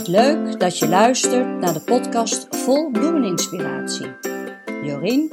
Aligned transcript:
Wat 0.00 0.08
leuk 0.08 0.60
dat 0.60 0.78
je 0.78 0.88
luistert 0.88 1.58
naar 1.58 1.72
de 1.72 1.80
podcast 1.80 2.46
vol 2.56 2.90
bloemeninspiratie. 2.90 4.16
Jorien 4.82 5.30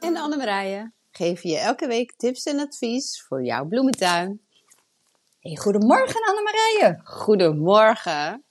en 0.00 0.16
Annemarije 0.16 0.92
geven 1.10 1.50
je 1.50 1.58
elke 1.58 1.86
week 1.86 2.12
tips 2.16 2.44
en 2.44 2.60
advies 2.60 3.24
voor 3.28 3.44
jouw 3.44 3.66
bloementuin. 3.66 4.40
Hey, 5.40 5.56
goedemorgen 5.56 6.22
Annemarije. 6.24 7.00
Goedemorgen. 7.04 8.44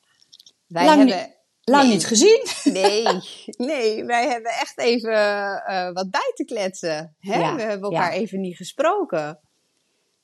Wij 0.67 0.85
lang, 0.85 1.09
hebben... 1.09 1.35
lang 1.63 1.89
niet 1.89 2.05
gezien. 2.05 2.45
Nee, 2.63 3.07
nee, 3.71 4.05
wij 4.05 4.27
hebben 4.27 4.51
echt 4.51 4.79
even 4.79 5.13
uh, 5.69 5.91
wat 5.91 6.09
bij 6.09 6.31
te 6.33 6.45
kletsen. 6.45 7.15
Hè? 7.19 7.39
Ja, 7.39 7.55
we 7.55 7.61
hebben 7.61 7.91
elkaar 7.91 8.13
ja. 8.13 8.19
even 8.19 8.41
niet 8.41 8.57
gesproken. 8.57 9.39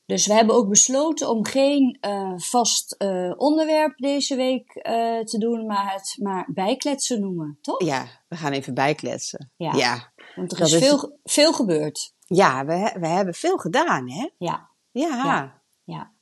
Dus 0.06 0.26
we 0.26 0.32
hebben 0.32 0.54
ook 0.54 0.68
besloten 0.68 1.28
om 1.28 1.46
geen 1.46 1.98
uh, 2.00 2.32
vast 2.36 2.94
uh, 2.98 3.32
onderwerp 3.36 3.96
deze 3.96 4.36
week 4.36 4.74
uh, 4.74 5.20
te 5.20 5.38
doen, 5.38 5.66
maar 5.66 5.92
het 5.92 6.16
maar 6.18 6.48
bijkletsen 6.54 7.20
noemen, 7.20 7.58
toch? 7.60 7.84
Ja, 7.84 8.06
we 8.28 8.36
gaan 8.36 8.52
even 8.52 8.74
bijkletsen. 8.74 9.52
Ja. 9.56 9.72
ja. 9.72 10.12
Want 10.34 10.52
er 10.52 10.60
is, 10.60 10.72
is 10.72 10.78
veel, 10.78 11.18
veel 11.24 11.52
gebeurd. 11.52 12.14
Ja, 12.26 12.64
we, 12.64 12.96
we 13.00 13.06
hebben 13.06 13.34
veel 13.34 13.56
gedaan, 13.56 14.10
hè? 14.10 14.28
Ja. 14.38 14.70
Ja. 14.90 15.62
ja. 15.84 16.12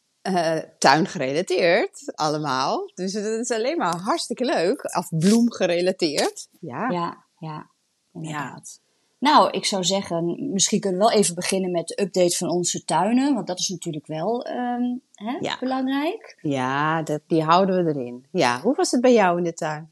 tuin 0.79 1.07
gerelateerd, 1.07 2.13
allemaal. 2.15 2.91
Dus 2.95 3.13
het 3.13 3.25
is 3.25 3.51
alleen 3.51 3.77
maar 3.77 3.97
hartstikke 3.97 4.45
leuk. 4.45 4.97
Of 4.97 5.09
bloem 5.09 5.53
gerelateerd. 5.53 6.49
Ja. 6.61 6.89
Ja, 6.89 7.25
ja. 7.39 7.71
Inderdaad. 8.13 8.81
Nou, 9.21 9.51
ik 9.51 9.65
zou 9.65 9.85
zeggen, 9.85 10.51
misschien 10.53 10.81
kunnen 10.81 11.01
we 11.01 11.07
wel 11.07 11.17
even 11.17 11.35
beginnen 11.35 11.71
met 11.71 11.89
de 11.89 12.03
update 12.03 12.37
van 12.37 12.49
onze 12.51 12.85
tuinen. 12.85 13.35
Want 13.35 13.47
dat 13.47 13.59
is 13.59 13.69
natuurlijk 13.69 14.07
wel 14.07 14.47
um, 14.49 15.01
hè, 15.15 15.37
ja. 15.41 15.57
belangrijk. 15.61 16.39
Ja, 16.43 17.03
dat, 17.03 17.21
die 17.27 17.43
houden 17.43 17.85
we 17.85 17.95
erin. 17.95 18.27
Ja, 18.33 18.61
hoe 18.61 18.75
was 18.75 18.91
het 18.91 19.01
bij 19.01 19.13
jou 19.13 19.39
in 19.39 19.45
de 19.45 19.53
tuin? 19.53 19.91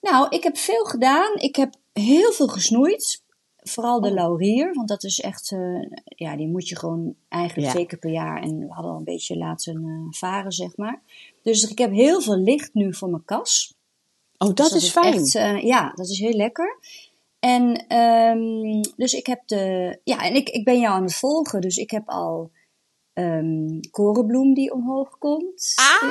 Nou, 0.00 0.26
ik 0.28 0.42
heb 0.42 0.56
veel 0.56 0.84
gedaan. 0.84 1.34
Ik 1.34 1.56
heb 1.56 1.74
heel 1.92 2.32
veel 2.32 2.46
gesnoeid. 2.48 3.24
Vooral 3.56 4.00
de 4.00 4.12
laurier, 4.14 4.74
want 4.74 4.88
dat 4.88 5.04
is 5.04 5.20
echt, 5.20 5.50
uh, 5.50 5.86
ja, 6.04 6.36
die 6.36 6.48
moet 6.48 6.68
je 6.68 6.76
gewoon 6.76 7.14
eigenlijk 7.28 7.66
Ja. 7.66 7.74
twee 7.74 7.86
keer 7.86 7.98
per 7.98 8.10
jaar. 8.10 8.42
En 8.42 8.58
we 8.58 8.72
hadden 8.72 8.92
al 8.92 8.98
een 8.98 9.04
beetje 9.04 9.36
laten 9.36 9.82
uh, 9.84 10.06
varen, 10.10 10.52
zeg 10.52 10.76
maar. 10.76 11.02
Dus 11.42 11.70
ik 11.70 11.78
heb 11.78 11.92
heel 11.92 12.20
veel 12.20 12.36
licht 12.38 12.74
nu 12.74 12.94
voor 12.94 13.10
mijn 13.10 13.24
kas. 13.24 13.74
Oh, 14.38 14.54
dat, 14.54 14.70
Dus 14.70 14.84
is 14.84 14.90
fijn. 14.90 15.14
Echt, 15.14 15.34
uh, 15.34 15.62
ja, 15.62 15.92
dat 15.94 16.08
is 16.08 16.18
heel 16.18 16.36
lekker. 16.36 16.78
En 17.46 17.96
um, 17.98 18.80
dus 18.96 19.12
ik 19.12 19.26
heb 19.26 19.42
de. 19.46 19.98
Ja, 20.04 20.22
en 20.24 20.34
ik, 20.34 20.48
ik 20.48 20.64
ben 20.64 20.80
jou 20.80 20.94
aan 20.94 21.02
het 21.02 21.14
volgen. 21.14 21.60
Dus 21.60 21.76
ik 21.76 21.90
heb 21.90 22.08
al 22.08 22.50
um, 23.14 23.80
korenbloem 23.90 24.54
die 24.54 24.72
omhoog 24.72 25.18
komt. 25.18 25.72
Ah, 25.74 26.10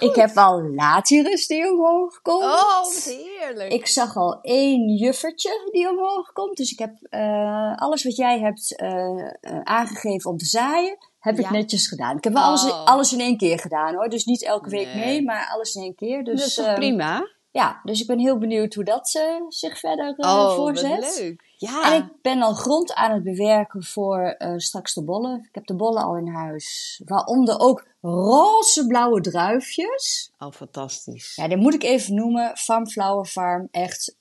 ik 0.00 0.14
heb 0.14 0.36
al 0.36 0.62
latirus 0.62 1.46
die 1.46 1.72
omhoog 1.72 2.20
komt. 2.22 2.42
Oh, 2.44 2.78
wat 2.82 3.04
heerlijk. 3.04 3.72
Ik 3.72 3.86
zag 3.86 4.16
al 4.16 4.40
één 4.40 4.96
juffertje 4.96 5.68
die 5.72 5.90
omhoog 5.90 6.32
komt. 6.32 6.56
Dus 6.56 6.72
ik 6.72 6.78
heb 6.78 6.96
uh, 7.10 7.76
alles 7.76 8.04
wat 8.04 8.16
jij 8.16 8.38
hebt 8.40 8.74
uh, 8.82 8.90
uh, 8.90 9.60
aangegeven 9.62 10.30
om 10.30 10.36
te 10.36 10.44
zaaien, 10.44 10.96
heb 11.18 11.36
Ja. 11.38 11.44
ik 11.44 11.50
netjes 11.50 11.88
gedaan. 11.88 12.16
Ik 12.16 12.24
heb 12.24 12.32
wel 12.32 12.42
alles, 12.42 12.64
Oh. 12.64 12.84
alles 12.84 13.12
in 13.12 13.20
één 13.20 13.36
keer 13.36 13.58
gedaan 13.58 13.94
hoor. 13.94 14.08
Dus 14.08 14.24
niet 14.24 14.44
elke 14.44 14.70
week 14.70 14.86
Nee. 14.94 15.04
mee, 15.04 15.22
maar 15.22 15.50
alles 15.54 15.74
in 15.74 15.82
één 15.82 15.94
keer. 15.94 16.24
Dus, 16.24 16.38
dat 16.38 16.48
is 16.48 16.54
toch 16.54 16.66
ehm, 16.66 16.74
prima? 16.74 17.34
Ja, 17.56 17.80
dus 17.82 18.00
ik 18.00 18.06
ben 18.06 18.18
heel 18.18 18.38
benieuwd 18.38 18.74
hoe 18.74 18.84
dat 18.84 19.14
eh, 19.14 19.40
zich 19.48 19.78
verder 19.78 20.14
eh, 20.16 20.30
oh, 20.30 20.54
voorzet. 20.54 21.18
leuk. 21.18 21.44
Ja. 21.56 21.92
En 21.92 22.02
ik 22.02 22.22
ben 22.22 22.42
al 22.42 22.54
grond 22.54 22.94
aan 22.94 23.12
het 23.12 23.22
bewerken 23.22 23.84
voor 23.84 24.20
eh, 24.20 24.52
straks 24.56 24.94
de 24.94 25.04
bollen. 25.04 25.38
Ik 25.48 25.54
heb 25.54 25.66
de 25.66 25.74
bollen 25.76 26.02
al 26.02 26.16
in 26.16 26.28
huis. 26.28 27.00
Waaronder 27.04 27.58
ook 27.60 27.86
roze 28.00 28.86
blauwe 28.86 29.20
druifjes. 29.20 30.32
Oh, 30.38 30.52
fantastisch. 30.52 31.36
Ja, 31.36 31.48
die 31.48 31.56
moet 31.56 31.74
ik 31.74 31.82
even 31.82 32.14
noemen. 32.14 32.56
Farm 32.56 32.86
Flower 32.88 33.24
Farm. 33.24 33.68
Echt 33.70 34.16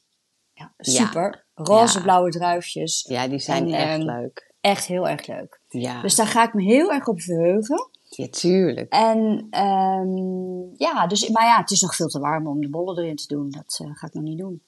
ja, 0.53 0.73
super. 0.77 1.45
Roze 1.53 1.97
Ja. 1.97 2.03
blauwe 2.03 2.29
druifjes. 2.29 3.05
Ja, 3.09 3.27
die 3.27 3.39
zijn 3.39 3.67
En, 3.67 3.73
echt 3.73 3.99
ehm, 3.99 4.01
leuk. 4.01 4.53
Echt 4.61 4.85
heel 4.85 5.07
erg 5.07 5.27
leuk. 5.27 5.59
Ja, 5.67 6.01
Dus 6.01 6.15
daar 6.15 6.27
ga 6.27 6.43
ik 6.43 6.53
me 6.53 6.63
heel 6.63 6.91
erg 6.91 7.07
op 7.07 7.21
verheugen. 7.21 7.89
Ja 8.15 8.27
tuurlijk. 8.27 8.91
En 8.91 9.47
ehm, 9.49 10.17
ja, 10.77 11.07
dus, 11.07 11.29
maar 11.29 11.45
ja, 11.45 11.57
het 11.57 11.71
is 11.71 11.81
nog 11.81 11.95
veel 11.95 12.07
te 12.07 12.19
warm 12.19 12.47
om 12.47 12.61
de 12.61 12.69
bollen 12.69 12.97
erin 12.97 13.15
te 13.15 13.27
doen. 13.27 13.49
Dat 13.49 13.79
eh, 13.81 13.89
ga 13.93 14.07
ik 14.07 14.13
nog 14.13 14.23
niet 14.23 14.37
doen. 14.37 14.61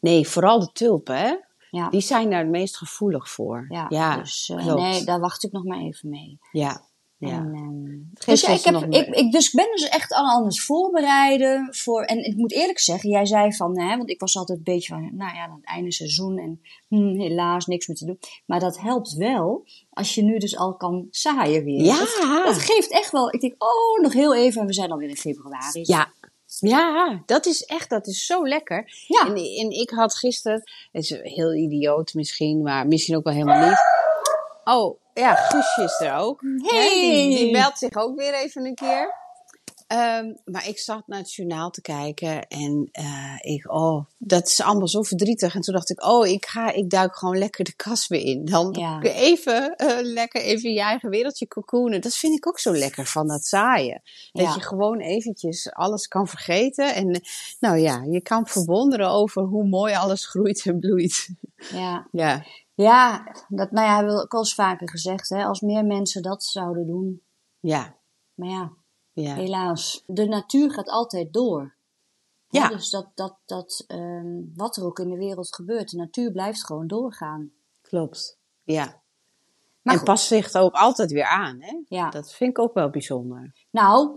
Nee, 0.00 0.28
vooral 0.28 0.60
de 0.60 0.70
tulpen, 0.72 1.16
hè? 1.18 1.34
Ja, 1.70 1.88
Die 1.88 2.00
zijn 2.00 2.30
daar 2.30 2.38
het 2.38 2.48
meest 2.48 2.76
gevoelig 2.76 3.30
voor. 3.30 3.66
ja, 3.68 3.86
ja 3.88 4.16
dus 4.16 4.48
eh, 4.48 4.74
nee, 4.74 5.04
daar 5.04 5.20
wacht 5.20 5.44
ik 5.44 5.52
nog 5.52 5.64
maar 5.64 5.78
even 5.78 6.08
mee. 6.08 6.38
Ja, 6.52 6.82
ja. 7.28 7.36
En, 7.36 7.54
ehm, 7.54 8.26
dus 8.30 8.40
ja, 8.40 8.48
ik, 8.52 8.64
heb, 8.64 8.94
ik, 8.94 9.14
ik, 9.16 9.32
dus 9.32 9.46
ik 9.46 9.52
ben 9.54 9.70
dus 9.70 9.88
echt 9.88 10.12
al 10.12 10.24
aan 10.24 10.44
het 10.44 10.60
voorbereiden 10.60 11.68
voor. 11.74 12.02
En 12.02 12.24
ik 12.24 12.36
moet 12.36 12.52
eerlijk 12.52 12.78
zeggen, 12.78 13.10
jij 13.10 13.26
zei 13.26 13.52
van, 13.52 13.80
hè, 13.80 13.96
want 13.96 14.10
ik 14.10 14.20
was 14.20 14.36
altijd 14.36 14.58
een 14.58 14.64
beetje 14.64 14.94
van, 14.94 15.16
nou 15.16 15.34
ja, 15.34 15.42
aan 15.42 15.56
het 15.56 15.64
einde 15.64 15.92
seizoen 15.92 16.38
en 16.38 16.60
hm, 16.88 17.20
helaas 17.20 17.66
niks 17.66 17.86
meer 17.86 17.96
te 17.96 18.04
doen. 18.06 18.18
Maar 18.46 18.60
dat 18.60 18.80
helpt 18.80 19.12
wel 19.12 19.66
als 19.90 20.14
je 20.14 20.22
nu 20.22 20.38
dus 20.38 20.56
al 20.56 20.76
kan 20.76 21.08
zaaien 21.10 21.64
weer. 21.64 21.84
Ja. 21.84 21.98
Dat, 21.98 22.44
dat 22.44 22.58
geeft 22.58 22.90
echt 22.90 23.10
wel. 23.10 23.34
Ik 23.34 23.40
denk, 23.40 23.54
oh, 23.58 24.02
nog 24.02 24.12
heel 24.12 24.34
even 24.34 24.60
en 24.60 24.66
we 24.66 24.72
zijn 24.72 24.90
alweer 24.90 25.08
in 25.08 25.16
februari. 25.16 25.80
Ja. 25.82 26.12
Ja, 26.58 27.22
dat 27.26 27.46
is 27.46 27.64
echt, 27.64 27.90
dat 27.90 28.06
is 28.06 28.26
zo 28.26 28.46
lekker. 28.46 29.04
Ja. 29.06 29.26
En, 29.26 29.34
en 29.34 29.70
ik 29.70 29.90
had 29.90 30.14
gisteren, 30.14 30.62
het 30.92 31.02
is 31.02 31.10
heel 31.22 31.54
idioot 31.54 32.14
misschien, 32.14 32.62
maar 32.62 32.86
misschien 32.86 33.16
ook 33.16 33.24
wel 33.24 33.32
helemaal 33.32 33.68
niet. 33.68 33.78
Oh, 34.64 35.00
ja, 35.20 35.34
Guusje 35.34 35.82
is 35.82 36.00
er 36.06 36.14
ook. 36.14 36.40
Hey. 36.62 36.88
Die, 37.00 37.36
die 37.36 37.50
meldt 37.52 37.78
zich 37.78 37.94
ook 37.96 38.18
weer 38.18 38.34
even 38.34 38.64
een 38.64 38.74
keer. 38.74 39.18
Ehm, 39.86 40.34
maar 40.44 40.68
ik 40.68 40.78
zat 40.78 41.02
naar 41.06 41.18
het 41.18 41.34
journaal 41.34 41.70
te 41.70 41.80
kijken 41.80 42.46
en 42.48 42.88
eh, 42.92 43.36
ik, 43.40 43.72
oh, 43.72 44.04
dat 44.18 44.46
is 44.48 44.60
allemaal 44.60 44.88
zo 44.88 45.02
verdrietig. 45.02 45.54
En 45.54 45.60
toen 45.60 45.74
dacht 45.74 45.90
ik, 45.90 46.04
oh, 46.04 46.26
ik 46.26 46.46
ga, 46.46 46.72
ik 46.72 46.90
duik 46.90 47.16
gewoon 47.16 47.38
lekker 47.38 47.64
de 47.64 47.74
kas 47.76 48.08
weer 48.08 48.20
in. 48.20 48.44
Dan 48.44 48.76
Ja. 48.78 49.00
even, 49.02 49.76
eh, 49.76 49.98
lekker 50.02 50.40
even 50.42 50.72
je 50.72 50.80
eigen 50.80 51.10
wereldje 51.10 51.48
cocoonen. 51.48 52.00
Dat 52.00 52.14
vind 52.14 52.36
ik 52.36 52.48
ook 52.48 52.58
zo 52.58 52.72
lekker 52.72 53.06
van 53.06 53.26
dat 53.28 53.44
zaaien. 53.44 54.02
Dat 54.32 54.42
Ja. 54.46 54.54
je 54.54 54.60
gewoon 54.62 55.00
eventjes 55.00 55.72
alles 55.72 56.06
kan 56.08 56.28
vergeten. 56.28 56.94
En 56.94 57.20
nou 57.60 57.78
ja, 57.78 58.02
je 58.10 58.20
kan 58.22 58.46
verwonderen 58.46 59.08
over 59.10 59.42
hoe 59.42 59.68
mooi 59.68 59.94
alles 59.94 60.26
groeit 60.26 60.66
en 60.66 60.78
bloeit. 60.78 61.28
Ja. 61.72 62.08
Ja, 62.12 62.44
Ja, 62.82 63.32
dat 63.48 63.70
nou 63.70 63.86
ja, 63.86 63.94
hebben 63.94 64.14
we 64.14 64.22
ook 64.22 64.32
al 64.32 64.38
eens 64.38 64.54
vaker 64.54 64.88
gezegd, 64.88 65.28
hè, 65.28 65.44
als 65.44 65.60
meer 65.60 65.84
mensen 65.84 66.22
dat 66.22 66.44
zouden 66.44 66.86
doen. 66.86 67.22
ja, 67.60 67.96
Maar 68.34 68.48
ja, 68.48 68.72
ja. 69.12 69.34
helaas. 69.34 70.04
De 70.06 70.26
natuur 70.26 70.70
gaat 70.70 70.88
altijd 70.88 71.32
door. 71.32 71.74
Hè, 72.48 72.58
Ja. 72.58 72.68
dus 72.68 72.90
dat, 72.90 73.10
dat, 73.14 73.38
dat 73.44 73.84
ehm, 73.86 74.38
wat 74.54 74.76
er 74.76 74.84
ook 74.84 74.98
in 74.98 75.08
de 75.08 75.16
wereld 75.16 75.54
gebeurt, 75.54 75.90
de 75.90 75.96
natuur 75.96 76.32
blijft 76.32 76.64
gewoon 76.64 76.86
doorgaan. 76.86 77.52
Klopt. 77.80 78.38
Ja. 78.62 79.02
Maar 79.82 79.98
en 79.98 80.04
past 80.04 80.26
zich 80.26 80.54
ook 80.54 80.74
altijd 80.74 81.12
weer 81.12 81.28
aan, 81.28 81.60
hè? 81.60 81.82
ja. 81.88 82.10
Dat 82.10 82.32
vind 82.32 82.50
ik 82.50 82.58
ook 82.58 82.74
wel 82.74 82.90
bijzonder. 82.90 83.52
Nou, 83.70 84.16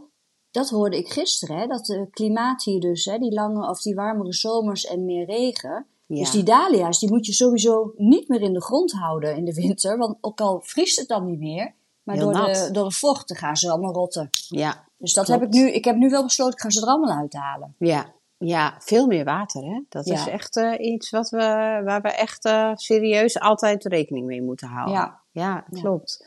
dat 0.51 0.69
hoorde 0.69 0.97
ik 0.97 1.07
gisteren, 1.07 1.57
hè, 1.57 1.67
dat 1.67 1.87
het 1.87 2.09
klimaat 2.09 2.63
hier 2.63 2.79
dus, 2.79 3.05
hè, 3.05 3.17
die 3.17 3.33
lange 3.33 3.69
of 3.69 3.81
die 3.81 3.95
warmere 3.95 4.33
zomers 4.33 4.85
en 4.85 5.05
meer 5.05 5.25
regen. 5.25 5.87
Ja. 6.15 6.19
Dus 6.21 6.31
die 6.31 6.43
dahlia's, 6.43 6.99
die 6.99 7.09
moet 7.11 7.25
je 7.25 7.33
sowieso 7.33 7.93
niet 7.95 8.27
meer 8.27 8.41
in 8.41 8.53
de 8.53 8.61
grond 8.61 8.91
houden 8.91 9.35
in 9.35 9.45
de 9.45 9.53
winter. 9.53 9.97
Want 9.97 10.17
ook 10.21 10.41
al 10.41 10.61
vriest 10.63 10.99
het 10.99 11.07
dan 11.07 11.25
niet 11.25 11.39
meer, 11.39 11.73
maar 12.03 12.15
Heel 12.15 12.31
door 12.31 12.45
de, 12.45 12.69
door 12.71 12.83
de 12.83 12.91
vocht 12.95 13.27
dan 13.27 13.37
gaan 13.37 13.55
ze 13.57 13.71
allemaal 13.71 13.93
rotten. 13.93 14.29
Ja, 14.47 14.87
Dus 14.97 15.13
dat 15.13 15.25
Klopt. 15.25 15.39
heb 15.39 15.49
ik 15.49 15.55
nu, 15.55 15.71
ik 15.71 15.85
heb 15.85 15.95
nu 15.95 16.09
wel 16.09 16.23
besloten, 16.23 16.53
ik 16.53 16.59
ga 16.61 16.69
ze 16.69 16.81
er 16.81 16.87
allemaal 16.87 17.17
uithalen. 17.17 17.75
ja, 17.77 18.13
ja. 18.37 18.75
Veel 18.79 19.07
meer 19.07 19.23
water, 19.25 19.63
hè? 19.63 19.81
Dat 19.89 20.05
Ja. 20.05 20.13
is 20.13 20.27
echt 20.27 20.57
eh, 20.57 20.73
iets 20.91 21.09
wat 21.09 21.29
we, 21.29 21.37
waar 21.85 22.01
we 22.01 22.09
echt 22.11 22.45
eh, 22.45 22.71
serieus 22.73 23.39
altijd 23.39 23.85
rekening 23.85 24.25
mee 24.25 24.41
moeten 24.41 24.67
houden. 24.67 24.93
Ja. 24.95 25.21
Ja, 25.31 25.65
klopt. 25.71 26.25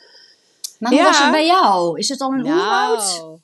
Maar 0.79 0.91
hoe 0.91 1.01
Ja. 1.01 1.05
was 1.07 1.23
het 1.23 1.31
bij 1.31 1.47
jou? 1.47 1.99
Is 1.99 2.09
het 2.09 2.21
al 2.21 2.33
een 2.33 2.47
oerwoud? 2.47 3.17
Nou, 3.21 3.39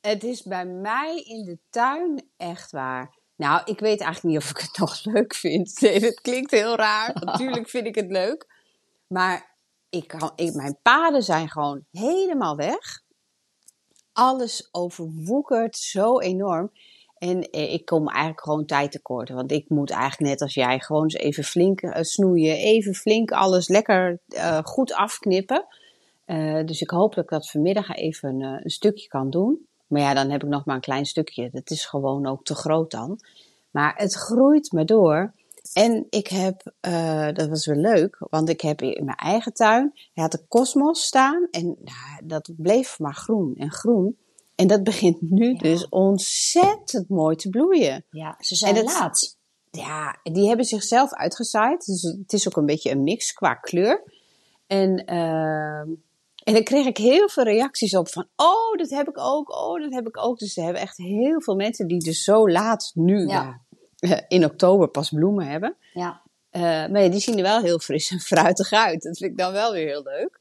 het 0.00 0.24
is 0.24 0.42
bij 0.42 0.66
mij 0.66 1.22
in 1.26 1.44
de 1.44 1.58
tuin 1.70 2.28
echt 2.36 2.70
waar. 2.70 3.14
Nou, 3.36 3.60
ik 3.64 3.80
weet 3.80 4.00
eigenlijk 4.00 4.34
niet 4.34 4.44
of 4.44 4.50
ik 4.50 4.58
het 4.58 4.78
nog 4.86 5.04
leuk 5.04 5.34
vind. 5.34 5.80
Nee, 5.80 6.00
dat 6.00 6.20
klinkt 6.20 6.50
heel 6.50 6.76
raar. 6.76 7.14
Natuurlijk 7.24 7.68
vind 7.68 7.86
ik 7.86 7.94
het 7.94 8.10
leuk. 8.10 8.46
Maar 9.06 9.54
ik 9.90 10.08
kan, 10.08 10.32
ik, 10.34 10.54
mijn 10.54 10.78
paden 10.82 11.22
zijn 11.22 11.48
gewoon 11.48 11.84
helemaal 11.90 12.56
weg. 12.56 13.02
Alles 14.12 14.68
overwoekert 14.72 15.76
zo 15.76 16.20
enorm. 16.20 16.70
En 17.18 17.50
eh, 17.50 17.72
ik 17.72 17.84
kom 17.84 18.08
eigenlijk 18.08 18.40
gewoon 18.40 18.66
tijd 18.66 18.92
tekort. 18.92 19.28
Want 19.28 19.52
ik 19.52 19.68
moet 19.68 19.90
eigenlijk 19.90 20.30
net 20.30 20.42
als 20.42 20.54
jij 20.54 20.78
gewoon 20.78 21.02
eens 21.02 21.14
even 21.14 21.44
flink 21.44 21.80
eh, 21.80 22.02
snoeien. 22.02 22.56
Even 22.56 22.94
flink 22.94 23.30
alles 23.30 23.68
lekker 23.68 24.18
eh, 24.28 24.58
goed 24.62 24.92
afknippen. 24.92 25.66
Dus 26.64 26.80
ik 26.80 26.90
hoop 26.90 27.14
dat 27.14 27.24
ik 27.24 27.30
dat 27.30 27.50
vanmiddag 27.50 27.94
even 27.94 28.40
een 28.40 28.70
stukje 28.70 29.08
kan 29.08 29.30
doen. 29.30 29.66
Maar 29.86 30.00
ja, 30.00 30.14
dan 30.14 30.30
heb 30.30 30.42
ik 30.42 30.48
nog 30.48 30.64
maar 30.64 30.74
een 30.74 30.80
klein 30.80 31.06
stukje. 31.06 31.50
Dat 31.50 31.70
is 31.70 31.84
gewoon 31.84 32.26
ook 32.26 32.44
te 32.44 32.54
groot 32.54 32.90
dan. 32.90 33.20
Maar 33.70 33.94
het 33.96 34.14
groeit 34.14 34.72
me 34.72 34.84
door. 34.84 35.34
En 35.72 36.06
ik 36.10 36.26
heb, 36.26 36.72
eh, 36.80 37.28
dat 37.32 37.48
was 37.48 37.66
weer 37.66 37.76
leuk, 37.76 38.16
want 38.30 38.48
ik 38.48 38.60
heb 38.60 38.82
in 38.82 39.04
mijn 39.04 39.16
eigen 39.16 39.52
tuin, 39.52 39.90
hij 39.94 40.22
had 40.22 40.32
de 40.32 40.44
kosmos 40.48 41.04
staan 41.04 41.48
en 41.50 41.64
nou, 41.66 42.20
dat 42.24 42.50
bleef 42.56 42.98
maar 42.98 43.14
groen 43.14 43.54
en 43.56 43.70
groen. 43.70 44.16
En 44.54 44.66
dat 44.66 44.82
begint 44.84 45.20
nu 45.20 45.50
Ja. 45.52 45.58
dus 45.58 45.88
ontzettend 45.88 47.08
mooi 47.08 47.36
te 47.36 47.48
bloeien. 47.48 48.04
Ja, 48.10 48.36
ze 48.40 48.54
zijn 48.54 48.82
laat. 48.84 49.36
Ja, 49.70 50.18
die 50.22 50.48
hebben 50.48 50.66
zichzelf 50.66 51.12
uitgezaaid. 51.12 51.86
Dus 51.86 52.02
het 52.02 52.32
is 52.32 52.46
ook 52.46 52.56
een 52.56 52.66
beetje 52.66 52.90
een 52.90 53.02
mix 53.02 53.32
qua 53.32 53.54
kleur. 53.54 54.02
En, 54.66 55.04
ehm, 55.04 55.88
en 56.46 56.52
dan 56.52 56.62
kreeg 56.62 56.86
ik 56.86 56.96
heel 56.96 57.28
veel 57.28 57.44
reacties 57.44 57.96
op 57.96 58.08
van... 58.08 58.28
Oh, 58.36 58.76
dat 58.76 58.90
heb 58.90 59.08
ik 59.08 59.18
ook. 59.18 59.50
Oh, 59.50 59.80
dat 59.80 59.92
heb 59.92 60.06
ik 60.06 60.18
ook. 60.18 60.38
Dus 60.38 60.56
er 60.56 60.64
hebben 60.64 60.82
echt 60.82 60.96
heel 60.96 61.40
veel 61.40 61.54
mensen 61.54 61.86
die 61.86 61.98
dus 61.98 62.24
zo 62.24 62.50
laat 62.50 62.90
nu 62.94 63.26
Ja. 63.26 63.60
ja, 63.96 64.24
in 64.28 64.44
oktober 64.44 64.88
pas 64.88 65.08
bloemen 65.08 65.46
hebben. 65.46 65.76
Ja. 65.92 66.22
Eh, 66.50 66.60
maar 66.62 67.02
ja, 67.02 67.08
die 67.08 67.20
zien 67.20 67.36
er 67.36 67.42
wel 67.42 67.60
heel 67.60 67.78
fris 67.78 68.10
en 68.10 68.20
fruitig 68.20 68.72
uit. 68.72 69.02
Dat 69.02 69.18
vind 69.18 69.30
ik 69.30 69.38
dan 69.38 69.52
wel 69.52 69.72
weer 69.72 69.86
heel 69.86 70.02
leuk. 70.02 70.40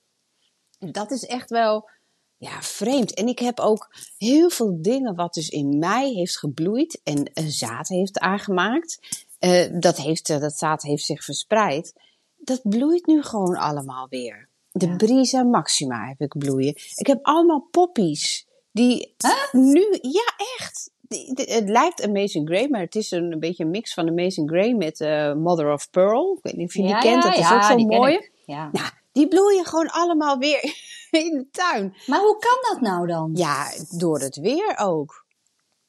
En 0.80 0.92
dat 0.92 1.12
is 1.12 1.26
echt 1.26 1.50
wel 1.50 1.90
ja, 2.38 2.62
vreemd. 2.62 3.14
En 3.14 3.28
ik 3.28 3.40
heb 3.40 3.60
ook 3.60 3.96
heel 4.18 4.50
veel 4.50 4.82
dingen 4.82 5.16
wat 5.16 5.34
dus 5.34 5.50
in 5.50 5.80
mei 5.80 6.14
heeft 6.14 6.38
gebloeid 6.38 7.02
en 7.04 7.30
een 7.34 7.52
zaad 7.52 7.88
heeft 7.88 8.20
aangemaakt. 8.20 9.00
Eh, 9.40 9.80
dat, 9.80 9.98
heeft, 9.98 10.30
eh, 10.30 10.40
dat 10.40 10.58
zaad 10.58 10.82
heeft 10.82 11.06
zich 11.06 11.24
verspreid. 11.24 11.94
Dat 12.36 12.62
bloeit 12.64 13.06
nu 13.06 13.24
gewoon 13.24 13.56
allemaal 13.56 14.08
weer. 14.10 14.45
De 14.78 14.86
Ja. 14.88 14.96
Brisa 14.96 15.44
Maxima 15.44 16.06
heb 16.08 16.22
ik 16.22 16.38
bloeien. 16.38 16.76
Ik 16.96 17.08
heb 17.08 17.20
allemaal 17.22 17.68
poppies. 17.72 18.48
Die 18.72 19.16
nu, 19.52 19.98
ja 20.02 20.34
echt. 20.58 20.92
Die- 21.02 21.34
die- 21.34 21.54
het 21.54 21.70
lijkt 21.70 22.04
Amazing 22.04 22.48
Grey, 22.48 22.68
maar 22.70 22.82
het 22.82 22.96
is 22.96 23.12
een, 23.12 23.32
een 23.32 23.40
beetje 23.40 23.64
een 23.64 23.70
mix 23.70 23.94
van 23.94 24.10
Amazing 24.10 24.50
Grey 24.50 24.74
met 24.74 25.00
eh, 25.02 25.34
Mother 25.34 25.72
of 25.74 25.90
Pearl. 25.90 26.34
Ik 26.38 26.44
weet 26.44 26.56
niet 26.56 26.68
of 26.68 26.74
je 26.74 26.82
die 26.82 26.98
kent, 26.98 27.24
dat 27.24 27.38
is 27.38 27.52
ook 27.52 27.64
zo'n 27.64 27.78
die 27.78 27.86
mooie. 27.88 28.14
ik. 28.18 28.32
Ja. 28.46 28.70
Nou, 28.72 28.90
die 29.12 29.28
bloeien 29.28 29.66
gewoon 29.66 29.88
allemaal 29.90 30.38
weer 30.38 30.64
in 31.26 31.32
de 31.38 31.48
tuin. 31.52 31.96
Maar 32.06 32.20
hoe 32.20 32.38
kan 32.40 32.58
dat 32.74 32.82
nou 32.92 33.08
dan? 33.08 33.32
Ja, 33.34 33.68
door 33.98 34.20
het 34.20 34.36
weer 34.36 34.78
ook. 34.80 35.26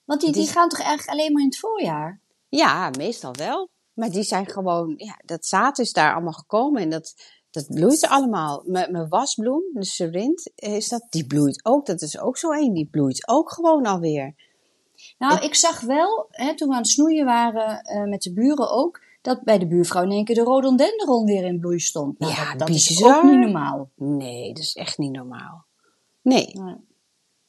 Want 0.04 0.20
die, 0.20 0.32
die 0.32 0.42
is- 0.42 0.50
gaan 0.50 0.68
toch 0.68 0.80
eigenlijk 0.80 1.08
alleen 1.18 1.32
maar 1.32 1.42
in 1.42 1.48
het 1.48 1.58
voorjaar? 1.58 2.20
Ja, 2.48 2.90
meestal 2.98 3.32
wel. 3.34 3.68
Maar 3.92 4.10
die 4.10 4.22
zijn 4.22 4.46
gewoon, 4.46 4.94
ja, 4.96 5.20
dat 5.24 5.46
zaad 5.46 5.78
is 5.78 5.92
daar 5.92 6.14
allemaal 6.14 6.32
gekomen 6.32 6.82
en 6.82 6.90
dat, 6.90 7.14
dat 7.64 7.74
bloeit 7.74 8.06
allemaal. 8.06 8.62
Mijn 8.66 8.92
mijn 8.92 9.08
wasbloem, 9.08 9.62
de 9.72 9.84
serint, 9.84 10.50
is 10.54 10.88
dat, 10.88 11.06
die 11.10 11.26
bloeit 11.26 11.64
ook. 11.64 11.86
Dat 11.86 12.02
is 12.02 12.18
ook 12.20 12.36
zo 12.36 12.50
één, 12.52 12.74
die 12.74 12.88
bloeit 12.90 13.28
ook 13.28 13.52
gewoon 13.52 13.86
alweer. 13.86 14.34
Nou, 15.18 15.44
ik 15.44 15.54
zag 15.54 15.80
wel, 15.80 16.26
hè, 16.30 16.54
toen 16.56 16.68
we 16.68 16.74
aan 16.74 16.80
het 16.80 16.90
snoeien 16.90 17.24
waren 17.24 17.80
eh, 17.82 18.02
met 18.04 18.22
de 18.22 18.32
buren 18.32 18.70
ook, 18.70 19.02
dat 19.22 19.42
bij 19.44 19.58
de 19.58 19.66
buurvrouw 19.66 20.02
in 20.02 20.10
één 20.10 20.24
keer 20.24 20.34
de 20.34 20.42
rhododendron 20.42 21.24
weer 21.24 21.44
in 21.44 21.60
bloei 21.60 21.78
stond. 21.80 22.18
Nou, 22.18 22.32
Ja, 22.32 22.50
dat, 22.50 22.58
dat 22.58 22.68
is 22.76 23.04
ook 23.04 23.22
niet 23.22 23.38
normaal. 23.38 23.90
Nee, 23.94 24.48
dat 24.52 24.62
is 24.62 24.74
echt 24.74 24.98
niet 24.98 25.12
normaal. 25.12 25.64
Nee, 26.22 26.50
Nee. 26.52 26.76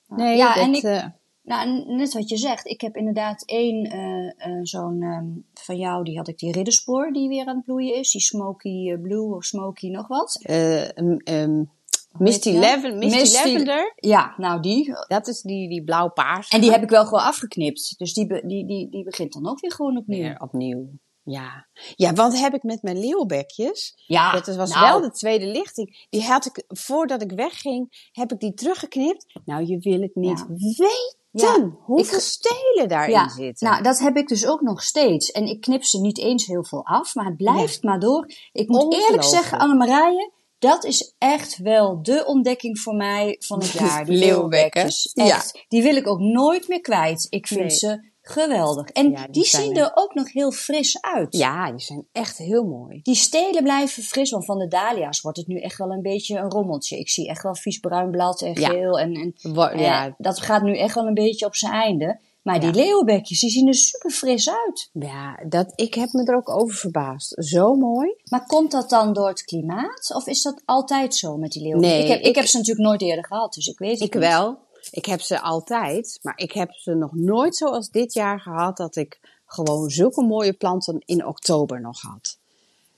nee, 0.08 0.38
Ja, 0.38 0.54
dat, 0.54 0.64
en 0.64 0.74
ik- 0.74 0.84
eh, 0.84 1.06
Nou, 1.48 1.84
net 1.96 2.14
wat 2.14 2.30
je 2.30 2.38
zegt, 2.38 2.66
ik 2.68 2.82
heb 2.82 2.96
inderdaad 2.96 3.44
één 3.46 3.86
eh, 3.86 4.26
eh, 4.48 4.60
zo'n 4.64 5.02
ehm, 5.02 5.26
van 5.54 5.78
jou, 5.78 6.04
die 6.04 6.18
had 6.18 6.28
ik 6.28 6.38
die 6.40 6.52
ridderspoor 6.52 7.12
die 7.14 7.28
weer 7.30 7.46
aan 7.46 7.56
het 7.56 7.66
bloeien 7.66 7.96
is. 7.96 8.12
Die 8.12 8.22
smoky 8.22 8.90
eh, 8.92 9.02
blue 9.02 9.36
of 9.36 9.44
smoky 9.44 9.90
nog 9.90 10.08
wat. 10.08 10.40
eh, 10.42 10.98
em, 10.98 11.18
em, 11.18 11.72
Misty, 12.18 12.52
die 12.52 12.60
Laven- 12.60 12.98
Misty 12.98 13.20
Misty- 13.20 13.36
Lavender, 13.38 13.94
Ja, 13.96 14.34
nou 14.38 14.62
die. 14.62 14.94
dat 15.08 15.28
is 15.28 15.42
die, 15.42 15.70
die 15.70 15.84
blauw-paars. 15.84 16.48
En 16.50 16.62
die 16.62 16.72
heb 16.72 16.84
ik 16.84 16.90
wel 16.90 17.06
gewoon 17.06 17.24
afgeknipt. 17.24 17.94
Dus 17.98 18.14
die, 18.14 18.28
be- 18.28 18.44
die, 18.46 18.66
die, 18.66 18.90
die 18.90 19.04
begint 19.04 19.34
dan 19.34 19.48
ook 19.50 19.60
weer 19.60 19.72
gewoon 19.72 19.98
opnieuw. 19.98 20.22
weer 20.22 20.40
opnieuw. 20.42 20.90
Ja. 21.24 21.68
ja, 21.96 22.14
want 22.14 22.40
heb 22.40 22.54
ik 22.54 22.64
met 22.64 22.82
mijn 22.82 23.00
leeuwbekjes, 23.00 24.04
Ja, 24.06 24.32
dat 24.32 24.56
was 24.56 24.74
nou, 24.74 24.86
wel 24.86 25.02
de 25.02 25.12
tweede 25.16 25.46
lichting, 25.46 26.06
die 26.10 26.24
had 26.24 26.46
ik, 26.46 26.64
voordat 26.68 27.22
ik 27.22 27.32
wegging, 27.32 28.10
heb 28.12 28.32
ik 28.32 28.40
die 28.40 28.54
teruggeknipt. 28.54 29.26
Nou, 29.46 29.66
je 29.66 29.78
wil 29.78 30.02
het 30.02 30.16
niet 30.16 30.40
Ja. 30.40 30.46
weten 30.48 31.17
Ja, 31.32 31.70
hoeveel 31.86 32.18
ik- 32.18 32.24
stelen 32.24 32.88
daarin 32.88 33.14
Ja, 33.16 33.30
zitten. 33.30 33.68
nou 33.70 33.84
dat 33.84 34.00
heb 34.00 34.18
ik 34.18 34.28
dus 34.28 34.48
ook 34.48 34.62
nog 34.62 34.84
steeds. 34.84 35.32
En 35.32 35.46
ik 35.46 35.62
knip 35.62 35.84
ze 35.84 36.00
niet 36.00 36.18
eens 36.18 36.46
heel 36.46 36.66
veel 36.66 36.86
af, 36.86 37.16
maar 37.16 37.26
het 37.26 37.38
blijft 37.38 37.84
maar 37.84 38.00
door. 38.00 38.32
Ik 38.52 38.68
moet 38.68 38.94
eerlijk 38.94 39.24
zeggen, 39.24 39.58
Annemarije, 39.58 40.32
dat 40.60 40.84
is 40.84 41.14
echt 41.18 41.58
wel 41.58 42.02
de 42.02 42.26
ontdekking 42.26 42.80
voor 42.80 42.96
mij 42.96 43.36
van 43.40 43.60
het 43.60 43.72
jaar. 43.80 44.06
Die 44.06 44.18
Leeuwbekken. 44.18 44.90
Echt. 45.14 45.66
Die 45.68 45.84
wil 45.84 45.96
ik 45.96 46.08
ook 46.08 46.20
nooit 46.20 46.68
meer 46.68 46.82
kwijt. 46.82 47.28
Ik 47.30 47.48
vind 47.48 47.60
Nee. 47.60 47.70
ze 47.70 48.12
geweldig. 48.30 48.88
En 48.90 49.12
Ja, 49.12 49.28
die 49.32 49.46
zien 49.46 49.76
er. 49.78 49.92
ook 49.94 50.14
nog 50.14 50.32
heel 50.34 50.52
fris 50.52 51.02
uit. 51.02 51.36
ja, 51.38 51.72
die 51.72 51.80
zijn 51.80 52.08
echt 52.12 52.38
heel 52.38 52.64
mooi. 52.64 53.00
Die 53.04 53.16
stelen 53.16 53.64
blijven 53.64 54.04
fris, 54.04 54.32
want 54.32 54.46
van 54.46 54.58
de 54.60 54.68
dahlia's 54.68 55.22
wordt 55.22 55.38
het 55.38 55.48
nu 55.48 55.60
echt 55.60 55.78
wel 55.78 55.92
een 55.92 56.02
beetje 56.02 56.38
een 56.38 56.50
rommeltje. 56.52 56.98
Ik 57.00 57.10
zie 57.10 57.28
echt 57.30 57.44
wel 57.44 57.56
vies 57.56 57.80
bruin 57.80 58.12
blad 58.12 58.42
en 58.42 58.60
Ja. 58.60 58.70
geel. 58.70 59.00
En, 59.00 59.14
en 59.14 59.34
eh, 59.56 59.80
ja, 59.82 60.16
dat 60.18 60.40
gaat 60.42 60.62
nu 60.64 60.78
echt 60.78 60.96
wel 60.96 61.06
een 61.08 61.14
beetje 61.14 61.46
op 61.46 61.56
zijn 61.56 61.74
einde. 61.74 62.20
Maar 62.42 62.60
die 62.60 62.74
leeuwbekjes, 62.74 63.40
die 63.40 63.50
zien 63.50 63.68
er 63.68 63.74
super 63.74 64.10
fris 64.12 64.50
uit. 64.50 64.90
ja 64.94 65.40
dat, 65.50 65.72
ik 65.76 65.94
heb 65.94 66.12
me 66.12 66.24
er 66.26 66.36
ook 66.36 66.50
over 66.50 66.76
verbaasd. 66.76 67.34
Zo 67.38 67.76
mooi. 67.76 68.16
Maar 68.30 68.46
komt 68.46 68.72
dat 68.72 68.90
dan 68.90 69.14
door 69.14 69.28
het 69.28 69.44
klimaat? 69.44 70.14
Of 70.16 70.28
is 70.28 70.42
dat 70.42 70.62
altijd 70.66 71.16
zo 71.16 71.38
met 71.38 71.52
die 71.52 71.62
leeuwen? 71.62 71.80
Nee, 71.82 72.02
ik, 72.04 72.08
heb, 72.08 72.20
ik, 72.20 72.26
ik- 72.26 72.36
heb 72.36 72.46
ze 72.46 72.58
natuurlijk 72.58 72.88
nooit 72.88 73.02
eerder 73.02 73.26
gehad, 73.26 73.54
dus 73.54 73.68
ik 73.68 73.80
weet 73.80 74.00
het 74.00 74.02
Ik 74.08 74.14
niet. 74.14 74.24
wel. 74.24 74.58
Ik 74.92 75.06
heb 75.06 75.22
ze 75.22 75.42
altijd, 75.42 76.20
maar 76.22 76.38
ik 76.38 76.52
heb 76.52 76.72
ze 76.72 76.94
nog 76.94 77.12
nooit 77.16 77.56
zoals 77.56 77.90
dit 77.90 78.14
jaar 78.14 78.40
gehad 78.40 78.78
dat 78.78 78.96
ik 78.96 79.20
gewoon 79.46 79.90
zulke 79.90 80.24
mooie 80.26 80.54
planten 80.54 81.02
in 81.06 81.26
oktober 81.26 81.82
nog 81.82 82.02
had. 82.02 82.38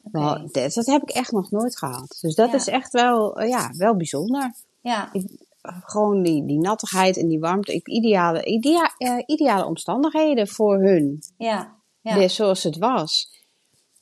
Wel, 0.01 0.47
dat, 0.51 0.73
dat 0.73 0.85
heb 0.85 1.01
ik 1.01 1.09
echt 1.09 1.31
nog 1.31 1.51
nooit 1.51 1.77
gehad. 1.77 2.17
Dus 2.21 2.35
dat 2.35 2.49
Ja. 2.49 2.55
is 2.55 2.67
echt 2.67 2.91
wel, 2.91 3.39
eh, 3.39 3.49
ja, 3.49 3.71
wel 3.77 3.95
bijzonder. 3.95 4.53
Ja, 4.81 5.09
Ik, 5.13 5.47
gewoon 5.61 6.23
die, 6.23 6.45
die 6.45 6.59
nattigheid 6.59 7.17
en 7.17 7.27
die 7.27 7.39
warmte. 7.39 7.73
Ik, 7.73 7.87
ideale, 7.87 8.45
idea, 8.45 8.93
eh, 8.97 9.23
ideale 9.25 9.65
omstandigheden 9.65 10.47
voor 10.47 10.83
hun. 10.83 11.23
ja, 11.37 11.77
ja. 12.01 12.15
Weer 12.15 12.29
zoals 12.29 12.63
het 12.63 12.77
was. 12.77 13.37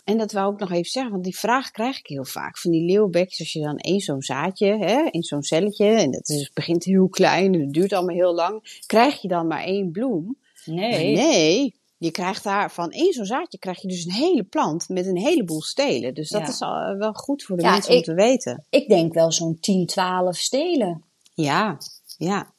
En 0.08 0.18
dat 0.18 0.32
wou 0.32 0.54
ik 0.54 0.60
nog 0.60 0.72
even 0.72 0.92
zeggen, 0.92 1.12
want 1.12 1.24
die 1.24 1.38
vraag 1.38 1.72
krijg 1.72 2.00
ik 2.00 2.08
heel 2.08 2.26
vaak. 2.26 2.58
Van 2.58 2.72
die 2.72 2.86
leeuwbekjes, 2.86 3.40
als 3.40 3.54
je 3.54 3.60
dan 3.62 3.78
één 3.78 4.00
zo'n 4.00 4.22
zaadje, 4.22 4.78
hè, 4.78 5.08
in 5.12 5.24
zo'n 5.24 5.44
celletje, 5.44 5.86
en 5.86 6.12
dat 6.12 6.30
is, 6.30 6.52
begint 6.54 6.84
heel 6.84 7.08
klein 7.08 7.54
en 7.54 7.60
het 7.60 7.74
duurt 7.74 7.94
allemaal 7.94 8.16
heel 8.16 8.34
lang. 8.34 8.82
Krijg 8.86 9.22
je 9.22 9.28
dan 9.28 9.48
maar 9.48 9.64
één 9.64 9.92
bloem? 9.92 10.38
Nee. 10.66 11.16
Nee, 11.16 11.76
je 11.98 12.12
krijgt 12.12 12.44
daar 12.44 12.72
van 12.72 12.92
één 12.92 13.14
zo'n 13.14 13.26
zaadje 13.26 13.58
krijg 13.58 13.82
je 13.82 13.88
dus 13.88 14.06
een 14.06 14.12
hele 14.12 14.44
plant 14.44 14.90
met 14.90 15.06
een 15.06 15.18
heleboel 15.18 15.62
stelen. 15.62 16.14
Dus 16.14 16.30
dat 16.30 16.42
Ja. 16.42 16.48
is 16.48 16.62
al, 16.62 16.96
wel 16.98 17.14
goed 17.14 17.44
voor 17.44 17.58
de 17.58 17.64
Ja, 17.64 17.72
mensen 17.72 17.92
om 17.92 17.98
ik- 17.98 18.04
te 18.04 18.14
weten. 18.14 18.66
Ik 18.70 18.88
denk 18.88 19.14
wel 19.14 19.32
zo'n 19.32 19.58
10, 19.60 19.86
12 19.86 20.38
stelen. 20.38 21.04
Ja, 21.34 21.78
ja. 22.18 22.56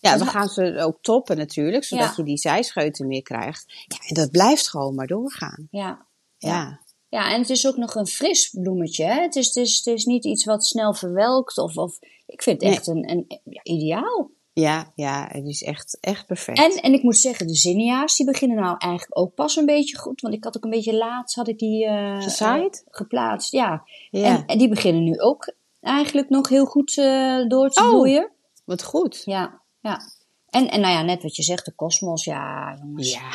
Ja, 0.00 0.10
Dat 0.16 0.20
we 0.20 0.26
gaan 0.26 0.48
ze 0.48 0.78
ook 0.80 0.98
toppen 1.02 1.36
natuurlijk, 1.36 1.84
zodat 1.84 2.04
Ja. 2.06 2.12
je 2.16 2.22
die 2.22 2.36
zijscheuten 2.36 3.06
meer 3.06 3.22
krijgt. 3.22 3.64
Ja, 3.86 3.96
en 4.08 4.14
dat 4.14 4.30
blijft 4.30 4.68
gewoon 4.68 4.94
maar 4.94 5.06
doorgaan. 5.06 5.68
Ja. 5.70 6.06
Ja, 6.48 6.80
Ja, 7.08 7.32
en 7.32 7.40
het 7.40 7.50
is 7.50 7.66
ook 7.66 7.76
nog 7.76 7.94
een 7.94 8.06
fris 8.06 8.50
bloemetje. 8.50 9.04
Hè? 9.04 9.20
Het, 9.20 9.36
is, 9.36 9.46
het, 9.46 9.56
is, 9.56 9.76
het 9.84 9.86
is 9.94 10.04
niet 10.04 10.24
iets 10.24 10.44
wat 10.44 10.64
snel 10.66 10.94
verwelkt. 10.94 11.58
Of, 11.58 11.76
of, 11.76 11.98
ik 12.26 12.42
vind 12.42 12.60
het 12.60 12.68
Nee. 12.68 12.78
echt 12.78 12.86
een, 12.86 13.10
een 13.10 13.40
ja, 13.44 13.60
ideaal. 13.62 14.30
ja, 14.52 14.92
ja, 14.94 15.28
het 15.30 15.46
is 15.46 15.62
echt, 15.62 15.98
echt 16.00 16.26
perfect. 16.26 16.58
En, 16.58 16.70
en 16.82 16.92
ik 16.92 17.02
moet 17.02 17.16
zeggen, 17.16 17.46
de 17.46 17.54
zinnia's 17.54 18.16
die 18.16 18.26
beginnen 18.26 18.56
nou 18.56 18.74
eigenlijk 18.78 19.18
ook 19.20 19.34
pas 19.34 19.56
een 19.56 19.66
beetje 19.66 19.98
goed. 19.98 20.20
Want 20.20 20.34
ik 20.34 20.44
had 20.44 20.56
ook 20.56 20.64
een 20.64 20.70
beetje 20.70 20.94
laat, 20.96 21.34
had 21.34 21.48
ik 21.48 21.58
die 21.58 21.86
Gezaaid? 22.20 22.82
eh, 22.86 22.94
geplaatst. 22.96 23.52
Ja. 23.52 23.82
ja, 24.10 24.24
En, 24.38 24.46
en 24.46 24.58
die 24.58 24.68
beginnen 24.68 25.04
nu 25.04 25.18
ook 25.20 25.54
eigenlijk 25.80 26.28
nog 26.28 26.48
heel 26.48 26.64
goed 26.64 26.98
eh, 26.98 27.48
door 27.48 27.70
te 27.70 27.82
Oh. 27.82 27.88
bloeien. 27.90 28.30
wat 28.64 28.82
goed. 28.82 29.22
Ja, 29.24 29.60
ja. 29.80 30.00
En, 30.48 30.70
en 30.70 30.80
nou 30.80 30.92
ja, 30.92 31.02
net 31.02 31.22
wat 31.22 31.36
je 31.36 31.42
zegt, 31.42 31.64
de 31.64 31.74
kosmos, 31.74 32.24
ja 32.24 32.76
jongens. 32.82 33.12
Ja, 33.12 33.30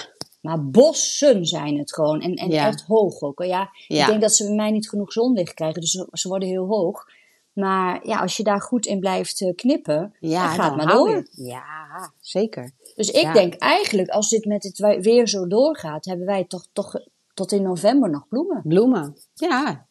Maar 0.48 0.66
bossen 0.70 1.46
zijn 1.46 1.78
het 1.78 1.94
gewoon. 1.94 2.22
En, 2.22 2.34
en 2.34 2.50
Ja. 2.50 2.68
echt 2.68 2.82
hoog 2.82 3.22
ook. 3.22 3.44
Ja, 3.44 3.70
Ja. 3.88 4.02
Ik 4.02 4.08
denk 4.08 4.22
dat 4.22 4.34
ze 4.36 4.46
bij 4.46 4.56
mij 4.56 4.72
niet 4.72 4.90
genoeg 4.90 5.12
zonlicht 5.12 5.54
krijgen. 5.54 5.82
Dus 5.82 5.92
ze, 6.12 6.28
worden 6.28 6.48
heel 6.48 6.66
hoog. 6.66 7.06
Maar 7.54 8.08
ja, 8.08 8.20
als 8.20 8.38
je 8.38 8.44
daar 8.44 8.62
goed 8.62 8.86
in 8.86 9.00
blijft 9.00 9.42
eh, 9.42 9.56
knippen, 9.56 10.16
ja 10.20 10.46
dan 10.48 10.56
gaat 10.56 10.68
dan 10.78 10.78
maar 10.86 10.96
door. 10.96 11.28
Ja, 11.32 12.12
zeker. 12.20 12.72
Dus 12.96 13.10
ik 13.12 13.22
Ja. 13.22 13.34
denk 13.34 13.54
eigenlijk, 13.54 14.10
als 14.10 14.30
dit 14.30 14.46
met 14.46 14.64
het 14.64 14.78
we- 14.78 15.02
weer 15.02 15.28
zo 15.28 15.48
doorgaat, 15.48 16.06
hebben 16.06 16.26
wij 16.26 16.44
toch, 16.44 16.68
toch 16.74 16.94
tot 17.34 17.52
in 17.52 17.62
november 17.62 18.10
nog 18.10 18.28
bloemen. 18.28 18.62
Bloemen. 18.64 19.18
Ja, 19.34 19.88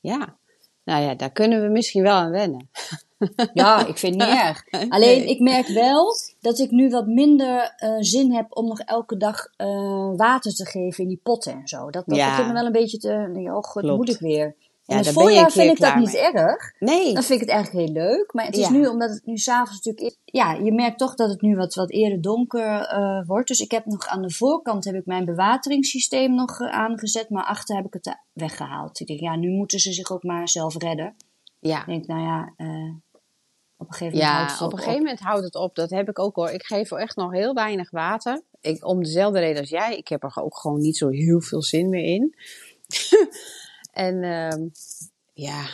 ja. 0.00 0.38
Nou 0.90 1.02
ja, 1.02 1.14
daar 1.14 1.30
kunnen 1.32 1.62
we 1.62 1.68
misschien 1.68 2.02
wel 2.02 2.14
aan 2.14 2.30
wennen. 2.30 2.68
Ja, 3.52 3.86
ik 3.86 3.98
vind 3.98 4.20
het 4.20 4.30
niet 4.30 4.38
erg. 4.40 4.64
Alleen 4.94 5.28
ik 5.28 5.40
merk 5.40 5.66
wel 5.66 6.06
dat 6.40 6.58
ik 6.58 6.70
nu 6.70 6.88
wat 6.88 7.06
minder 7.06 7.74
eh, 7.76 7.96
zin 7.98 8.32
heb 8.32 8.46
om 8.56 8.66
nog 8.66 8.80
elke 8.80 9.16
dag 9.16 9.46
eh, 9.56 10.12
water 10.16 10.52
te 10.54 10.66
geven 10.66 11.02
in 11.02 11.08
die 11.08 11.20
potten 11.22 11.52
en 11.52 11.68
zo. 11.68 11.90
Dat, 11.90 12.02
dat 12.06 12.16
Ja. 12.16 12.28
begint 12.30 12.46
me 12.46 12.52
wel 12.52 12.66
een 12.66 12.72
beetje 12.72 12.98
te. 12.98 13.30
Oh 13.52 13.62
god, 13.62 13.82
moet 13.82 14.08
ik 14.10 14.18
weer. 14.20 14.56
Ja, 14.90 14.96
In 14.98 15.04
het 15.04 15.12
voorjaar 15.12 15.50
vind 15.50 15.70
ik 15.72 15.78
dat 15.78 15.94
niet 15.94 16.14
erg. 16.14 16.72
Nee, 16.78 17.14
Dan 17.14 17.22
vind 17.22 17.40
ik 17.40 17.48
het 17.48 17.56
eigenlijk 17.56 17.86
heel 17.86 17.94
leuk. 17.94 18.32
Maar 18.32 18.44
het 18.44 18.56
is 18.56 18.66
Ja. 18.66 18.70
nu, 18.70 18.86
omdat 18.86 19.10
het 19.10 19.26
nu 19.26 19.36
s'avonds 19.36 19.72
natuurlijk 19.84 20.06
is. 20.06 20.18
Ja, 20.24 20.52
je 20.52 20.72
merkt 20.72 20.98
toch 20.98 21.14
dat 21.14 21.28
het 21.30 21.40
nu 21.40 21.56
wat, 21.56 21.74
wat 21.74 21.90
eerder 21.90 22.20
donker 22.20 22.80
eh, 22.80 23.26
wordt. 23.26 23.48
Dus 23.48 23.60
ik 23.60 23.70
heb 23.70 23.84
nog 23.86 24.06
aan 24.06 24.22
de 24.22 24.30
voorkant 24.30 24.84
heb 24.84 24.94
ik 24.94 25.06
mijn 25.06 25.24
bewateringssysteem 25.24 26.34
nog 26.34 26.60
eh, 26.60 26.68
aangezet. 26.72 27.30
Maar 27.30 27.44
achter 27.44 27.76
heb 27.76 27.86
ik 27.86 27.92
het 27.92 28.06
eh, 28.06 28.12
weggehaald. 28.32 29.00
Ik 29.00 29.06
denk, 29.06 29.20
ja, 29.20 29.36
nu 29.36 29.48
moeten 29.50 29.78
ze 29.78 29.92
zich 29.92 30.10
ook 30.10 30.22
maar 30.22 30.48
zelf 30.48 30.76
redden. 30.76 31.16
ja. 31.60 31.80
Ik 31.80 31.86
denk, 31.86 32.06
nou 32.06 32.20
ja, 32.20 32.52
Op 33.76 33.86
een 33.88 33.94
gegeven 33.94 34.18
moment 34.18 34.30
houdt 34.30 34.50
het 34.52 34.60
op 34.60 34.66
ook 34.66 34.72
een 34.72 34.78
gegeven 34.78 35.02
moment 35.02 35.20
houdt 35.20 35.44
het 35.44 35.54
op. 35.54 35.74
Dat 35.74 35.90
heb 35.90 36.08
ik 36.08 36.18
ook 36.18 36.36
hoor. 36.36 36.50
Ik 36.50 36.62
geef 36.66 36.90
echt 36.92 37.16
nog 37.16 37.32
heel 37.32 37.54
weinig 37.54 37.90
water. 37.90 38.42
Ik, 38.60 38.86
om 38.86 39.02
dezelfde 39.02 39.38
reden 39.38 39.60
als 39.60 39.70
jij. 39.70 39.96
Ik 39.96 40.08
heb 40.08 40.22
er 40.22 40.32
ook 40.42 40.56
gewoon 40.58 40.80
niet 40.80 40.96
zo 40.96 41.08
heel 41.08 41.40
veel 41.40 41.62
zin 41.62 41.88
meer 41.88 42.04
in. 42.04 42.34
en 43.92 44.22
ehm, 44.22 44.68
ja. 45.32 45.64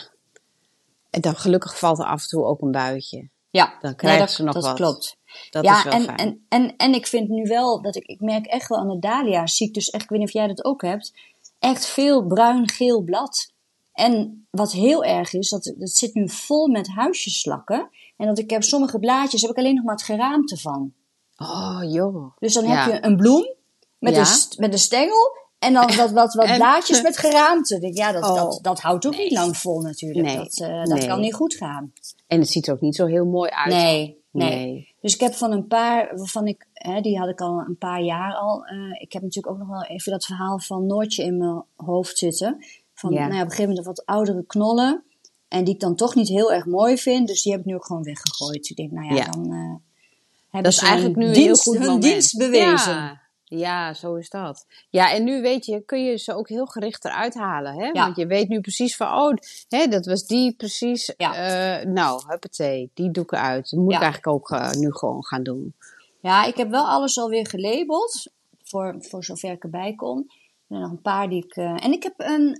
En 1.09 1.21
dan 1.21 1.35
gelukkig 1.35 1.79
valt 1.79 1.99
er 1.99 2.05
af 2.05 2.21
en 2.21 2.27
toe 2.27 2.43
ook 2.45 2.61
een 2.61 2.71
buitje. 2.71 3.29
Ja, 3.49 3.77
Dan 3.81 3.95
krijgen 3.95 4.19
dat, 4.19 4.31
ze 4.31 4.43
nog 4.43 4.53
dat 4.53 4.63
wat. 4.63 4.75
klopt. 4.75 5.17
Dat 5.49 5.63
ja, 5.63 5.77
is 5.77 5.83
wel 5.83 5.93
en, 5.93 6.03
fijn. 6.03 6.17
en, 6.17 6.45
en, 6.49 6.75
en 6.75 6.93
ik 6.93 7.07
vind 7.07 7.29
nu 7.29 7.43
wel 7.43 7.81
dat 7.81 7.95
ik, 7.95 8.05
ik 8.05 8.19
merk 8.19 8.45
echt 8.45 8.67
wel 8.69 8.77
aan 8.79 8.87
de 8.87 8.99
dahlia's, 8.99 9.55
zie 9.55 9.67
ik 9.67 9.73
dus 9.73 9.89
echt, 9.89 10.03
ik 10.03 10.09
weet 10.09 10.19
niet 10.19 10.27
of 10.27 10.33
jij 10.33 10.47
dat 10.47 10.65
ook 10.65 10.81
hebt, 10.81 11.13
echt 11.59 11.85
veel 11.85 12.25
bruin-geel 12.25 13.01
blad. 13.01 13.51
En 13.93 14.47
wat 14.51 14.71
heel 14.71 15.03
erg 15.03 15.33
is, 15.33 15.49
dat 15.49 15.65
het 15.65 15.91
zit 15.91 16.13
nu 16.13 16.29
vol 16.29 16.67
met 16.67 16.87
huisjeslakken. 16.87 17.89
En 18.17 18.27
dat 18.27 18.39
ik 18.39 18.49
heb 18.49 18.63
sommige 18.63 18.99
blaadjes, 18.99 19.41
heb 19.41 19.51
ik 19.51 19.57
alleen 19.57 19.75
nog 19.75 19.83
maar 19.83 19.95
het 19.95 20.03
geraamte 20.03 20.57
van. 20.57 20.93
Oh 21.37 21.79
joh. 21.83 22.37
Dus 22.39 22.53
dan 22.53 22.63
Ja. 22.67 22.83
heb 22.83 22.93
je 22.93 23.07
een 23.07 23.15
bloem 23.17 23.53
met, 23.99 24.15
Ja. 24.15 24.21
een, 24.21 24.27
met 24.57 24.73
een 24.73 24.79
stengel 24.79 25.37
en 25.59 25.73
dan 25.73 25.95
wat, 25.95 26.11
wat, 26.11 26.33
wat 26.33 26.45
En- 26.45 26.55
blaadjes 26.55 27.01
met 27.01 27.17
geraamte. 27.17 27.79
Denk, 27.79 27.97
Ja, 27.97 28.11
dat, 28.11 28.23
Oh. 28.23 28.35
dat, 28.35 28.59
dat 28.61 28.79
houdt 28.81 29.05
ook 29.07 29.17
niet 29.17 29.31
lang 29.31 29.57
vol 29.57 29.81
natuurlijk. 29.81 30.25
Nee. 30.25 30.37
Dat, 30.37 30.59
eh, 30.59 30.83
dat 30.83 30.97
Nee. 30.97 31.07
kan 31.07 31.19
niet 31.19 31.33
goed 31.33 31.55
gaan. 31.55 31.93
En 32.27 32.39
het 32.39 32.49
ziet 32.49 32.67
er 32.67 32.73
ook 32.73 32.81
niet 32.81 32.95
zo 32.95 33.05
heel 33.05 33.25
mooi 33.25 33.51
uit. 33.51 33.73
Nee, 33.73 34.21
nee. 34.31 34.95
Dus 35.01 35.13
ik 35.13 35.19
heb 35.19 35.33
van 35.33 35.51
een 35.51 35.67
paar, 35.67 36.17
waarvan 36.17 36.47
ik, 36.47 36.67
hè, 36.73 37.01
die 37.01 37.17
had 37.17 37.29
ik 37.29 37.41
al 37.41 37.59
een 37.67 37.77
paar 37.77 38.01
jaar 38.01 38.33
al. 38.33 38.65
eh, 38.65 39.01
ik 39.01 39.13
heb 39.13 39.21
natuurlijk 39.21 39.53
ook 39.53 39.59
nog 39.59 39.69
wel 39.69 39.83
even 39.83 40.11
dat 40.11 40.25
verhaal 40.25 40.59
van 40.59 40.85
Noortje 40.85 41.23
in 41.23 41.37
mijn 41.37 41.63
hoofd 41.75 42.17
zitten. 42.17 42.65
Van, 42.93 43.11
Ja. 43.11 43.19
nou 43.19 43.33
ja, 43.33 43.37
op 43.37 43.43
een 43.45 43.49
gegeven 43.51 43.69
moment 43.69 43.85
wat 43.85 44.05
oudere 44.05 44.43
knollen. 44.45 45.03
En 45.47 45.63
die 45.63 45.73
ik 45.73 45.79
dan 45.79 45.95
toch 45.95 46.15
niet 46.15 46.27
heel 46.27 46.53
erg 46.53 46.65
mooi 46.65 46.97
vind. 46.97 47.27
Dus 47.27 47.41
die 47.43 47.51
heb 47.51 47.61
ik 47.61 47.67
nu 47.67 47.75
ook 47.75 47.85
gewoon 47.85 48.03
weggegooid. 48.03 48.69
Ik 48.69 48.75
denk, 48.75 48.91
nou 48.91 49.07
ja, 49.07 49.15
Ja. 49.15 49.25
dan 49.31 49.51
eh 49.51 49.75
hebben 50.51 50.63
Dat 50.63 50.65
is 50.71 50.77
ze 50.77 50.85
eigenlijk 50.85 51.15
nu 51.15 51.27
heel 51.33 51.55
goed 51.55 51.73
hun 51.77 51.85
moment. 51.85 52.03
dienst 52.03 52.37
bewezen. 52.37 53.21
Ja. 53.49 53.93
zo 53.93 54.15
is 54.15 54.29
dat. 54.29 54.65
Ja, 54.89 55.11
en 55.13 55.23
nu 55.23 55.41
weet 55.41 55.65
je, 55.65 55.81
kun 55.85 56.03
je 56.03 56.17
ze 56.17 56.33
ook 56.35 56.49
heel 56.49 56.65
gericht 56.65 57.05
eruit 57.05 57.33
halen. 57.33 57.73
Hè? 57.73 57.85
Ja. 57.85 57.91
Want 58.03 58.15
je 58.15 58.25
weet 58.27 58.47
nu 58.47 58.61
precies 58.61 58.95
van, 58.95 59.07
oh, 59.13 59.33
hè, 59.67 59.87
dat 59.87 60.05
was 60.05 60.25
die 60.25 60.55
precies. 60.55 61.13
Ja. 61.17 61.33
eh, 61.79 61.85
nou, 61.85 62.21
huppatee, 62.27 62.91
die 62.93 63.11
doe 63.11 63.23
ik 63.23 63.31
eruit. 63.31 63.69
Dat 63.69 63.79
moet 63.79 63.91
Ja. 63.91 63.97
ik 63.97 64.03
eigenlijk 64.03 64.35
ook 64.35 64.49
eh, 64.51 64.71
nu 64.71 64.93
gewoon 64.93 65.25
gaan 65.25 65.43
doen. 65.43 65.75
Ja, 66.21 66.45
ik 66.45 66.57
heb 66.57 66.69
wel 66.69 66.87
alles 66.87 67.17
alweer 67.17 67.47
gelabeld. 67.47 68.31
Voor, 68.63 68.95
voor 68.99 69.23
zover 69.23 69.51
ik 69.51 69.63
erbij 69.63 69.95
kom. 69.95 70.17
Er 70.27 70.33
zijn 70.67 70.81
nog 70.81 70.91
een 70.91 71.01
paar 71.01 71.29
die 71.29 71.45
ik... 71.45 71.55
eh, 71.55 71.83
en 71.85 71.91
ik 71.91 72.03
heb 72.03 72.13
een... 72.17 72.57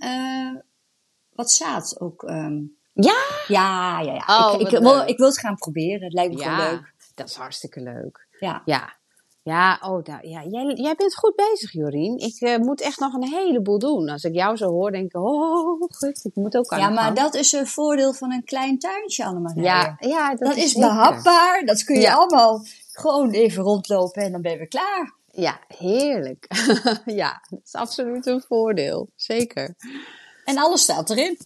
wat 1.34 1.50
zaad 1.50 2.00
ook... 2.00 2.22
ehm, 2.22 2.56
Ja? 2.92 3.16
ja, 3.48 4.00
ja, 4.00 4.12
ja. 4.14 4.48
Oh, 4.50 4.60
ik, 4.60 4.70
ik, 4.70 4.78
wil, 4.78 5.00
ik 5.06 5.18
wil 5.18 5.26
het 5.26 5.38
gaan 5.38 5.54
proberen. 5.56 6.02
Het 6.02 6.12
lijkt 6.12 6.34
me 6.34 6.42
gewoon 6.42 6.58
leuk. 6.58 6.94
dat 7.14 7.28
is 7.28 7.34
hartstikke 7.36 7.80
leuk. 7.80 8.26
Ja. 8.38 8.62
Ja. 8.64 8.96
Ja, 9.42 9.78
oh, 9.82 10.02
nou, 10.04 10.28
ja 10.28 10.42
jij, 10.44 10.74
jij 10.74 10.94
bent 10.94 11.16
goed 11.16 11.34
bezig, 11.36 11.72
Jorien. 11.72 12.18
Ik 12.18 12.40
eh, 12.40 12.56
moet 12.56 12.80
echt 12.80 12.98
nog 13.00 13.14
een 13.14 13.28
heleboel 13.28 13.78
doen. 13.78 14.08
Als 14.08 14.24
ik 14.24 14.34
jou 14.34 14.56
zo 14.56 14.70
hoor, 14.70 14.90
denk 14.90 15.04
ik, 15.04 15.16
oh, 15.16 15.80
goed, 15.88 16.24
ik 16.24 16.34
moet 16.34 16.56
ook 16.56 16.68
aan 16.72 16.78
Ja, 16.78 16.88
maar 16.88 17.14
dat 17.14 17.34
is 17.34 17.52
een 17.52 17.66
voordeel 17.66 18.12
van 18.12 18.32
een 18.32 18.44
klein 18.44 18.78
tuintje, 18.78 19.24
Annemarie. 19.24 19.62
Ja, 19.62 19.96
ja, 19.98 20.28
dat, 20.28 20.38
dat 20.38 20.56
is 20.56 20.72
behapbaar. 20.74 21.62
Dat 21.64 21.84
kun 21.84 21.94
je 21.94 22.00
Ja. 22.00 22.14
allemaal 22.14 22.64
gewoon 22.92 23.30
even 23.30 23.62
rondlopen 23.62 24.22
en 24.22 24.32
dan 24.32 24.42
ben 24.42 24.52
je 24.52 24.58
weer 24.58 24.68
klaar. 24.68 25.14
Ja, 25.32 25.58
heerlijk. 25.68 26.46
ja, 27.04 27.42
dat 27.50 27.60
is 27.64 27.74
absoluut 27.74 28.26
een 28.26 28.42
voordeel. 28.48 29.08
Zeker. 29.16 29.74
En 30.44 30.58
alles 30.58 30.82
staat 30.82 31.10
erin. 31.10 31.38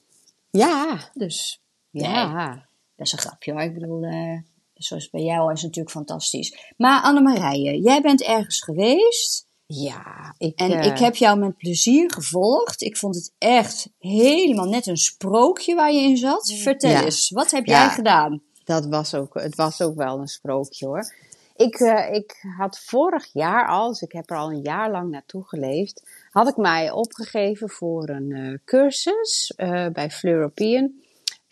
Ja, 0.50 0.98
Dus 1.14 1.60
ja. 1.90 2.52
dat 2.96 3.06
is 3.06 3.12
een 3.12 3.18
grapje 3.18 3.52
hoor. 3.52 3.60
Ik 3.60 3.74
bedoel, 3.74 4.02
eh, 4.04 4.38
zoals 4.84 5.10
bij 5.10 5.22
jou 5.22 5.52
is 5.52 5.62
natuurlijk 5.62 5.94
fantastisch. 5.94 6.72
Maar 6.76 7.02
Annemarije, 7.02 7.80
jij 7.80 8.00
bent 8.00 8.22
ergens 8.22 8.62
geweest. 8.62 9.46
Ja, 9.66 10.34
ik, 10.38 10.58
En 10.58 10.70
eh, 10.70 10.86
ik 10.86 10.98
heb 10.98 11.14
jou 11.16 11.38
met 11.38 11.56
plezier 11.56 12.12
gevolgd. 12.12 12.80
Ik 12.82 12.96
vond 12.96 13.14
het 13.14 13.32
echt 13.38 13.88
helemaal 13.98 14.68
net 14.68 14.86
een 14.86 14.96
sprookje 14.96 15.74
waar 15.74 15.92
je 15.92 16.00
in 16.00 16.16
zat. 16.16 16.52
Vertel 16.52 16.90
Ja. 16.90 17.04
eens, 17.04 17.30
wat 17.30 17.50
heb 17.50 17.66
Ja. 17.66 17.84
jij 17.84 17.94
gedaan? 17.94 18.42
dat 18.64 18.86
was 18.86 19.14
ook, 19.14 19.34
het 19.34 19.56
was 19.56 19.80
ook 19.82 19.94
wel 19.96 20.18
een 20.18 20.28
sprookje 20.28 20.86
hoor. 20.86 21.12
Ik, 21.56 21.74
eh, 21.80 22.14
ik 22.14 22.44
had 22.58 22.78
vorig 22.78 23.28
jaar 23.32 23.68
al, 23.68 23.88
dus 23.88 24.00
ik 24.00 24.12
heb 24.12 24.30
er 24.30 24.36
al 24.36 24.50
een 24.50 24.62
jaar 24.62 24.90
lang 24.90 25.10
naartoe 25.10 25.44
geleefd, 25.44 26.02
had 26.30 26.48
ik 26.48 26.56
mij 26.56 26.90
opgegeven 26.90 27.68
voor 27.70 28.08
een 28.08 28.32
eh, 28.32 28.58
cursus 28.64 29.52
eh, 29.56 29.86
bij 29.92 30.10
Fleuropean. 30.10 30.92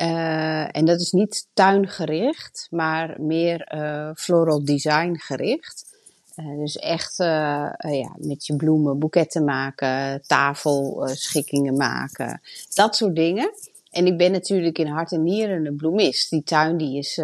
Eh, 0.01 0.77
en 0.77 0.85
dat 0.85 1.01
is 1.01 1.13
niet 1.13 1.47
tuingericht, 1.55 2.67
maar 2.71 3.21
meer 3.21 3.61
eh, 3.61 4.11
floral 4.15 4.65
design 4.65 5.15
gericht. 5.19 5.99
Eh, 6.35 6.59
dus 6.59 6.77
echt 6.77 7.17
ja, 7.17 8.17
met 8.19 8.47
je 8.47 8.57
bloemen 8.57 8.99
boeketten 8.99 9.45
maken, 9.45 10.23
tafelschikkingen 10.27 11.77
maken, 11.77 12.41
dat 12.75 12.97
soort 12.97 13.15
dingen. 13.15 13.53
En 13.91 14.07
ik 14.07 14.17
ben 14.17 14.33
natuurlijk 14.33 14.79
in 14.79 14.87
hart 14.87 15.13
en 15.13 15.23
nieren 15.23 15.67
een 15.67 15.77
bloemist. 15.77 16.31
Die 16.31 16.43
tuin 16.43 16.77
die 16.77 16.99
is 16.99 17.21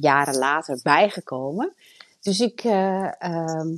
jaren 0.00 0.38
later 0.38 0.80
bijgekomen. 0.82 1.72
Dus 2.20 2.40
ik 2.40 2.64
eh, 2.64 3.12
ehm, 3.18 3.76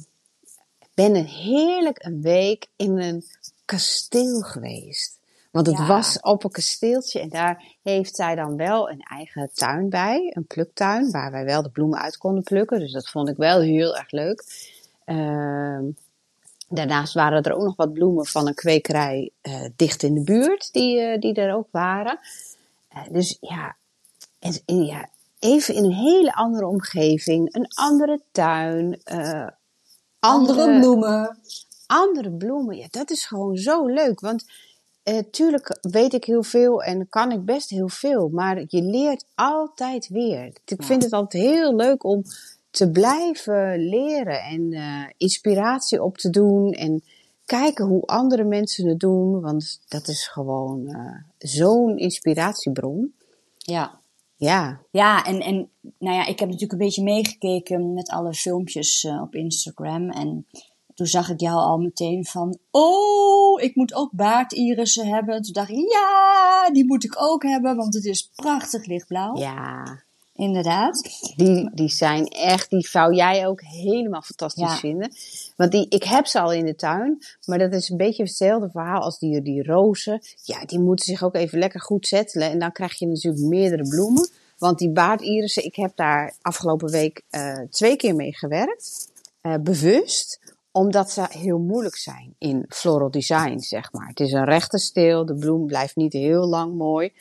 ben 0.95 1.15
een 1.15 1.27
heerlijk 1.27 2.05
een 2.05 2.23
week 2.23 2.67
in 2.77 2.99
een 2.99 3.25
kasteel 3.65 4.41
geweest. 4.41 5.20
Want 5.51 5.67
het 5.67 5.77
Ja. 5.79 5.87
was 5.87 6.21
op 6.21 6.45
een 6.45 6.51
kasteeltje 6.51 7.21
en 7.21 7.29
daar 7.29 7.65
heeft 7.83 8.17
zij 8.17 8.35
dan 8.35 8.57
wel 8.57 8.91
een 8.91 9.01
eigen 9.01 9.51
tuin 9.55 9.89
bij. 9.89 10.31
Een 10.35 10.47
pluktuin 10.47 11.11
waar 11.11 11.31
wij 11.31 11.45
wel 11.45 11.63
de 11.63 11.71
bloemen 11.71 11.99
uit 11.99 12.17
konden 12.17 12.43
plukken. 12.43 12.79
Dus 12.79 12.93
dat 12.93 13.09
vond 13.09 13.29
ik 13.29 13.37
wel 13.37 13.61
heel 13.61 13.97
erg 13.97 14.11
leuk. 14.11 14.45
Ehm, 15.05 15.85
daarnaast 16.69 17.15
waren 17.15 17.43
er 17.43 17.53
ook 17.55 17.63
nog 17.63 17.77
wat 17.77 17.93
bloemen 17.93 18.27
van 18.27 18.47
een 18.47 18.55
kwekerij 18.55 19.31
eh, 19.41 19.65
dicht 19.77 20.03
in 20.03 20.15
de 20.15 20.23
buurt 20.25 20.73
die, 20.73 21.01
eh, 21.01 21.21
die 21.21 21.35
er 21.35 21.55
ook 21.55 21.69
waren. 21.71 22.19
Eh, 22.89 23.03
dus 23.11 23.37
ja, 23.41 23.77
en, 24.39 24.61
en 24.67 24.85
ja, 24.85 25.09
even 25.39 25.75
in 25.75 25.85
een 25.85 25.93
hele 25.93 26.35
andere 26.35 26.67
omgeving, 26.67 27.55
een 27.55 27.67
andere 27.75 28.21
tuin, 28.33 29.01
eh, 29.05 29.47
Andere 30.19 30.79
bloemen. 30.79 31.39
andere 31.87 32.31
bloemen. 32.31 32.77
Ja, 32.77 32.87
dat 32.91 33.11
is 33.11 33.25
gewoon 33.25 33.57
zo 33.57 33.87
leuk. 33.87 34.21
Want 34.21 34.45
eh, 35.11 35.19
tuurlijk 35.31 35.79
weet 35.81 36.13
ik 36.13 36.25
heel 36.25 36.43
veel 36.43 36.83
en 36.83 37.09
kan 37.09 37.33
ik 37.33 37.45
best 37.45 37.71
heel 37.71 37.89
veel. 37.89 38.29
Maar 38.29 38.65
je 38.67 38.83
leert 38.83 39.25
altijd 39.35 40.09
weer. 40.09 40.47
Ik 40.65 40.83
vind 40.83 41.03
het 41.03 41.13
altijd 41.13 41.43
heel 41.43 41.77
leuk 41.77 42.05
om 42.05 42.23
te 42.71 42.91
blijven 42.91 43.89
leren 43.89 44.43
en 44.43 44.73
eh, 44.73 45.05
inspiratie 45.17 46.03
op 46.03 46.17
te 46.17 46.31
doen. 46.31 46.73
En 46.73 47.03
kijken 47.45 47.85
hoe 47.87 48.03
andere 48.03 48.45
mensen 48.45 48.89
het 48.89 48.99
doen. 48.99 49.41
Want 49.41 49.81
dat 49.89 50.09
is 50.09 50.29
gewoon 50.29 50.87
eh, 50.87 51.23
zo'n 51.39 51.99
inspiratiebron. 51.99 53.15
Ja. 53.57 53.99
Ja, 54.37 54.81
Ja, 54.91 55.25
en, 55.25 55.41
en 55.41 55.71
nou 55.99 56.17
ja, 56.17 56.27
ik 56.27 56.39
heb 56.39 56.49
natuurlijk 56.49 56.73
een 56.73 56.87
beetje 56.87 57.03
meegekeken 57.03 57.93
met 57.93 58.09
alle 58.09 58.35
filmpjes 58.35 59.07
op 59.21 59.35
Instagram. 59.35 60.11
En 60.11 60.47
toen 61.01 61.09
zag 61.09 61.29
ik 61.31 61.41
jou 61.41 61.57
al 61.59 61.79
meteen 61.79 62.25
van, 62.25 62.59
oh, 62.71 63.63
ik 63.63 63.75
moet 63.75 63.95
ook 63.95 64.11
baardirissen 64.13 65.07
hebben. 65.07 65.43
Toen 65.43 65.53
dacht 65.53 65.71
ik, 65.71 65.77
ja, 65.77 66.71
die 66.73 66.87
moet 66.87 67.05
ik 67.05 67.15
ook 67.23 67.43
hebben, 67.43 67.77
want 67.77 67.95
het 67.95 68.05
is 68.05 68.31
prachtig 68.35 68.87
lichtblauw. 68.87 69.37
ja. 69.39 70.03
Inderdaad. 70.35 71.03
Die, 71.37 71.71
die 71.75 71.89
zijn 71.89 72.27
echt, 72.29 72.71
die 72.71 72.87
zou 72.89 73.15
jij 73.15 73.47
ook 73.47 73.61
helemaal 73.63 74.23
fantastisch 74.23 74.63
Ja. 74.73 74.77
vinden. 74.77 75.13
Want 75.57 75.71
die, 75.73 75.87
ik 75.89 76.05
heb 76.05 76.27
ze 76.27 76.41
al 76.41 76.53
in 76.53 76.65
de 76.65 76.75
tuin, 76.75 77.19
maar 77.47 77.59
dat 77.59 77.73
is 77.73 77.89
een 77.89 77.97
beetje 77.97 78.23
hetzelfde 78.23 78.71
verhaal 78.71 79.01
als 79.01 79.19
die, 79.19 79.43
die 79.43 79.63
rozen. 79.63 80.21
Ja, 80.43 80.65
die 80.65 80.79
moeten 80.81 81.05
zich 81.05 81.23
ook 81.23 81.35
even 81.35 81.59
lekker 81.59 81.81
goed 81.81 82.07
settelen. 82.07 82.51
En 82.51 82.59
dan 82.59 82.73
krijg 82.73 82.99
je 82.99 83.07
natuurlijk 83.07 83.45
meerdere 83.45 83.89
bloemen. 83.89 84.29
Want 84.59 84.79
die 84.79 84.91
baardirissen, 84.91 85.65
ik 85.65 85.77
heb 85.77 85.93
daar 85.97 86.35
afgelopen 86.43 86.91
week 86.91 87.23
eh, 87.31 87.59
twee 87.71 87.97
keer 87.97 88.15
mee 88.15 88.35
gewerkt. 88.37 89.09
eh, 89.41 89.55
bewust 89.61 90.40
omdat 90.73 91.11
ze 91.11 91.27
heel 91.29 91.59
moeilijk 91.59 91.97
zijn 91.97 92.35
in 92.39 92.65
floral 92.69 93.11
design, 93.11 93.59
zeg 93.59 93.93
maar. 93.93 94.09
Het 94.09 94.21
is 94.21 94.33
een 94.33 94.45
rechte 94.45 94.79
steel, 94.79 95.27
de 95.27 95.35
bloem 95.35 95.67
blijft 95.67 95.97
niet 95.97 96.13
heel 96.13 96.47
lang 96.47 96.75
mooi. 96.75 97.13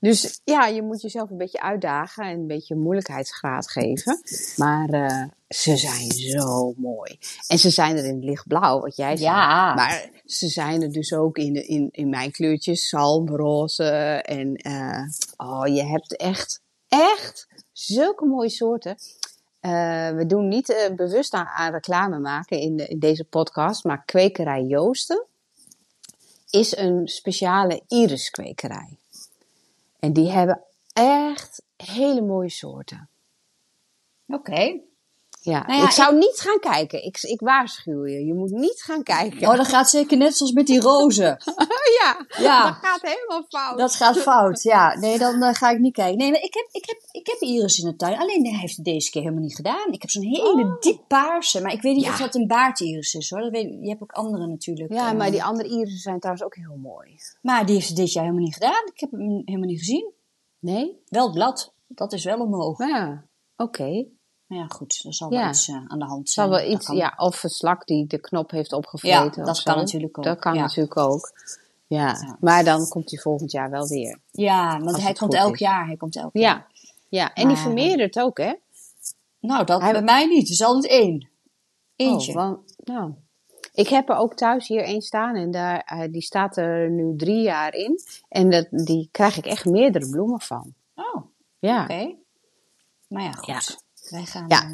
Dus 0.00 0.40
ja, 0.44 0.66
je 0.66 0.82
moet 0.82 1.00
jezelf 1.00 1.30
een 1.30 1.36
beetje 1.36 1.60
uitdagen 1.60 2.24
en 2.24 2.38
een 2.38 2.46
beetje 2.46 2.74
moeilijkheidsgraad 2.74 3.70
geven. 3.70 4.20
Maar 4.56 4.88
eh, 4.88 5.24
ze 5.48 5.76
zijn 5.76 6.12
zo 6.12 6.74
mooi. 6.76 7.18
En 7.46 7.58
ze 7.58 7.70
zijn 7.70 7.96
er 7.96 8.04
in 8.04 8.14
het 8.14 8.24
lichtblauw, 8.24 8.80
wat 8.80 8.96
jij 8.96 9.16
zei. 9.16 9.30
Ja. 9.30 9.74
Maar 9.74 10.10
ze 10.24 10.48
zijn 10.48 10.82
er 10.82 10.92
dus 10.92 11.12
ook 11.12 11.36
in, 11.36 11.52
de, 11.52 11.66
in, 11.66 11.88
in 11.90 12.08
mijn 12.08 12.30
kleurtjes, 12.30 12.88
zalmroze. 12.88 13.90
En 14.22 14.54
eh, 14.54 15.02
oh, 15.36 15.66
je 15.66 15.84
hebt 15.84 16.16
echt, 16.16 16.60
echt 16.88 17.48
zulke 17.72 18.24
mooie 18.24 18.50
soorten. 18.50 18.96
Eh, 19.68 20.10
we 20.16 20.26
doen 20.26 20.48
niet 20.48 20.68
eh, 20.68 20.94
bewust 20.94 21.32
aan, 21.32 21.72
reclame 21.72 22.18
maken 22.18 22.58
in 22.58 22.96
deze 22.98 23.24
podcast, 23.24 23.84
maar 23.84 24.02
Kwekerij 24.04 24.62
Joosten 24.62 25.24
is 26.50 26.76
een 26.76 27.08
speciale 27.08 27.82
iriskwekerij. 27.88 28.96
En 29.98 30.12
die 30.12 30.30
hebben 30.30 30.60
echt 30.92 31.62
hele 31.76 32.22
mooie 32.22 32.50
soorten. 32.50 33.08
Oké. 34.26 34.80
Ja, 35.50 35.66
Nou 35.66 35.78
ja, 35.78 35.84
ik 35.84 35.90
zou 35.90 36.16
niet 36.16 36.40
gaan 36.40 36.58
kijken. 36.58 37.04
Ik, 37.04 37.18
ik 37.22 37.40
waarschuw 37.40 38.06
je. 38.06 38.24
Je 38.26 38.34
moet 38.34 38.50
niet 38.50 38.82
gaan 38.82 39.02
kijken. 39.02 39.48
Oh, 39.48 39.56
dat 39.56 39.66
gaat 39.68 39.90
zeker 39.90 40.16
net 40.16 40.36
zoals 40.36 40.52
met 40.52 40.66
die 40.66 40.80
rozen. 40.80 41.36
ja, 42.00 42.26
Ja. 42.38 42.64
dat 42.64 42.74
gaat 42.74 43.00
helemaal 43.02 43.44
fout. 43.48 43.78
Dat 43.78 43.94
gaat 43.94 44.18
fout, 44.18 44.62
ja. 44.62 44.94
Nee, 44.98 45.18
dan 45.18 45.42
eh, 45.42 45.54
ga 45.54 45.70
ik 45.70 45.78
niet 45.78 45.94
kijken. 45.94 46.18
Nee, 46.18 46.30
maar 46.30 46.40
ik 46.42 46.54
heb, 46.54 46.68
ik, 46.70 46.86
heb, 46.88 46.98
ik 47.10 47.26
heb 47.26 47.40
iris 47.40 47.78
in 47.78 47.90
de 47.90 47.96
tuin. 47.96 48.18
Alleen 48.18 48.46
hij 48.46 48.58
heeft 48.60 48.76
het 48.76 48.84
deze 48.84 49.10
keer 49.10 49.22
helemaal 49.22 49.42
niet 49.42 49.54
gedaan. 49.56 49.92
Ik 49.92 50.00
heb 50.02 50.10
zo'n 50.10 50.22
hele 50.22 50.64
Oh. 50.64 50.80
diep 50.80 51.00
paarse. 51.08 51.62
Maar 51.62 51.72
ik 51.72 51.82
weet 51.82 51.94
niet 51.96 52.04
Ja. 52.04 52.10
of 52.10 52.18
dat 52.18 52.34
een 52.34 52.46
baardiris 52.46 53.14
is 53.14 53.30
hoor. 53.30 53.40
Dat 53.40 53.50
weet, 53.50 53.76
je 53.80 53.88
hebt 53.88 54.02
ook 54.02 54.12
andere 54.12 54.46
natuurlijk. 54.46 54.92
Ja, 54.92 55.10
eh, 55.10 55.16
maar 55.16 55.30
die 55.30 55.44
andere 55.44 55.68
irissen 55.68 55.98
zijn 56.00 56.18
trouwens 56.18 56.46
ook 56.46 56.54
heel 56.56 56.76
mooi. 56.76 57.14
maar 57.42 57.66
die 57.66 57.74
heeft 57.74 57.88
het 57.88 57.96
dit 57.96 58.12
jaar 58.12 58.24
helemaal 58.24 58.44
niet 58.44 58.54
gedaan. 58.54 58.86
Ik 58.92 59.00
heb 59.00 59.10
hem 59.10 59.42
helemaal 59.44 59.68
niet 59.68 59.78
gezien. 59.78 60.12
Nee? 60.58 61.02
Wel 61.06 61.24
het 61.24 61.34
blad. 61.34 61.74
Dat 61.88 62.12
is 62.12 62.24
wel 62.24 62.38
omhoog. 62.40 62.78
Ja, 62.78 63.24
oké. 63.56 64.06
Ja, 64.48 64.66
goed, 64.68 65.02
er 65.06 65.14
zal 65.14 65.32
Ja. 65.32 65.40
wel 65.40 65.48
iets 65.48 65.68
eh, 65.68 65.74
aan 65.88 65.98
de 65.98 66.04
hand 66.04 66.30
zijn. 66.30 66.48
Zal 66.48 66.58
wel 66.58 66.70
iets, 66.70 66.86
ja, 66.88 67.14
of 67.16 67.42
een 67.42 67.50
slak 67.50 67.86
die 67.86 68.06
de 68.06 68.18
knop 68.20 68.50
heeft 68.50 68.72
opgevreten. 68.72 69.18
Ja, 69.40 69.44
dat 69.44 69.62
kan 69.62 69.74
zo. 69.74 69.80
natuurlijk 69.80 70.18
ook. 70.18 70.24
Dat 70.24 70.38
kan 70.38 70.54
Ja. 70.54 70.60
natuurlijk 70.60 70.96
ook. 70.96 71.32
Ja. 71.86 72.36
Maar 72.40 72.64
dan 72.64 72.88
komt 72.88 73.10
hij 73.10 73.18
volgend 73.20 73.50
jaar 73.50 73.70
wel 73.70 73.86
weer. 73.88 74.18
Ja, 74.30 74.80
want 74.80 75.02
hij 75.02 75.12
komt 75.12 75.34
elk 75.34 75.52
is. 75.54 75.58
jaar. 75.58 75.86
Hij 75.86 75.96
komt 75.96 76.16
elk 76.16 76.30
jaar. 76.32 76.66
Ja, 76.70 76.82
ja. 77.08 77.26
en 77.34 77.46
die 77.46 77.46
Maar- 77.46 77.56
vermeerdert 77.62 78.18
ook, 78.20 78.38
hè? 78.38 78.52
Nou, 79.40 79.64
dat 79.64 79.80
Hij- 79.80 79.92
bij 79.92 80.02
mij 80.02 80.26
niet. 80.26 80.40
Het 80.40 80.48
is 80.50 80.62
altijd 80.62 80.92
één. 80.92 81.28
Eentje. 81.96 82.30
Oh, 82.32 82.36
wel- 82.38 82.64
nou. 82.84 83.12
Ik 83.72 83.88
heb 83.88 84.08
er 84.08 84.16
ook 84.16 84.34
thuis 84.34 84.68
hier 84.68 84.82
één 84.82 85.00
staan 85.02 85.34
en 85.34 85.50
daar, 85.50 85.78
eh, 85.86 86.12
die 86.12 86.22
staat 86.22 86.56
er 86.56 86.90
nu 86.90 87.16
drie 87.16 87.42
jaar 87.42 87.74
in. 87.74 88.00
En 88.28 88.50
dat, 88.50 88.66
die 88.70 89.08
krijg 89.12 89.36
ik 89.36 89.46
echt 89.46 89.64
meerdere 89.64 90.08
bloemen 90.10 90.40
van. 90.40 90.74
Oh, 90.94 91.22
Ja. 91.58 91.82
oké. 91.82 92.14
Maar 93.08 93.22
ja, 93.22 93.32
goed. 93.32 93.86
Wij 94.10 94.24
gaan... 94.24 94.44
Ja. 94.48 94.62
eh, 94.62 94.70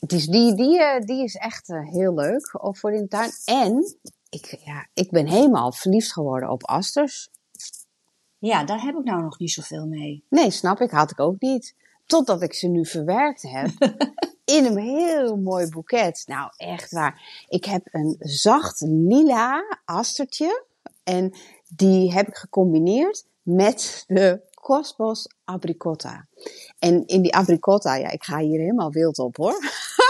Dus 0.00 0.26
die, 0.26 0.54
die, 0.54 0.82
eh, 0.82 1.00
die 1.00 1.24
is 1.24 1.34
echt 1.34 1.68
eh, 1.68 1.88
heel 1.88 2.14
leuk 2.14 2.50
voor 2.60 2.92
in 2.92 3.02
de 3.02 3.08
tuin. 3.08 3.30
En 3.44 3.96
ik, 4.30 4.60
ja, 4.64 4.86
ik 4.94 5.10
ben 5.10 5.26
helemaal 5.26 5.72
verliefd 5.72 6.12
geworden 6.12 6.50
op 6.50 6.64
asters. 6.64 7.28
ja, 8.38 8.64
daar 8.64 8.82
heb 8.82 8.96
ik 8.96 9.04
nou 9.04 9.22
nog 9.22 9.38
niet 9.38 9.50
zoveel 9.50 9.86
mee. 9.86 10.24
Nee, 10.28 10.50
snap 10.50 10.80
ik, 10.80 10.90
had 10.90 11.10
ik 11.10 11.20
ook 11.20 11.40
niet. 11.40 11.74
Totdat 12.06 12.42
ik 12.42 12.54
ze 12.54 12.68
nu 12.68 12.86
verwerkt 12.86 13.42
heb 13.42 13.70
in 14.56 14.64
een 14.64 14.78
heel 14.78 15.36
mooi 15.36 15.68
boeket. 15.68 16.22
Nou, 16.26 16.50
echt 16.56 16.90
waar. 16.92 17.44
Ik 17.48 17.64
heb 17.64 17.88
een 17.92 18.16
zacht 18.18 18.80
lila 18.80 19.78
astertje. 19.84 20.64
En 21.02 21.34
die 21.68 22.12
heb 22.12 22.28
ik 22.28 22.36
gecombineerd 22.36 23.24
met 23.42 24.04
de 24.06 24.40
Cosmos 24.64 25.28
abricotta. 25.44 26.26
En 26.78 27.06
in 27.06 27.22
die 27.22 27.34
abricotta, 27.34 27.94
ja, 27.96 28.10
ik 28.10 28.24
ga 28.24 28.38
hier 28.38 28.60
helemaal 28.60 28.90
wild 28.90 29.18
op 29.18 29.36
hoor. 29.36 29.58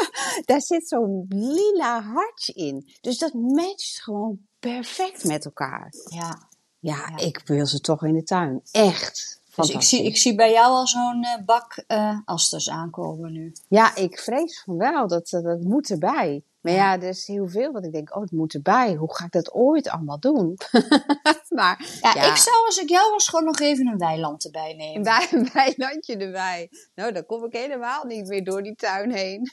Daar 0.46 0.62
zit 0.62 0.88
zo'n 0.88 1.26
lila 1.28 2.02
hartje 2.02 2.52
in. 2.52 2.88
Dus 3.00 3.18
dat 3.18 3.32
matcht 3.32 4.00
gewoon 4.02 4.38
perfect 4.58 5.24
met 5.24 5.44
elkaar. 5.44 5.92
Ja. 6.08 6.48
Ja, 6.78 7.08
Ja. 7.16 7.16
ik 7.24 7.42
wil 7.44 7.66
ze 7.66 7.80
toch 7.80 8.04
in 8.04 8.14
de 8.14 8.22
tuin. 8.22 8.60
Echt. 8.70 9.40
Dus 9.56 9.70
ik 9.70 9.82
zie, 9.82 10.04
ik 10.04 10.16
zie 10.16 10.34
bij 10.34 10.52
jou 10.52 10.66
al 10.66 10.86
zo'n 10.86 11.24
eh, 11.24 11.44
bak 11.44 11.84
eh, 11.86 12.18
asters 12.24 12.70
aankomen 12.70 13.32
nu. 13.32 13.52
Ja, 13.68 13.94
ik 13.96 14.18
vrees 14.18 14.62
van 14.64 14.76
wel. 14.76 15.08
Dat, 15.08 15.28
dat, 15.28 15.44
dat 15.44 15.60
moet 15.60 15.90
erbij. 15.90 16.42
Maar 16.64 16.72
ja, 16.72 16.92
er 16.94 17.08
is 17.08 17.26
heel 17.26 17.48
veel 17.48 17.72
wat 17.72 17.84
ik 17.84 17.92
denk, 17.92 18.14
oh, 18.16 18.22
het 18.22 18.30
moet 18.30 18.54
erbij. 18.54 18.94
Hoe 18.94 19.14
ga 19.14 19.24
ik 19.24 19.32
dat 19.32 19.52
ooit 19.52 19.88
allemaal 19.88 20.18
doen? 20.20 20.56
maar 21.58 21.98
Ja, 22.00 22.12
Ja. 22.14 22.30
ik 22.30 22.36
zou 22.36 22.56
als 22.66 22.78
ik 22.78 22.88
jou 22.88 23.10
was 23.10 23.28
gewoon 23.28 23.44
nog 23.44 23.60
even 23.60 23.86
een 23.86 23.98
weiland 23.98 24.44
erbij 24.44 24.74
nemen. 24.74 25.02
bij 25.02 25.28
een 25.32 25.48
weilandje 25.52 26.16
erbij. 26.16 26.70
Nou, 26.94 27.12
dan 27.12 27.26
kom 27.26 27.44
ik 27.44 27.52
helemaal 27.52 28.04
niet 28.04 28.28
meer 28.28 28.44
door 28.44 28.62
die 28.62 28.74
tuin 28.74 29.10
heen. 29.12 29.50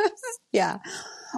ja. 0.60 0.80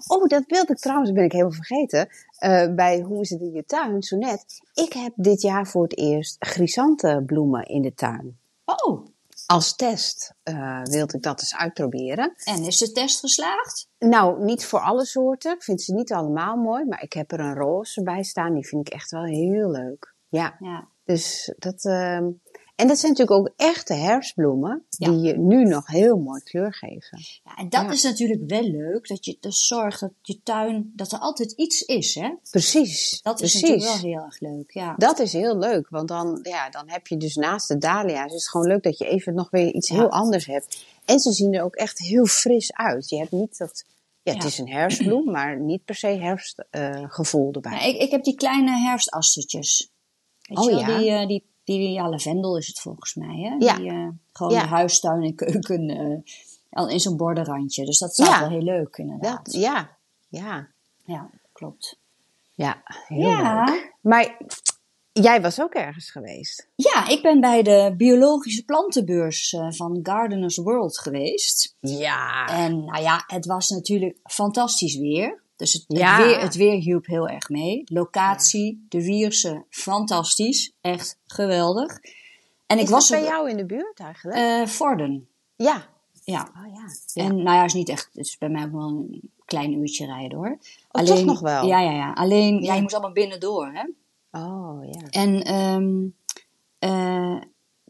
Oh, 0.07 0.27
dat 0.27 0.45
wilde 0.47 0.73
ik 0.73 0.79
trouwens, 0.79 1.13
ben 1.13 1.25
ik 1.25 1.33
helemaal 1.33 1.53
vergeten. 1.53 2.09
Eh, 2.39 2.75
bij 2.75 3.01
Hoe 3.01 3.21
is 3.21 3.31
het 3.31 3.41
in 3.41 3.53
je 3.53 3.65
tuin, 3.65 4.03
zo 4.03 4.17
net. 4.17 4.45
Ik 4.75 4.93
heb 4.93 5.13
dit 5.17 5.43
jaar 5.43 5.67
voor 5.67 5.83
het 5.83 5.99
eerst 5.99 6.37
chrysantenbloemen 6.39 7.63
in 7.63 7.83
de 7.83 7.95
tuin. 7.95 8.39
Oh, 8.65 9.07
Als 9.47 9.75
test 9.77 10.35
eh, 10.43 10.83
wilde 10.83 11.17
ik 11.17 11.23
dat 11.23 11.41
eens 11.41 11.55
uitproberen. 11.57 12.35
en 12.45 12.63
is 12.65 12.79
de 12.79 12.93
test 12.93 13.21
geslaagd? 13.21 13.89
Nou, 13.99 14.45
niet 14.45 14.65
voor 14.65 14.81
alle 14.81 15.05
soorten. 15.05 15.53
Ik 15.55 15.63
vind 15.63 15.83
ze 15.83 15.95
niet 15.95 16.13
allemaal 16.13 16.57
mooi. 16.57 16.85
Maar 16.85 17.03
ik 17.03 17.13
heb 17.13 17.33
er 17.33 17.41
een 17.41 17.55
roze 17.55 18.03
bij 18.03 18.23
staan. 18.23 18.55
Die 18.55 18.67
vind 18.67 18.87
ik 18.87 18.93
echt 18.93 19.11
wel 19.11 19.25
heel 19.25 19.71
leuk. 19.71 20.15
Ja, 20.29 20.57
Ja. 20.59 20.89
dus 21.05 21.55
dat... 21.59 21.85
ehm, 21.85 22.31
En 22.77 22.89
dat 22.89 22.99
zijn 22.99 23.13
natuurlijk 23.13 23.39
ook 23.39 23.53
echte 23.57 23.95
herfstbloemen. 23.95 24.85
Ja. 24.89 25.09
Die 25.11 25.21
je 25.21 25.39
nu 25.39 25.65
nog 25.65 25.87
heel 25.87 26.17
mooi 26.17 26.43
kleur 26.43 26.75
geven. 26.75 27.19
ja 27.45 27.55
en 27.57 27.69
dat 27.69 27.83
Ja. 27.83 27.91
is 27.93 28.03
natuurlijk 28.03 28.41
wel 28.47 28.63
leuk. 28.63 29.09
Dat 29.09 29.25
je 29.25 29.37
dus 29.41 29.67
zorgt 29.67 30.01
dat 30.01 30.13
je 30.23 30.41
tuin, 30.43 30.93
dat 30.97 31.13
er 31.13 31.19
altijd 31.19 31.53
iets 31.53 31.81
is, 31.81 32.15
hè? 32.15 32.35
Precies. 32.51 33.21
Dat 33.23 33.41
is 33.41 33.51
precies. 33.51 33.61
natuurlijk 33.71 34.03
wel 34.03 34.11
heel 34.11 34.23
erg 34.25 34.41
leuk, 34.41 34.71
ja. 34.73 34.95
Dat 34.97 35.19
is 35.19 35.33
heel 35.33 35.59
leuk, 35.59 35.89
want 35.89 36.09
dan, 36.09 36.39
ja, 36.43 36.71
dan 36.71 36.89
heb 36.91 37.07
je 37.07 37.17
dus 37.17 37.35
naast 37.35 37.69
de 37.69 37.79
dahlia's, 37.79 38.27
is 38.27 38.33
het 38.33 38.49
gewoon 38.51 38.67
leuk 38.67 38.83
dat 38.83 38.99
je 38.99 39.07
even 39.09 39.35
nog 39.35 39.51
weer 39.51 39.73
iets 39.75 39.89
Ja. 39.89 39.95
heel 39.95 40.11
anders 40.11 40.47
hebt. 40.47 40.85
En 41.05 41.19
ze 41.21 41.33
zien 41.33 41.55
er 41.55 41.63
ook 41.63 41.75
echt 41.77 41.99
heel 41.99 42.27
fris 42.27 42.73
uit. 42.73 43.09
Je 43.09 43.19
hebt 43.19 43.31
niet 43.31 43.59
dat, 43.59 43.85
ja, 44.23 44.33
het 44.33 44.45
is 44.45 44.59
een 44.59 44.69
herfstbloem, 44.71 45.31
maar 45.31 45.61
niet 45.61 45.85
per 45.85 45.95
se 45.95 46.07
herfstgevoel 46.07 47.53
erbij. 47.53 47.73
Ja, 47.73 47.81
ik, 47.81 47.97
ik 48.01 48.11
heb 48.11 48.25
die 48.25 48.35
kleine 48.35 48.71
herfstastertjes. 48.79 49.91
Weet 50.43 50.59
Oh, 50.59 50.65
je 50.65 50.71
wel, 50.71 50.79
ja. 50.89 50.99
die, 50.99 51.11
eh, 51.11 51.27
die, 51.27 51.53
die, 51.65 52.01
lavendel 52.03 52.57
is 52.59 52.67
het 52.67 52.81
volgens 52.81 53.15
mij, 53.15 53.37
hè? 53.37 53.55
Ja. 53.59 53.77
Die, 53.77 53.91
eh, 53.91 54.09
gewoon 54.33 54.53
Ja. 54.53 54.63
de 54.63 54.69
huistuin 54.69 55.23
en 55.23 55.35
keuken 55.35 56.25
al 56.71 56.89
in 56.89 57.01
zo'n 57.01 57.17
bordenrandje. 57.17 57.85
Dus 57.85 57.99
dat 57.99 58.17
Ja. 58.17 58.41
wel 58.41 58.49
heel 58.49 58.63
leuk, 58.63 58.97
inderdaad. 58.97 59.45
Dat, 59.45 59.55
ja, 59.55 59.97
ja, 60.29 60.69
Ja, 61.05 61.31
klopt. 61.53 61.99
ja, 62.55 62.83
heel 63.07 63.29
Ja. 63.29 63.65
leuk. 63.65 63.93
Maar 64.01 64.37
jij 65.13 65.41
was 65.43 65.61
ook 65.61 65.75
ergens 65.75 66.11
geweest. 66.11 66.69
Ja, 66.75 67.09
ik 67.09 67.23
ben 67.23 67.41
bij 67.41 67.63
de 67.63 67.95
biologische 67.97 68.65
plantenbeurs 68.65 69.53
eh, 69.53 69.67
van 69.71 69.99
Gardeners 70.03 70.57
World 70.57 70.99
geweest. 70.99 71.77
Ja. 71.81 72.47
En 72.49 72.85
nou 72.85 73.03
ja, 73.03 73.25
het 73.27 73.47
was 73.47 73.69
natuurlijk 73.69 74.19
fantastisch 74.25 74.97
weer. 74.97 75.43
Dus 75.57 75.73
het, 75.73 75.85
Ja. 75.87 76.17
het, 76.17 76.27
weer, 76.27 76.41
het 76.41 76.55
weer 76.55 76.81
hielp 76.81 77.07
heel 77.07 77.29
erg 77.29 77.49
mee. 77.49 77.83
Locatie, 77.85 78.87
de 78.89 79.05
wiersen, 79.05 79.65
fantastisch. 79.71 80.73
Echt 80.81 81.19
geweldig. 81.27 81.99
En 82.67 82.79
ik 82.79 82.85
Is 82.85 82.91
was 82.91 83.09
dat 83.09 83.19
bij 83.19 83.29
er- 83.29 83.35
jou 83.35 83.51
in 83.51 83.57
de 83.57 83.67
buurt 83.67 84.01
eigenlijk? 84.01 84.37
eh, 84.39 84.67
Vorden. 84.67 85.29
ja. 85.57 85.93
Ja. 86.25 86.49
Oh 86.57 86.75
ja. 86.75 87.23
En 87.23 87.35
nou 87.43 87.57
ja, 87.57 87.65
is 87.65 87.73
niet 87.75 87.89
echt, 87.89 88.09
het 88.13 88.27
is 88.27 88.39
bij 88.39 88.49
mij 88.49 88.65
ook 88.65 88.73
wel 88.73 88.89
een 88.89 89.31
klein 89.45 89.73
uurtje 89.73 90.07
rijden 90.07 90.39
hoor. 90.39 90.59
Oh, 90.91 91.03
toch 91.03 91.25
nog 91.25 91.41
wel? 91.41 91.67
Ja, 91.67 91.81
ja, 91.81 91.91
ja. 91.91 92.13
Alleen, 92.13 92.55
ja. 92.55 92.61
Ja. 92.67 92.75
je 92.75 92.83
moet 92.83 92.93
allemaal 92.93 93.13
binnendoor 93.13 93.67
hè. 93.73 93.85
Oh 94.41 94.85
ja. 94.91 95.01
En 95.11 95.43
ehm, 95.43 96.05
eh, 96.79 97.41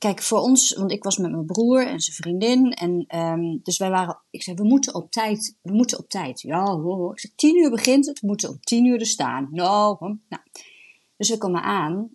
kijk, 0.04 0.22
voor 0.22 0.38
ons, 0.38 0.74
want 0.74 0.90
ik 0.92 1.04
was 1.04 1.16
met 1.16 1.30
mijn 1.30 1.46
broer 1.46 1.86
en 1.86 2.00
zijn 2.00 2.16
vriendin. 2.16 2.72
En 2.72 3.04
ehm, 3.06 3.56
dus 3.62 3.78
wij 3.78 3.90
waren, 3.90 4.18
ik 4.30 4.42
zei, 4.42 4.56
we 4.56 4.64
moeten 4.64 4.94
op 4.94 5.10
tijd, 5.10 5.56
we 5.62 5.72
moeten 5.72 5.98
op 5.98 6.08
tijd. 6.08 6.40
Ja, 6.40 6.64
hoor. 6.76 7.12
Ik 7.12 7.20
zei, 7.20 7.32
tien 7.36 7.56
uur 7.56 7.70
begint 7.70 8.06
het, 8.06 8.20
we 8.20 8.26
moeten 8.26 8.48
om 8.48 8.60
tien 8.60 8.84
uur 8.84 9.00
er 9.00 9.06
staan. 9.06 9.48
Nou, 9.50 9.96
nou. 10.28 10.42
Dus 11.16 11.28
we 11.28 11.38
komen 11.38 11.62
aan, 11.62 12.08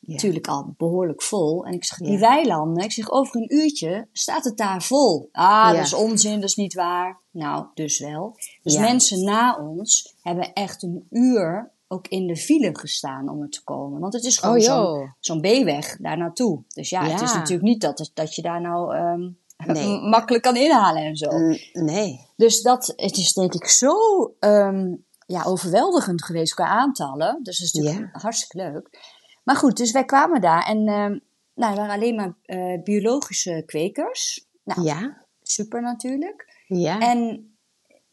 Ja. 0.00 0.12
natuurlijk 0.12 0.46
al 0.48 0.74
behoorlijk 0.76 1.22
vol. 1.22 1.64
En 1.64 1.72
ik 1.72 1.84
zeg, 1.84 1.98
die 1.98 2.12
Ja. 2.12 2.18
weilanden, 2.18 2.84
ik 2.84 2.92
zeg, 2.92 3.10
over 3.10 3.36
een 3.36 3.54
uurtje 3.54 4.08
staat 4.12 4.44
het 4.44 4.56
daar 4.56 4.82
vol. 4.82 5.28
Ah, 5.32 5.44
Ja. 5.44 5.72
dat 5.72 5.84
is 5.84 5.94
onzin, 5.94 6.40
dat 6.40 6.48
is 6.48 6.56
niet 6.56 6.74
waar. 6.74 7.20
Nou, 7.30 7.66
dus 7.74 7.98
wel. 7.98 8.36
Dus 8.62 8.78
mensen 8.78 9.24
na 9.24 9.58
ons 9.58 10.14
hebben 10.22 10.52
echt 10.52 10.82
een 10.82 11.06
uur 11.10 11.70
ook 11.88 12.08
in 12.08 12.26
de 12.26 12.36
file 12.36 12.78
gestaan 12.78 13.28
om 13.28 13.42
er 13.42 13.48
te 13.50 13.64
komen. 13.64 14.00
Want 14.00 14.12
het 14.12 14.24
is 14.24 14.36
gewoon 14.38 14.56
Oh 14.70 15.08
zo'n 15.20 15.40
B-weg 15.40 15.96
daar 15.96 16.16
naartoe. 16.18 16.62
Dus 16.68 16.90
ja, 16.90 17.04
het 17.04 17.20
is 17.20 17.32
natuurlijk 17.32 17.62
niet 17.62 17.80
dat, 17.80 18.10
dat 18.14 18.34
je 18.34 18.42
daar 18.42 18.60
nou 18.60 18.94
ehm, 18.96 19.30
Nee. 19.72 20.00
makkelijk 20.00 20.42
kan 20.42 20.56
inhalen 20.56 21.02
en 21.02 21.16
zo. 21.16 21.30
Mm, 21.30 21.56
Nee. 21.72 22.20
Dus 22.36 22.62
dat, 22.62 22.92
het 22.96 23.16
is 23.16 23.32
denk 23.32 23.54
ik 23.54 23.66
zo 23.66 23.94
ehm, 24.38 24.94
ja, 25.26 25.42
overweldigend 25.44 26.24
geweest 26.24 26.54
qua 26.54 26.66
aantallen. 26.66 27.38
Dus 27.42 27.58
dat 27.58 27.66
is 27.68 27.72
natuurlijk 27.72 28.16
hartstikke 28.22 28.56
leuk. 28.56 29.12
Maar 29.44 29.56
goed, 29.56 29.76
dus 29.76 29.92
wij 29.92 30.04
kwamen 30.04 30.40
daar 30.40 30.66
en 30.66 30.76
ehm, 30.88 31.18
nou, 31.54 31.72
er 31.72 31.76
waren 31.78 31.94
alleen 31.94 32.14
maar 32.14 32.34
eh, 32.42 32.82
biologische 32.82 33.62
kwekers. 33.66 34.46
Nou, 34.64 34.82
Ja. 34.82 35.24
super 35.42 35.82
natuurlijk. 35.82 36.62
Ja. 36.66 36.98
En 37.00 37.53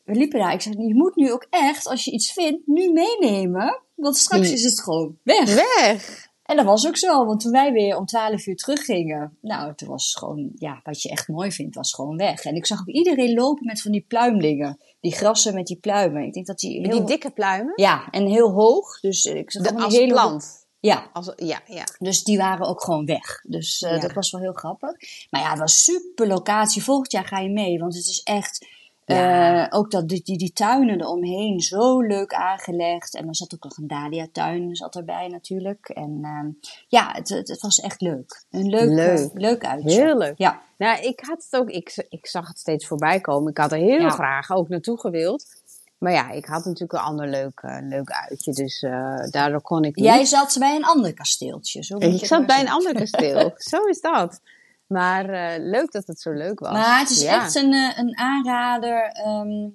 we 0.03 0.13
liepen 0.13 0.39
daar. 0.39 0.53
Ik 0.53 0.61
zei, 0.61 0.87
je 0.87 0.95
moet 0.95 1.15
nu 1.15 1.31
ook 1.31 1.47
echt, 1.49 1.87
als 1.87 2.05
je 2.05 2.11
iets 2.11 2.31
vindt, 2.33 2.67
nu 2.67 2.91
meenemen. 2.91 3.81
Want 3.95 4.17
straks 4.17 4.47
Ja. 4.47 4.53
is 4.53 4.63
het 4.63 4.81
gewoon 4.81 5.17
weg. 5.23 5.53
Weg. 5.55 6.29
En 6.43 6.55
dat 6.57 6.65
was 6.65 6.87
ook 6.87 6.97
zo, 6.97 7.25
want 7.25 7.39
toen 7.39 7.51
wij 7.51 7.71
weer 7.71 7.97
om 7.97 8.05
12 8.05 8.45
uur 8.47 8.55
teruggingen, 8.55 9.37
nou, 9.41 9.75
toen 9.75 9.87
was 9.89 10.05
het 10.07 10.17
gewoon, 10.17 10.51
ja, 10.55 10.79
wat 10.83 11.01
je 11.01 11.09
echt 11.09 11.27
mooi 11.27 11.51
vindt, 11.51 11.75
was 11.75 11.93
gewoon 11.93 12.17
weg. 12.17 12.43
En 12.43 12.55
ik 12.55 12.65
zag 12.65 12.79
ook 12.79 12.87
iedereen 12.87 13.33
lopen 13.33 13.65
met 13.65 13.81
van 13.81 13.91
die 13.91 14.05
pluimdingen, 14.07 14.79
die 14.99 15.11
grassen 15.11 15.53
met 15.53 15.65
die 15.65 15.77
pluimen. 15.79 16.23
Ik 16.23 16.33
denk 16.33 16.45
dat 16.45 16.59
die 16.59 16.79
heel... 16.79 16.89
Die 16.97 17.03
dikke 17.03 17.31
pluimen? 17.31 17.73
Ja, 17.75 18.07
en 18.09 18.25
heel 18.27 18.51
hoog. 18.51 18.99
Dus 18.99 19.25
ik 19.25 19.51
zag 19.51 19.63
De, 19.63 19.75
als 19.75 19.89
die 19.93 19.99
hele... 19.99 20.13
plant. 20.13 20.59
Ja, 20.79 21.09
Als, 21.13 21.33
ja, 21.35 21.61
ja. 21.65 21.83
dus 21.99 22.23
die 22.23 22.37
waren 22.37 22.67
ook 22.67 22.83
gewoon 22.83 23.05
weg. 23.05 23.41
Dus 23.47 23.81
eh, 23.81 23.91
Ja. 23.91 23.99
dat 23.99 24.13
was 24.13 24.31
wel 24.31 24.41
heel 24.41 24.53
grappig. 24.53 24.91
Maar 25.29 25.41
ja, 25.41 25.49
het 25.49 25.59
was 25.59 25.83
super 25.83 26.27
locatie. 26.27 26.83
Volgend 26.83 27.11
jaar 27.11 27.25
ga 27.25 27.39
je 27.39 27.49
mee, 27.49 27.79
want 27.79 27.95
het 27.95 28.05
is 28.05 28.21
echt... 28.23 28.65
Ja. 29.05 29.65
eh, 29.67 29.77
ook 29.79 29.91
dat, 29.91 30.07
die, 30.07 30.21
die, 30.23 30.37
die 30.37 30.51
tuinen 30.53 30.99
eromheen 31.01 31.59
zo 31.59 32.01
leuk 32.01 32.33
aangelegd. 32.33 33.15
En 33.15 33.25
dan 33.25 33.33
zat 33.33 33.53
ook 33.53 33.63
nog 33.63 33.77
een 33.77 33.87
Dahlia-tuin 33.87 34.75
zat 34.75 34.95
erbij 34.95 35.27
natuurlijk. 35.27 35.89
En 35.89 36.19
ehm, 36.23 36.47
ja, 36.87 37.11
het, 37.11 37.29
het, 37.29 37.47
het 37.47 37.61
was 37.61 37.79
echt 37.79 38.01
leuk. 38.01 38.43
Een 38.51 38.69
leuk, 38.69 38.89
Leuk. 38.89 39.29
leuk. 39.33 39.63
Heel 39.83 40.17
leuk. 40.17 40.37
Ja, 40.37 40.61
Nou, 40.77 41.01
ik 41.01 41.19
had 41.19 41.43
het 41.49 41.61
ook, 41.61 41.69
ik, 41.69 42.05
ik 42.09 42.27
zag 42.27 42.47
het 42.47 42.59
steeds 42.59 42.87
voorbij 42.87 43.19
komen. 43.19 43.51
Ik 43.51 43.57
had 43.57 43.71
er 43.71 43.77
heel 43.77 43.99
Ja. 44.01 44.09
graag 44.09 44.51
ook 44.51 44.69
naartoe 44.69 44.99
gewild. 44.99 45.45
Maar 45.97 46.11
ja, 46.11 46.29
ik 46.31 46.45
had 46.45 46.65
natuurlijk 46.65 46.93
een 46.93 46.99
ander 46.99 47.27
leuk, 47.27 47.59
eh, 47.61 47.77
leuk 47.81 48.11
uitje. 48.11 48.53
Dus 48.53 48.81
eh, 48.81 49.19
daardoor 49.29 49.61
kon 49.61 49.83
ik 49.83 49.95
niet. 49.95 50.05
jij 50.05 50.25
zat 50.25 50.55
bij 50.59 50.75
een 50.75 50.85
ander 50.85 51.13
kasteeltje. 51.13 51.83
Zo 51.83 51.97
ik 51.97 52.25
zat 52.25 52.45
bij 52.45 52.59
een 52.59 52.69
ander 52.69 52.93
kasteel. 52.93 53.51
zo 53.71 53.85
is 53.85 54.01
dat. 54.01 54.41
Maar 54.91 55.29
eh, 55.29 55.55
leuk 55.59 55.91
dat 55.91 56.07
het 56.07 56.19
zo 56.21 56.31
leuk 56.31 56.59
was. 56.59 56.71
Maar 56.71 56.99
het 56.99 57.09
is 57.09 57.21
Ja. 57.21 57.33
echt 57.35 57.55
een, 57.55 57.73
eh, 57.73 57.97
een 57.97 58.17
aanrader 58.17 59.03
ehm, 59.03 59.69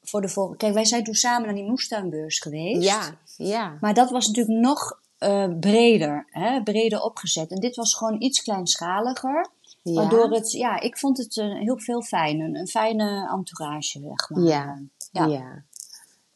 voor 0.00 0.20
de 0.20 0.28
volgende. 0.28 0.58
Kijk, 0.58 0.74
wij 0.74 0.84
zijn 0.84 1.04
toen 1.04 1.14
samen 1.14 1.46
naar 1.46 1.54
die 1.54 1.68
moestuinbeurs 1.68 2.38
geweest. 2.38 2.82
Ja, 2.88 3.00
ja. 3.36 3.76
Maar 3.80 3.94
dat 3.94 4.10
was 4.10 4.26
natuurlijk 4.26 4.58
nog 4.58 5.00
eh, 5.18 5.48
breder, 5.60 6.24
hè? 6.26 6.62
breder 6.62 7.00
opgezet. 7.02 7.50
En 7.50 7.60
dit 7.60 7.76
was 7.76 7.94
gewoon 7.94 8.22
iets 8.22 8.42
kleinschaliger. 8.42 9.46
ja. 9.82 9.92
Waardoor 9.92 10.30
het, 10.30 10.52
ja, 10.52 10.80
ik 10.80 10.98
vond 10.98 11.18
het 11.18 11.34
heel 11.34 11.78
veel 11.78 12.02
fijn. 12.02 12.40
Een, 12.40 12.56
een 12.56 12.68
fijne 12.68 13.28
entourage, 13.32 14.00
zeg 14.00 14.30
maar. 14.30 14.44
Ja. 14.44 14.82
Ja. 15.12 15.24
ja. 15.26 15.64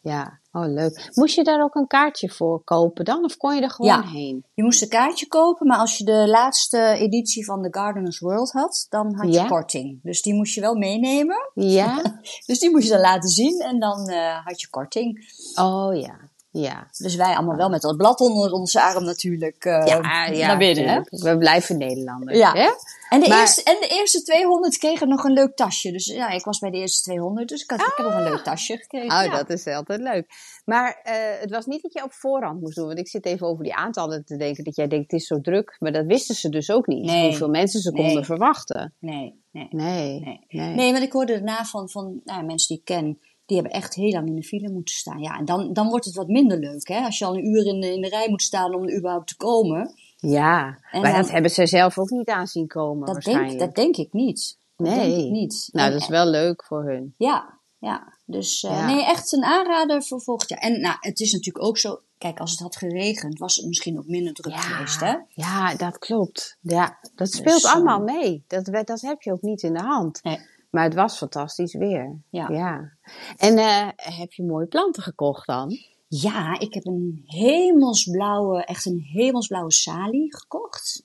Ja. 0.07 0.39
Oh, 0.53 0.67
leuk. 0.67 1.11
Moest 1.15 1.35
je 1.35 1.45
daar 1.45 1.63
ook 1.63 1.75
een 1.75 1.87
kaartje 1.87 2.29
voor 2.31 2.65
kopen 2.65 3.05
dan? 3.05 3.25
Of 3.25 3.37
kon 3.37 3.55
je 3.55 3.61
er 3.63 3.71
gewoon 3.71 3.91
Ja. 3.91 4.03
heen? 4.03 4.45
Je 4.55 4.63
moest 4.63 4.83
een 4.83 4.89
kaartje 4.89 5.27
kopen, 5.29 5.67
maar 5.67 5.79
als 5.79 5.99
je 5.99 6.05
de 6.05 6.29
laatste 6.29 6.79
editie 6.99 7.45
van 7.45 7.63
The 7.63 7.79
Gardeners 7.79 8.19
World 8.19 8.53
had, 8.53 8.87
dan 8.89 9.15
had 9.15 9.27
je 9.27 9.33
Ja? 9.41 9.47
korting. 9.47 10.01
Dus 10.03 10.23
die 10.23 10.35
moest 10.35 10.55
je 10.55 10.61
wel 10.61 10.75
meenemen. 10.75 11.51
Ja? 11.55 12.03
Dus 12.47 12.59
die 12.59 12.71
moest 12.71 12.85
je 12.87 12.91
dan 12.93 13.01
laten 13.01 13.29
zien 13.29 13.61
en 13.61 13.79
dan 13.79 14.09
eh, 14.09 14.45
had 14.45 14.61
je 14.61 14.69
korting. 14.71 15.35
Oh, 15.55 15.97
ja. 16.01 16.17
Ja. 16.63 16.87
Dus 16.99 17.15
wij 17.17 17.35
allemaal 17.35 17.57
wel 17.57 17.69
met 17.69 17.81
dat 17.83 17.97
blad 17.97 18.21
onder 18.21 18.53
onze 18.53 18.83
arm 18.83 19.05
natuurlijk 19.05 19.65
eh, 19.65 19.87
Ja, 19.87 20.27
ja, 20.27 20.47
naar 20.47 20.59
binnen. 20.59 20.89
Hè? 20.89 21.01
We 21.11 21.39
blijven 21.39 21.79
Nederlanders. 21.79 22.39
Ja. 22.39 22.53
Hè? 22.53 22.71
En, 23.09 23.21
de 23.21 23.29
Maar- 23.29 23.41
eerste, 23.41 23.63
en 23.63 23.77
de 23.81 23.89
eerste 23.89 24.23
200 24.23 24.79
kregen 24.79 25.09
nog 25.09 25.25
een 25.25 25.33
leuk 25.33 25.57
tasje. 25.57 25.93
Dus 25.93 26.07
ja, 26.07 26.29
ik 26.31 26.45
was 26.45 26.59
bij 26.59 26.71
de 26.71 26.77
eerste 26.77 27.03
200, 27.03 27.49
dus 27.49 27.63
ik, 27.63 27.71
had, 27.71 27.81
ik 27.81 27.93
heb 27.97 28.07
nog 28.07 28.15
een 28.15 28.23
leuk 28.23 28.43
tasje 28.43 28.77
gekregen. 28.77 29.19
Oh, 29.19 29.25
ja. 29.25 29.37
dat 29.37 29.51
is 29.51 29.67
altijd 29.67 30.01
leuk. 30.01 30.27
Maar 30.65 31.01
eh, 31.03 31.15
het 31.41 31.51
was 31.51 31.67
niet 31.67 31.83
dat 31.83 31.93
je 31.93 32.03
op 32.05 32.13
voorhand 32.13 32.61
moest 32.61 32.77
doen. 32.77 32.87
Want 32.87 32.99
ik 32.99 33.09
zit 33.09 33.27
even 33.27 33.47
over 33.47 33.65
die 33.65 33.75
aantallen 33.75 34.25
te 34.25 34.37
denken. 34.37 34.65
Dat 34.65 34.77
jij 34.77 34.89
denkt, 34.89 35.11
het 35.11 35.21
is 35.21 35.27
zo 35.27 35.41
druk. 35.41 35.77
Maar 35.79 35.93
dat 35.93 36.07
wisten 36.07 36.35
ze 36.35 36.49
dus 36.49 36.71
ook 36.71 36.87
niet. 36.87 37.05
Nee. 37.05 37.27
Hoeveel 37.29 37.49
mensen 37.49 37.81
ze 37.81 37.91
Nee. 37.91 38.05
konden 38.05 38.25
verwachten. 38.25 38.95
Nee, 38.99 39.43
nee. 39.53 39.69
Nee. 39.71 40.21
Nee. 40.21 40.45
Nee. 40.49 40.75
Nee, 40.75 40.93
want 40.93 41.05
ik 41.05 41.13
hoorde 41.13 41.33
daarna 41.33 41.65
van, 41.65 41.89
van 41.91 42.21
nou, 42.25 42.45
mensen 42.45 42.69
die 42.69 42.79
ik 42.79 42.85
ken, 42.85 43.19
die 43.47 43.57
hebben 43.57 43.75
echt 43.75 43.95
heel 43.95 44.11
lang 44.13 44.27
in 44.27 44.35
de 44.37 44.43
file 44.43 44.69
moeten 44.71 44.95
staan. 44.95 45.19
Ja, 45.19 45.39
en 45.39 45.45
dan, 45.45 45.73
dan 45.73 45.89
wordt 45.89 46.05
het 46.05 46.15
wat 46.15 46.29
minder 46.29 46.59
leuk, 46.59 46.89
hè? 46.89 47.01
Als 47.05 47.19
je 47.19 47.25
al 47.25 47.37
een 47.37 47.47
uur 47.47 47.67
in 47.67 47.81
de, 47.81 47.93
in 47.95 48.01
de 48.01 48.09
rij 48.09 48.29
moet 48.29 48.43
staan 48.43 48.75
om 48.75 48.83
er 48.83 48.97
überhaupt 48.97 49.29
te 49.29 49.37
komen. 49.37 49.95
Ja, 50.17 50.67
En 50.91 51.01
maar 51.01 51.13
dan- 51.13 51.21
dat 51.21 51.31
hebben 51.31 51.51
ze 51.51 51.67
zelf 51.67 51.99
ook 51.99 52.11
niet 52.11 52.29
aan 52.29 52.47
zien 52.47 52.67
komen 52.67 53.07
Dat 53.15 53.23
denk, 53.23 53.59
dat 53.59 53.75
denk 53.75 53.97
ik 53.97 54.13
niet. 54.13 54.59
Dat 54.77 54.87
Nee. 54.87 54.97
denk 55.11 55.25
ik 55.25 55.31
niet. 55.31 55.69
Nou, 55.73 55.87
En- 55.87 55.93
dat 55.93 56.03
is 56.03 56.09
wel 56.09 56.27
leuk 56.27 56.65
voor 56.65 56.85
hun. 56.85 57.15
Ja, 57.19 57.59
ja. 57.79 58.15
Dus 58.25 58.65
eh, 58.65 58.71
Ja. 58.71 58.87
nee, 58.87 59.05
echt 59.05 59.33
een 59.33 59.45
aanrader 59.45 60.03
voor 60.03 60.23
volgend 60.23 60.49
jaar. 60.51 60.59
En 60.59 60.81
nou, 60.81 60.97
het 61.01 61.21
is 61.21 61.33
natuurlijk 61.33 61.65
ook 61.65 61.79
zo, 61.79 62.01
kijk, 62.19 62.41
als 62.41 62.51
het 62.51 62.61
had 62.61 62.77
geregend, 62.77 63.39
was 63.39 63.57
het 63.57 63.67
misschien 63.67 63.99
ook 63.99 64.07
minder 64.07 64.33
druk 64.33 64.55
geweest, 64.57 65.01
hè? 65.01 65.15
ja, 65.29 65.75
dat 65.75 65.99
klopt. 65.99 66.57
Ja, 66.61 66.99
dat 67.15 67.33
speelt 67.33 67.65
eh, 67.65 67.75
allemaal 67.75 68.01
mee. 68.01 68.45
Dat, 68.47 68.65
dat 68.87 69.01
heb 69.01 69.23
je 69.23 69.33
ook 69.33 69.43
niet 69.43 69.63
in 69.63 69.73
de 69.73 69.83
hand. 69.83 70.23
Nee. 70.23 70.39
Maar 70.71 70.85
het 70.85 70.95
was 70.95 71.17
fantastisch 71.17 71.75
weer. 71.75 72.21
Ja. 72.31 72.93
En 73.37 73.59
eh, 73.59 73.89
heb 73.97 74.33
je 74.33 74.43
mooie 74.45 74.67
planten 74.67 75.03
gekocht 75.03 75.47
dan? 75.47 75.79
Ja, 76.09 76.59
ik 76.59 76.75
heb 76.75 76.87
een 76.87 77.23
hemelsblauwe, 77.25 78.65
echt 78.65 78.87
een 78.87 79.01
hemelsblauwe 79.13 79.73
salie 79.73 80.37
gekocht. 80.37 81.05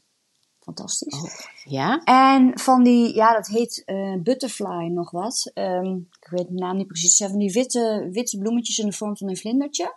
Fantastisch. 0.60 1.13
Oh. 1.21 1.30
Ja? 1.63 2.02
En 2.04 2.60
van 2.60 2.84
die, 2.84 3.15
ja, 3.15 3.34
dat 3.34 3.47
heet 3.47 3.84
eh, 3.86 4.15
butterfly 4.24 4.88
nog 4.88 5.12
wat. 5.12 5.52
Ehm, 5.54 5.95
ik 5.95 6.28
weet 6.30 6.47
de 6.47 6.54
naam 6.54 6.78
niet 6.78 6.88
precies. 6.88 7.08
Het 7.08 7.17
zijn 7.17 7.30
van 7.30 7.39
die 7.39 7.52
witte, 7.52 8.10
witte 8.12 8.38
bloemetjes 8.38 8.78
in 8.78 8.86
de 8.86 8.93
vorm 8.93 9.17
van 9.17 9.30
een 9.30 9.38
vlindertje. 9.38 9.95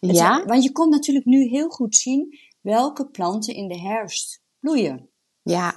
Het 0.00 0.16
Ja? 0.16 0.34
zijn- 0.34 0.46
want 0.46 0.62
je 0.62 0.72
kon 0.72 0.88
natuurlijk 0.90 1.26
nu 1.26 1.48
heel 1.48 1.68
goed 1.68 1.96
zien 1.96 2.38
welke 2.60 3.06
planten 3.06 3.54
in 3.54 3.68
de 3.68 3.78
herfst 3.80 4.40
bloeien. 4.60 5.08
Ja. 5.42 5.74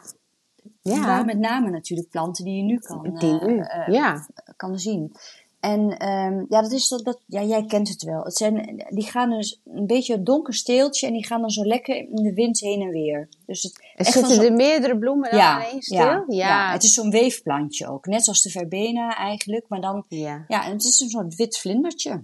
Ja. 0.81 1.23
met 1.23 1.37
name 1.39 1.69
natuurlijk 1.69 2.09
planten 2.09 2.45
die 2.45 2.55
je 2.55 2.63
nu 2.63 2.77
kan, 2.79 3.01
Die 3.19 3.39
eh, 3.39 3.45
nu. 3.45 3.59
eh, 3.59 3.87
Ja. 3.93 4.27
kan 4.55 4.79
zien. 4.79 5.11
En 5.59 5.97
ehm, 5.97 6.45
ja, 6.49 6.61
dat 6.61 6.71
is 6.71 6.87
dat, 6.87 7.03
dat, 7.05 7.19
ja, 7.25 7.43
jij 7.43 7.65
kent 7.65 7.89
het 7.89 8.03
wel. 8.03 8.23
Het 8.23 8.35
zijn, 8.37 8.85
die 8.89 9.03
gaan 9.09 9.29
dus 9.29 9.61
een 9.65 9.87
beetje 9.87 10.13
een 10.13 10.23
donker 10.23 10.53
steeltje 10.53 11.07
en 11.07 11.13
die 11.13 11.25
gaan 11.25 11.41
dan 11.41 11.49
zo 11.49 11.63
lekker 11.65 11.95
in 11.95 12.23
de 12.23 12.33
wind 12.33 12.59
heen 12.59 12.81
en 12.81 12.89
weer. 12.89 13.29
Dus 13.45 13.63
het, 13.63 13.79
Er 13.95 14.05
zitten 14.05 14.35
zo- 14.35 14.41
er 14.41 14.53
meerdere 14.53 14.97
bloemen 14.97 15.29
dan 15.29 15.39
ja, 15.39 15.65
ja, 15.79 16.03
Ja. 16.03 16.23
ja. 16.27 16.71
het 16.71 16.83
is 16.83 16.93
zo'n 16.93 17.09
weefplantje 17.09 17.87
ook. 17.87 18.05
Net 18.05 18.23
zoals 18.23 18.41
de 18.41 18.49
verbena 18.49 19.15
eigenlijk, 19.15 19.65
maar 19.67 19.81
dan, 19.81 20.05
ja. 20.07 20.45
ja, 20.47 20.65
en 20.65 20.71
het 20.71 20.83
is 20.83 20.99
een 21.01 21.09
soort 21.09 21.35
wit 21.35 21.57
vlindertje. 21.57 22.23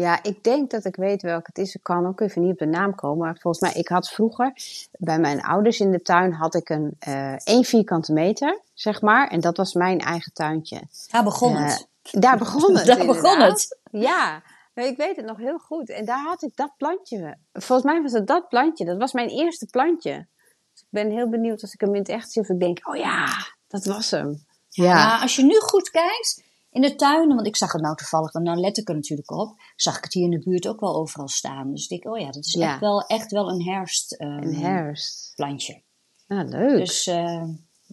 Ja, 0.00 0.22
ik 0.22 0.44
denk 0.44 0.70
dat 0.70 0.84
ik 0.84 0.96
weet 0.96 1.22
welke 1.22 1.46
het 1.52 1.58
is. 1.58 1.74
Ik 1.74 1.82
kan 1.82 2.06
ook 2.06 2.20
even 2.20 2.42
niet 2.42 2.52
op 2.52 2.58
de 2.58 2.66
naam 2.66 2.94
komen. 2.94 3.18
Maar 3.26 3.36
volgens 3.40 3.62
mij, 3.62 3.80
ik 3.82 3.88
had 3.88 4.08
vroeger 4.08 4.52
bij 4.98 5.18
mijn 5.18 5.42
ouders 5.42 5.80
in 5.80 5.90
de 5.90 6.02
tuin 6.02 6.32
had 6.32 6.54
ik 6.54 6.68
een 6.68 6.96
eh 6.98 7.34
één 7.44 7.64
vierkante 7.64 8.12
meter, 8.12 8.60
zeg 8.74 9.00
maar. 9.00 9.28
En 9.28 9.40
dat 9.40 9.56
was 9.56 9.72
mijn 9.74 9.98
eigen 10.00 10.32
tuintje. 10.32 10.82
Daar 11.10 11.24
begon 11.24 11.56
Eh, 11.56 11.64
het. 11.64 11.88
Daar 12.10 12.38
begon 12.38 12.76
het. 12.76 12.86
Daar 12.96 12.96
begon 12.96 13.14
inderdaad. 13.14 13.50
het. 13.50 13.78
Ja, 13.90 14.42
ik 14.74 14.96
weet 14.96 15.16
het 15.16 15.24
nog 15.24 15.36
heel 15.38 15.58
goed. 15.58 15.90
En 15.90 16.04
daar 16.04 16.22
had 16.24 16.42
ik 16.42 16.56
dat 16.56 16.72
plantje. 16.76 17.38
Volgens 17.52 17.92
mij 17.92 18.02
was 18.02 18.12
het 18.12 18.26
dat 18.26 18.48
plantje. 18.48 18.84
Dat 18.84 18.98
was 18.98 19.12
mijn 19.12 19.28
eerste 19.28 19.66
plantje. 19.66 20.26
Dus 20.72 20.80
ik 20.80 20.86
ben 20.90 21.10
heel 21.10 21.28
benieuwd 21.28 21.62
als 21.62 21.72
ik 21.72 21.80
hem 21.80 21.94
in 21.94 22.00
het 22.00 22.08
echt 22.08 22.32
zie. 22.32 22.42
Of 22.42 22.48
ik 22.48 22.60
denk, 22.60 22.88
oh 22.88 22.96
ja, 22.96 23.26
dat 23.68 23.84
was 23.84 24.10
hem. 24.10 24.46
Ja. 24.68 24.94
Maar 24.94 25.20
als 25.20 25.36
je 25.36 25.42
nu 25.44 25.58
goed 25.60 25.90
kijkt 25.90 26.42
in 26.70 26.80
de 26.80 26.94
tuinen, 26.94 27.34
want 27.34 27.46
ik 27.46 27.56
zag 27.56 27.72
het 27.72 27.82
nou 27.82 27.96
toevallig, 27.96 28.32
en 28.34 28.42
nou 28.42 28.58
let 28.58 28.78
ik 28.78 28.88
er 28.88 28.94
natuurlijk 28.94 29.30
op, 29.30 29.60
zag 29.76 29.96
ik 29.96 30.04
het 30.04 30.12
hier 30.12 30.24
in 30.24 30.30
de 30.30 30.38
buurt 30.44 30.68
ook 30.68 30.80
wel 30.80 30.94
overal 30.96 31.28
staan. 31.28 31.70
Dus 31.70 31.82
ik 31.82 31.88
denk, 31.88 32.14
oh 32.14 32.20
ja, 32.20 32.30
dat 32.30 32.44
is 32.44 32.52
Ja. 32.52 32.70
echt, 32.70 32.80
wel, 32.80 33.02
echt 33.06 33.30
wel 33.30 33.50
een 33.50 33.62
herfstplantje. 33.62 34.46
Een 34.48 34.54
herfst. 34.54 35.32
plantje. 35.34 35.82
Nou, 36.28 36.48
leuk. 36.48 36.78
Dus, 36.78 37.06
eh, 37.06 37.42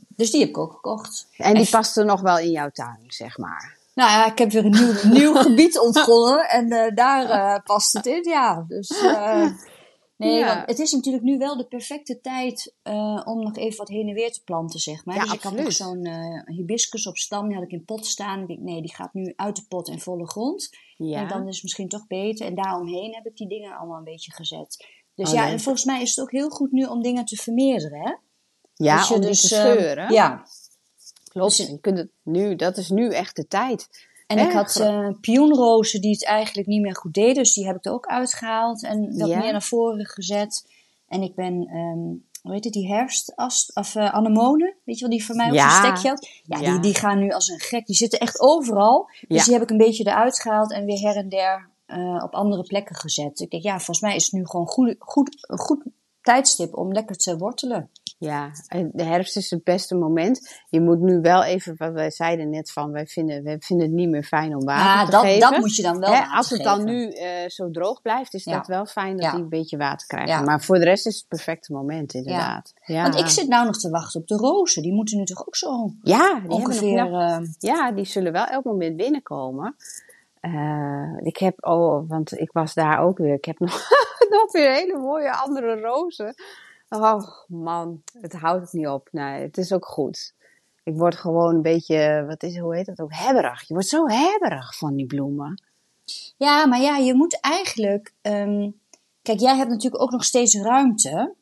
dus 0.07 0.31
die 0.31 0.39
heb 0.39 0.49
ik 0.49 0.57
ook 0.57 0.71
gekocht. 0.73 1.27
en 1.37 1.53
die 1.53 1.63
en- 1.65 1.69
paste 1.71 2.03
nog 2.03 2.21
wel 2.21 2.37
in 2.39 2.51
jouw 2.51 2.69
tuin, 2.69 3.03
zeg 3.07 3.37
maar. 3.37 3.77
Nou 3.93 4.09
ja, 4.11 4.25
ik 4.25 4.37
heb 4.37 4.51
weer 4.51 4.65
een 4.65 4.71
nieuw, 4.71 4.93
nieuw 5.19 5.33
gebied 5.35 5.79
ontgonnen 5.79 6.49
en 6.49 6.69
eh, 6.71 6.95
daar 6.95 7.29
eh, 7.29 7.63
past 7.63 7.93
het 7.93 8.05
in, 8.05 8.23
ja. 8.23 8.65
Dus, 8.67 8.89
eh, 8.89 9.45
nee, 10.17 10.37
Ja. 10.39 10.55
want 10.55 10.67
het 10.69 10.79
is 10.79 10.91
natuurlijk 10.91 11.23
nu 11.23 11.37
wel 11.37 11.57
de 11.57 11.65
perfecte 11.67 12.21
tijd 12.21 12.73
eh, 12.81 13.21
om 13.25 13.43
nog 13.43 13.57
even 13.57 13.77
wat 13.77 13.87
heen 13.87 14.07
en 14.07 14.13
weer 14.13 14.31
te 14.31 14.43
planten, 14.43 14.79
zeg 14.79 15.05
maar. 15.05 15.15
Ja, 15.15 15.21
dus 15.23 15.33
ik 15.33 15.41
had 15.41 15.53
nog 15.53 15.65
absoluut. 15.65 16.03
zo'n 16.03 16.13
eh, 16.13 16.55
hibiscus 16.55 17.07
op 17.07 17.17
stam, 17.17 17.47
die 17.47 17.55
had 17.55 17.65
ik 17.65 17.71
in 17.71 17.85
pot 17.85 18.05
staan. 18.05 18.41
Ik 18.41 18.47
denk, 18.47 18.59
nee, 18.59 18.81
die 18.81 18.95
gaat 18.95 19.13
nu 19.13 19.33
uit 19.35 19.55
de 19.55 19.65
pot 19.67 19.87
en 19.89 19.99
volle 19.99 20.27
grond. 20.27 20.69
Ja. 20.97 21.21
En 21.21 21.27
dan 21.27 21.47
is 21.47 21.53
het 21.53 21.63
misschien 21.63 21.87
toch 21.89 22.07
beter. 22.07 22.45
En 22.45 22.55
daaromheen 22.55 23.13
heb 23.13 23.25
ik 23.25 23.37
die 23.37 23.47
dingen 23.47 23.77
allemaal 23.77 23.97
een 23.97 24.03
beetje 24.03 24.31
gezet. 24.31 24.85
Dus 25.15 25.27
Oh, 25.29 25.33
ja, 25.33 25.43
leuk. 25.43 25.51
en 25.51 25.59
volgens 25.59 25.85
mij 25.85 26.01
is 26.01 26.09
het 26.09 26.19
ook 26.19 26.31
heel 26.31 26.49
goed 26.49 26.71
nu 26.71 26.85
om 26.85 27.01
dingen 27.01 27.25
te 27.25 27.35
vermeerderen, 27.35 27.99
hè? 28.01 28.13
ja, 28.73 29.05
je 29.07 29.13
om 29.13 29.21
dus, 29.21 29.41
te 29.41 29.55
eh, 29.55 29.61
scheuren. 29.61 30.13
ja, 30.13 30.45
klopt. 31.23 31.57
dus- 31.57 31.67
je 31.67 31.79
kunt 31.79 31.97
het 31.97 32.09
nu, 32.23 32.55
dat 32.55 32.77
is 32.77 32.89
nu 32.89 33.09
echt 33.13 33.35
de 33.35 33.47
tijd. 33.47 33.89
En 34.27 34.37
ik 34.39 34.51
had 34.51 34.75
eh 34.75 35.09
pioenrozen 35.21 36.01
die 36.01 36.11
het 36.11 36.25
eigenlijk 36.25 36.67
niet 36.67 36.81
meer 36.81 36.95
goed 36.95 37.13
deden. 37.13 37.33
Dus 37.33 37.53
die 37.53 37.65
heb 37.65 37.75
ik 37.75 37.85
er 37.85 37.91
ook 37.93 38.05
uitgehaald 38.05 38.83
en 38.83 39.17
dat 39.17 39.27
Ja. 39.27 39.39
meer 39.39 39.51
naar 39.51 39.63
voren 39.63 40.05
gezet. 40.05 40.67
En 41.07 41.21
ik 41.21 41.35
ben, 41.35 41.67
ehm 41.67 42.33
hoe 42.41 42.53
heet 42.53 42.63
het, 42.63 42.73
die 42.73 42.87
herfstast, 42.87 43.75
of 43.75 43.95
eh 43.95 44.13
anemonen, 44.13 44.73
weet 44.83 44.95
je 44.99 45.01
wel, 45.07 45.17
die 45.17 45.25
voor 45.25 45.35
mij 45.35 45.47
op 45.47 45.53
Ja. 45.53 45.69
zo'n 45.69 45.79
stekje 45.85 46.09
had. 46.09 46.27
Ja, 46.43 46.59
Ja. 46.59 46.71
Die, 46.71 46.79
die 46.79 46.95
gaan 46.95 47.19
nu 47.19 47.29
als 47.31 47.47
een 47.47 47.59
gek. 47.59 47.85
Die 47.85 47.95
zitten 47.95 48.19
echt 48.19 48.39
overal. 48.39 49.09
Dus 49.27 49.43
die 49.43 49.53
heb 49.53 49.63
ik 49.63 49.69
een 49.69 49.77
beetje 49.77 50.05
eruit 50.07 50.41
gehaald 50.41 50.71
en 50.73 50.85
weer 50.85 50.99
her 50.99 51.15
en 51.15 51.29
der 51.29 51.69
eh, 51.85 52.21
op 52.23 52.33
andere 52.33 52.63
plekken 52.63 52.95
gezet. 52.95 53.39
Ik 53.39 53.49
denk, 53.51 53.63
ja, 53.63 53.75
volgens 53.75 53.99
mij 54.01 54.15
is 54.15 54.23
het 54.25 54.33
nu 54.33 54.45
gewoon 54.45 54.67
goed, 54.67 54.95
goed, 54.99 55.37
een 55.41 55.57
goed 55.57 55.83
tijdstip 56.21 56.77
om 56.77 56.91
lekker 56.93 57.15
te 57.17 57.37
wortelen. 57.37 57.89
Ja, 58.17 58.51
de 58.91 59.03
herfst 59.03 59.37
is 59.37 59.49
het 59.49 59.63
beste 59.63 59.95
moment. 59.95 60.61
Je 60.69 60.81
moet 60.81 60.99
nu 60.99 61.21
wel 61.21 61.43
even, 61.43 61.75
wat 61.77 61.91
wij 61.93 62.11
zeiden 62.11 62.49
net 62.49 62.71
van, 62.71 62.91
wij 62.91 63.05
vinden, 63.05 63.43
wij 63.43 63.57
vinden 63.59 63.85
het 63.85 63.95
niet 63.95 64.09
meer 64.09 64.23
fijn 64.23 64.55
om 64.55 64.65
water 64.65 64.85
Ja, 64.85 65.05
te 65.05 65.11
dat, 65.11 65.21
geven. 65.21 65.39
dat 65.49 65.59
moet 65.59 65.75
je 65.75 65.81
dan 65.81 65.99
wel 65.99 66.13
Hè, 66.13 66.21
als 66.23 66.49
het 66.49 66.63
dan 66.63 66.75
geven. 66.79 66.91
nu 66.93 67.09
eh, 67.11 67.49
zo 67.49 67.71
droog 67.71 68.01
blijft, 68.01 68.33
is 68.33 68.43
Ja. 68.43 68.57
dat 68.57 68.67
wel 68.67 68.85
fijn 68.85 69.15
dat 69.15 69.25
Ja. 69.25 69.31
hij 69.31 69.39
een 69.39 69.49
beetje 69.49 69.77
water 69.77 70.07
krijgt. 70.07 70.29
Ja. 70.29 70.41
Maar 70.41 70.61
voor 70.61 70.75
de 70.77 70.83
rest 70.83 71.05
is 71.05 71.13
het 71.13 71.25
het 71.29 71.29
perfecte 71.29 71.73
moment, 71.73 72.13
inderdaad. 72.13 72.73
Ja, 72.85 73.01
Want 73.03 73.15
ik 73.15 73.27
zit 73.27 73.47
nou 73.47 73.65
nog 73.65 73.77
te 73.77 73.89
wachten 73.89 74.21
op 74.21 74.27
de 74.27 74.35
rozen. 74.35 74.81
Die 74.81 74.93
moeten 74.93 75.17
nu 75.17 75.25
toch 75.25 75.47
ook 75.47 75.55
zo 75.55 75.91
ja, 76.01 76.39
die 76.39 76.49
ongeveer... 76.49 77.09
Nog, 77.09 77.21
eh, 77.21 77.37
ja, 77.57 77.91
die 77.91 78.05
zullen 78.05 78.31
wel 78.31 78.45
elk 78.45 78.63
moment 78.63 78.97
binnenkomen. 78.97 79.75
Eh, 80.39 81.13
ik 81.23 81.37
heb, 81.37 81.65
oh, 81.65 82.09
want 82.09 82.39
ik 82.39 82.51
was 82.51 82.73
daar 82.73 82.99
ook 82.99 83.17
weer. 83.17 83.33
Ik 83.33 83.45
heb 83.45 83.59
nog, 83.59 83.71
nog 84.29 84.51
weer 84.51 84.71
hele 84.71 84.97
mooie 84.97 85.31
andere 85.31 85.79
rozen. 85.79 86.35
Oh 86.89 87.21
man, 87.47 88.01
het 88.21 88.33
houdt 88.33 88.61
het 88.61 88.73
niet 88.73 88.87
op. 88.87 89.07
Nee, 89.11 89.41
het 89.41 89.57
is 89.57 89.71
ook 89.73 89.85
goed. 89.85 90.33
Ik 90.83 90.95
word 90.97 91.15
gewoon 91.15 91.55
een 91.55 91.61
beetje, 91.61 92.23
wat 92.27 92.43
is, 92.43 92.57
hoe 92.57 92.75
heet 92.75 92.85
dat 92.85 92.99
ook? 92.99 93.13
Hebberig. 93.13 93.67
Je 93.67 93.73
wordt 93.73 93.87
zo 93.89 94.07
hebberig 94.07 94.77
van 94.77 94.95
die 94.95 95.05
bloemen. 95.05 95.61
Ja, 96.37 96.65
maar 96.65 96.81
ja, 96.81 96.97
je 96.97 97.13
moet 97.13 97.39
eigenlijk. 97.39 98.13
ehm, 98.21 98.69
kijk, 99.21 99.39
jij 99.39 99.55
hebt 99.55 99.69
natuurlijk 99.69 100.01
ook 100.03 100.11
nog 100.11 100.23
steeds 100.23 100.55
ruimte. 100.55 101.33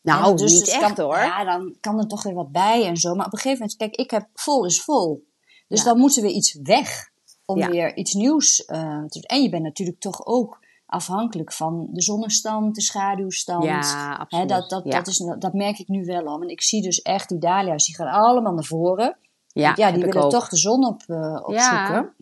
Nou, 0.00 0.36
dus 0.36 0.52
niet 0.52 0.68
echt 0.68 0.92
kan- 0.94 1.04
hoor. 1.04 1.16
Ja, 1.16 1.44
dan 1.44 1.76
kan 1.80 1.98
er 1.98 2.06
toch 2.06 2.22
weer 2.22 2.34
wat 2.34 2.52
bij 2.52 2.86
en 2.86 2.96
zo. 2.96 3.14
Maar 3.14 3.26
op 3.26 3.32
een 3.32 3.38
gegeven 3.38 3.58
moment, 3.58 3.78
kijk, 3.78 3.94
ik 3.96 4.10
heb 4.10 4.28
vol 4.34 4.64
is 4.64 4.82
vol. 4.82 5.26
Dus 5.68 5.78
Ja. 5.78 5.84
dan 5.84 5.98
moet 5.98 6.16
er 6.16 6.22
weer 6.22 6.30
iets 6.30 6.58
weg 6.62 7.10
om 7.44 7.58
Ja. 7.58 7.68
weer 7.70 7.96
iets 7.96 8.12
nieuws 8.14 8.64
eh, 8.64 8.78
te 9.04 9.18
doen. 9.20 9.22
En 9.22 9.42
je 9.42 9.48
bent 9.48 9.62
natuurlijk 9.62 10.00
toch 10.00 10.26
ook 10.26 10.60
afhankelijk 10.86 11.52
van 11.52 11.88
de 11.90 12.02
zonnestand, 12.02 12.74
de 12.74 12.82
schaduwstand. 12.82 13.64
Ja, 13.64 13.80
Hè, 13.80 14.18
absoluut. 14.18 14.48
dat, 14.48 14.70
dat, 14.70 14.84
ja. 14.84 14.90
dat, 14.90 15.06
is, 15.06 15.16
dat 15.38 15.52
merk 15.52 15.78
ik 15.78 15.88
nu 15.88 16.04
wel 16.04 16.26
al. 16.26 16.42
En 16.42 16.48
ik 16.48 16.62
zie 16.62 16.82
dus 16.82 17.02
echt 17.02 17.28
die 17.28 17.38
dahlia's, 17.38 17.86
die 17.86 17.94
gaan 17.94 18.12
allemaal 18.12 18.52
naar 18.52 18.64
voren. 18.64 19.16
ja, 19.52 19.74
die 19.74 20.04
willen 20.04 20.28
toch 20.28 20.48
de 20.48 20.56
zon 20.56 20.86
op, 20.86 21.02
eh, 21.06 21.34
opzoeken. 21.34 21.94
Ja. 21.94 22.12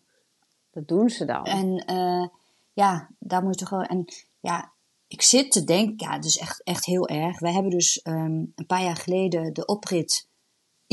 Dat 0.70 0.88
doen 0.88 1.09
ze 1.09 1.25
dan. 1.25 1.44
En 1.44 1.85
eh, 1.85 2.29
ja, 2.72 3.09
daar 3.18 3.42
moet 3.42 3.55
je 3.55 3.61
toch 3.61 3.70
wel. 3.70 3.83
En 3.83 4.05
ja, 4.40 4.72
ik 5.07 5.22
zit 5.22 5.53
te 5.53 5.64
denken, 5.64 6.09
ja, 6.09 6.14
het 6.14 6.25
is 6.25 6.38
echt, 6.38 6.62
echt 6.62 6.85
heel 6.85 7.09
erg. 7.09 7.40
Wij 7.40 7.53
hebben 7.53 7.70
dus 7.70 8.03
ehm, 8.03 8.44
een 8.55 8.66
paar 8.66 8.83
jaar 8.83 8.96
geleden 8.96 9.53
de 9.53 9.64
oprit 9.64 10.29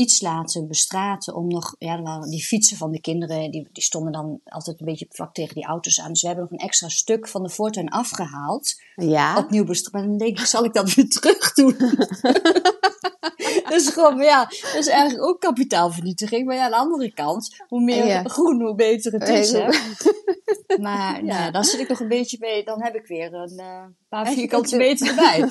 iets 0.00 0.20
laten 0.20 0.68
bestraten 0.68 1.34
om 1.34 1.48
nog, 1.48 1.74
ja, 1.78 2.20
die 2.20 2.44
fietsen 2.44 2.76
van 2.76 2.90
de 2.90 3.00
kinderen, 3.00 3.50
die, 3.50 3.68
die 3.72 3.82
stonden 3.82 4.12
dan 4.12 4.40
altijd 4.44 4.80
een 4.80 4.86
beetje 4.86 5.06
vlak 5.08 5.34
tegen 5.34 5.54
die 5.54 5.64
auto's 5.64 6.00
aan. 6.00 6.08
Dus 6.08 6.20
we 6.20 6.26
hebben 6.26 6.46
nog 6.50 6.60
een 6.60 6.66
extra 6.66 6.88
stuk 6.88 7.28
van 7.28 7.42
de 7.42 7.48
voortuin 7.48 7.88
afgehaald 7.88 8.74
ja. 8.94 9.38
opnieuw 9.38 9.64
bestraten. 9.64 10.08
Dan 10.08 10.18
denk 10.18 10.38
ik, 10.38 10.46
zal 10.46 10.64
ik 10.64 10.72
dat 10.72 10.94
weer 10.94 11.08
terug 11.18 11.52
doen? 11.52 11.76
dus 13.74 13.88
gewoon, 13.88 14.18
ja, 14.18 14.44
dat 14.44 14.74
is 14.74 14.88
eigenlijk 14.88 15.28
ook 15.28 15.40
kapitaalvernietiging. 15.40 16.46
Maar 16.46 16.56
ja, 16.56 16.64
aan 16.64 16.70
de 16.70 16.76
andere 16.76 17.12
kant, 17.12 17.56
hoe 17.68 17.82
meer 17.82 18.06
Ja. 18.06 18.22
groen, 18.22 18.60
hoe 18.60 18.74
beter 18.74 19.12
het 19.12 19.28
is. 19.28 19.52
Hè? 19.52 19.66
Maar 20.80 21.24
nou 21.24 21.26
ja, 21.26 21.50
dan 21.50 21.64
zit 21.64 21.80
ik 21.80 21.88
nog 21.88 22.00
een 22.00 22.08
beetje 22.08 22.36
mee. 22.40 22.64
Dan 22.64 22.82
heb 22.82 22.94
ik 22.94 23.06
weer 23.06 23.34
een 23.34 23.58
eh, 23.58 23.84
paar 24.08 24.26
vierkante 24.26 24.76
meter 24.76 25.08
erbij. 25.08 25.48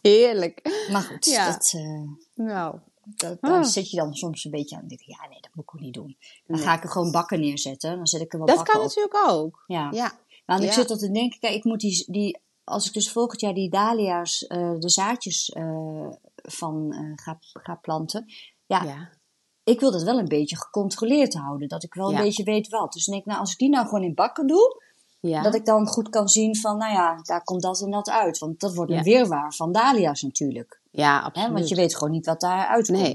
Heerlijk. 0.00 0.86
Maar 0.92 1.02
goed, 1.02 1.24
Ja. 1.24 1.50
dat, 1.50 1.72
eh, 1.74 2.02
Nou, 2.46 2.78
dat, 3.04 3.40
daar 3.40 3.52
Ah. 3.58 3.64
zit 3.64 3.90
je 3.90 3.96
dan 3.96 4.14
soms 4.14 4.44
een 4.44 4.50
beetje 4.50 4.76
aan. 4.76 4.86
Denk 4.88 5.00
ik, 5.00 5.06
ja, 5.06 5.28
nee, 5.28 5.40
dat 5.40 5.50
moet 5.54 5.64
ik 5.64 5.74
ook 5.74 5.80
niet 5.80 5.94
doen. 5.94 6.16
Dan 6.46 6.56
Nee. 6.56 6.66
ga 6.66 6.74
ik 6.76 6.82
er 6.82 6.90
gewoon 6.90 7.10
bakken 7.10 7.40
neerzetten. 7.40 7.96
Dan 7.96 8.06
zet 8.06 8.20
ik 8.20 8.32
er 8.32 8.38
wat 8.38 8.48
dat 8.48 8.56
bakken 8.56 8.74
kan 8.74 8.82
op. 8.82 8.88
natuurlijk 8.88 9.30
ook. 9.30 9.64
Ja. 9.66 9.88
Ja. 9.92 10.12
Want 10.46 10.62
ik 10.62 10.72
zit 10.72 10.90
al 10.90 10.96
te 10.96 11.10
denken, 11.10 11.38
kijk, 11.40 11.54
ik 11.54 11.64
moet 11.64 11.80
die, 11.80 12.04
die, 12.10 12.38
als 12.64 12.86
ik 12.86 12.92
dus 12.92 13.12
volgend 13.12 13.40
jaar 13.40 13.54
die 13.54 13.70
dahlia's, 13.70 14.46
eh, 14.46 14.74
de 14.78 14.88
zaadjes 14.90 15.48
eh, 15.48 16.08
van 16.34 16.92
eh, 16.92 17.12
ga, 17.14 17.38
ga 17.40 17.74
planten. 17.74 18.24
Ja, 18.66 18.82
ja. 18.82 19.10
ik 19.64 19.80
wil 19.80 19.90
dat 19.92 20.02
wel 20.02 20.18
een 20.18 20.28
beetje 20.28 20.56
gecontroleerd 20.56 21.34
houden. 21.34 21.68
Dat 21.68 21.82
ik 21.82 21.94
wel 21.94 22.10
een 22.10 22.22
beetje 22.22 22.44
weet 22.44 22.68
wat. 22.68 22.92
Dus 22.92 23.04
denk 23.04 23.20
ik, 23.20 23.26
nou, 23.26 23.40
als 23.40 23.52
ik 23.52 23.58
die 23.58 23.68
nou 23.68 23.84
gewoon 23.84 24.02
in 24.04 24.14
bakken 24.14 24.46
doe, 24.46 24.82
Ja. 25.20 25.42
Dat 25.42 25.54
ik 25.54 25.64
dan 25.64 25.86
goed 25.86 26.08
kan 26.08 26.28
zien 26.28 26.56
van, 26.56 26.76
nou 26.76 26.92
ja, 26.92 27.18
daar 27.22 27.42
komt 27.44 27.62
dat 27.62 27.80
en 27.82 27.90
dat 27.90 28.10
uit. 28.10 28.38
Want 28.38 28.60
dat 28.60 28.74
wordt 28.74 28.90
een 28.90 28.96
Ja. 28.96 29.02
wirwar 29.02 29.54
van 29.54 29.72
dahlia's 29.72 30.22
natuurlijk. 30.22 30.80
ja, 30.90 31.20
absoluut. 31.20 31.52
Want 31.52 31.68
je 31.68 31.74
weet 31.74 31.96
gewoon 31.96 32.12
niet 32.12 32.26
wat 32.26 32.40
daar 32.40 32.66
uitkomt. 32.66 32.98
Nee. 33.00 33.14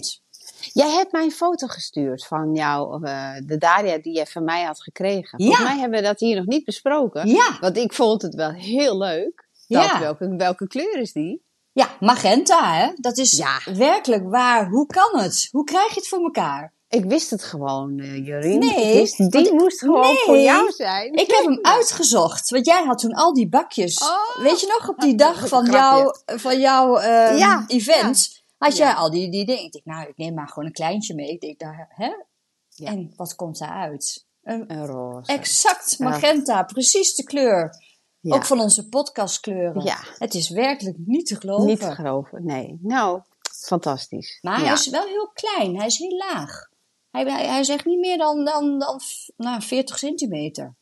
Jij 0.73 0.89
hebt 0.91 1.11
mij 1.11 1.23
een 1.23 1.31
foto 1.31 1.67
gestuurd 1.67 2.25
van 2.25 2.53
jou, 2.53 3.05
eh, 3.05 3.31
de 3.45 3.57
Daria 3.57 3.97
die 3.97 4.15
je 4.17 4.25
van 4.25 4.43
mij 4.43 4.63
had 4.63 4.81
gekregen. 4.81 5.39
Volgens 5.39 5.59
Ja. 5.59 5.63
mij 5.69 5.79
hebben 5.79 5.99
we 5.99 6.05
dat 6.05 6.19
hier 6.19 6.35
nog 6.35 6.45
niet 6.45 6.65
besproken. 6.65 7.27
Ja, 7.27 7.57
Want 7.59 7.77
ik 7.77 7.93
vond 7.93 8.21
het 8.21 8.35
wel 8.35 8.51
heel 8.51 8.97
leuk. 8.97 9.47
Dat, 9.67 9.83
Ja. 9.83 9.99
welke, 9.99 10.35
welke 10.35 10.67
kleur 10.67 10.97
is 10.99 11.11
die? 11.13 11.43
ja, 11.71 11.89
magenta 11.99 12.73
hè. 12.73 12.91
Dat 12.95 13.17
is 13.17 13.37
Ja. 13.37 13.59
werkelijk 13.73 14.23
waar. 14.29 14.69
Hoe 14.69 14.85
kan 14.87 15.19
het? 15.21 15.47
Hoe 15.51 15.63
krijg 15.63 15.87
je 15.93 15.99
het 15.99 16.07
voor 16.07 16.23
elkaar? 16.23 16.73
Ik 16.93 17.05
wist 17.05 17.29
het 17.29 17.43
gewoon, 17.43 17.99
eh 17.99 18.25
Jorien. 18.25 18.59
Nee, 18.59 18.93
wist, 18.95 19.31
die 19.31 19.53
moest 19.53 19.79
gewoon 19.79 20.01
nee. 20.01 20.17
voor 20.17 20.37
jou 20.37 20.71
zijn. 20.71 21.13
Ik 21.13 21.31
heb 21.31 21.45
hem 21.45 21.59
uitgezocht. 21.61 22.49
Want 22.49 22.65
jij 22.65 22.83
had 22.83 22.97
toen 22.99 23.13
al 23.13 23.33
die 23.33 23.49
bakjes. 23.49 23.97
Oh. 23.97 24.43
Weet 24.43 24.59
je 24.59 24.67
nog, 24.67 24.89
op 24.89 24.99
die 24.99 25.15
dag 25.15 25.47
van 25.47 25.65
jouw, 25.65 26.13
van 26.25 26.51
ehm, 26.51 27.37
Ja, 27.37 27.63
event. 27.67 28.43
Had 28.57 28.77
Ja. 28.77 28.85
jij 28.85 28.93
al 28.93 29.11
die, 29.11 29.31
die 29.31 29.45
dingen. 29.45 29.63
Ik 29.63 29.71
denk, 29.71 29.85
nou, 29.85 30.07
ik 30.09 30.17
neem 30.17 30.33
maar 30.33 30.47
gewoon 30.47 30.65
een 30.65 30.73
kleintje 30.73 31.15
mee. 31.15 31.29
Ik 31.31 31.41
denk, 31.41 31.59
daar, 31.59 31.87
hè? 31.89 32.11
Ja. 32.69 32.91
En 32.91 33.13
wat 33.15 33.35
komt 33.35 33.59
daaruit? 33.59 34.25
Een 34.43 34.71
Een 34.71 34.85
roze. 34.85 35.31
exact 35.31 35.99
magenta. 35.99 36.63
Precies 36.63 37.15
de 37.15 37.23
kleur. 37.23 37.75
Ook 38.21 38.45
van 38.45 38.59
onze 38.59 38.89
podcastkleuren. 38.89 39.83
Ja. 39.83 39.97
Het 40.17 40.33
is 40.33 40.49
werkelijk 40.49 40.97
niet 41.05 41.25
te 41.25 41.35
geloven. 41.35 41.65
Niet 41.65 41.79
te 41.79 41.91
geloven, 41.95 42.45
nee. 42.45 42.79
Nou, 42.81 43.21
fantastisch. 43.65 44.37
Maar 44.41 44.59
hij 44.59 44.73
is 44.73 44.89
wel 44.89 45.05
heel 45.05 45.31
klein. 45.33 45.77
Hij 45.77 45.85
is 45.85 45.97
heel 45.97 46.17
laag. 46.17 46.71
Hij, 47.13 47.23
hij, 47.23 47.59
is 47.59 47.69
echt 47.69 47.85
niet 47.85 47.99
meer 47.99 48.17
dan, 48.17 48.45
dan, 48.45 48.79
dan 48.79 48.99
nou, 49.37 49.61
40 49.61 49.97
centimeter. 49.97 50.75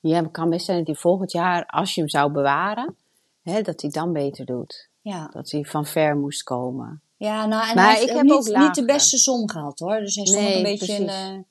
Ja, 0.00 0.22
het 0.22 0.30
kan 0.30 0.50
best 0.50 0.64
zijn 0.64 0.78
dat 0.78 0.86
hij 0.86 0.96
volgend 0.96 1.32
jaar, 1.32 1.66
als 1.66 1.94
je 1.94 2.00
hem 2.00 2.10
zou 2.10 2.32
bewaren, 2.32 2.96
hè, 3.42 3.62
dat 3.62 3.80
hij 3.80 3.90
dan 3.90 4.12
beter 4.12 4.44
doet. 4.44 4.88
Ja, 5.00 5.28
Dat 5.32 5.50
hij 5.50 5.64
van 5.64 5.86
ver 5.86 6.16
moest 6.16 6.42
komen. 6.42 7.02
ja 7.16 7.46
nou, 7.46 7.68
en 7.68 7.74
Maar 7.74 7.84
hij 7.84 7.94
heeft 7.94 8.08
ik 8.08 8.16
heb 8.16 8.24
niet, 8.24 8.32
ook 8.32 8.56
niet 8.56 8.74
de 8.74 8.84
beste 8.84 9.16
zon 9.16 9.50
gehad 9.50 9.78
hoor. 9.78 9.98
Dus 9.98 10.14
hij 10.14 10.26
stond 10.26 10.42
Nee, 10.42 10.56
een 10.56 10.62
beetje 10.62 10.92
in 10.92 11.06
de... 11.06 11.44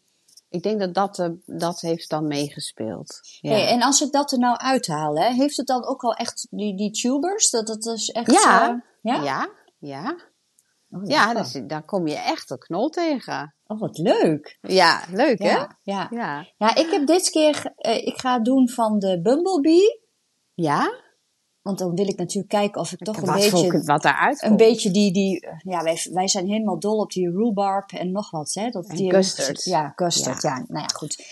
Ik 0.49 0.63
denk 0.63 0.79
dat 0.79 0.93
dat, 0.93 1.19
eh, 1.19 1.29
dat 1.45 1.79
heeft 1.79 2.09
dan 2.09 2.27
meegespeeld. 2.27 3.19
Ja, 3.21 3.49
Hey, 3.49 3.67
en 3.67 3.81
als 3.81 4.01
ik 4.01 4.11
dat 4.11 4.31
er 4.31 4.39
nou 4.39 4.57
uithaal, 4.57 5.15
hè, 5.15 5.33
heeft 5.33 5.57
het 5.57 5.67
dan 5.67 5.85
ook 5.85 6.03
al 6.03 6.13
echt 6.13 6.47
die, 6.49 6.75
die 6.75 6.91
tubers? 6.91 7.49
Dat 7.49 7.67
het 7.67 7.81
dus 7.81 8.11
echt... 8.11 8.31
Ja. 8.31 8.83
ja? 9.01 9.23
ja, 9.23 9.49
ja. 9.77 10.15
Oh, 10.91 11.01
ja 11.05 11.33
dus, 11.33 11.61
daar 11.67 11.83
kom 11.83 12.07
je 12.07 12.15
echt 12.15 12.49
een 12.49 12.57
knol 12.57 12.89
tegen. 12.89 13.55
Oh, 13.65 13.79
wat 13.79 13.97
leuk. 13.97 14.57
Ja, 14.61 15.03
leuk 15.11 15.39
hè? 15.39 15.49
Ja, 15.49 15.77
ja. 15.81 16.07
Ja. 16.57 16.75
ik 16.75 16.89
heb 16.91 17.07
dit 17.07 17.29
keer... 17.29 17.73
eh, 17.75 18.07
ik 18.07 18.19
ga 18.19 18.33
het 18.33 18.45
doen 18.45 18.69
van 18.69 18.99
de 18.99 19.21
Bumblebee. 19.21 20.01
Ja? 20.53 20.91
Want 21.61 21.79
dan 21.79 21.95
wil 21.95 22.07
ik 22.07 22.17
natuurlijk 22.17 22.53
kijken 22.53 22.81
of 22.81 22.91
ik 22.91 22.99
toch 22.99 23.17
een 23.17 23.25
wat, 23.25 23.35
beetje... 23.35 23.49
voor, 23.49 23.83
wat 23.83 24.01
daaruit 24.01 24.43
Een 24.43 24.57
beetje 24.57 24.91
die, 24.91 25.13
die 25.13 25.47
ja, 25.57 25.83
wij, 25.83 26.07
wij 26.11 26.27
zijn 26.27 26.47
helemaal 26.47 26.79
dol 26.79 26.97
op 26.97 27.11
die 27.11 27.29
rhubarb 27.31 27.91
en 27.91 28.11
nog 28.11 28.31
wat, 28.31 28.53
hè. 28.53 28.69
Dat, 28.69 28.87
En 28.87 28.95
die 28.95 29.09
custard. 29.09 29.63
Ja, 29.63 29.93
custard, 29.95 30.41
ja. 30.41 30.65
Nou 30.67 30.81
ja, 30.81 30.87
goed. 30.87 31.23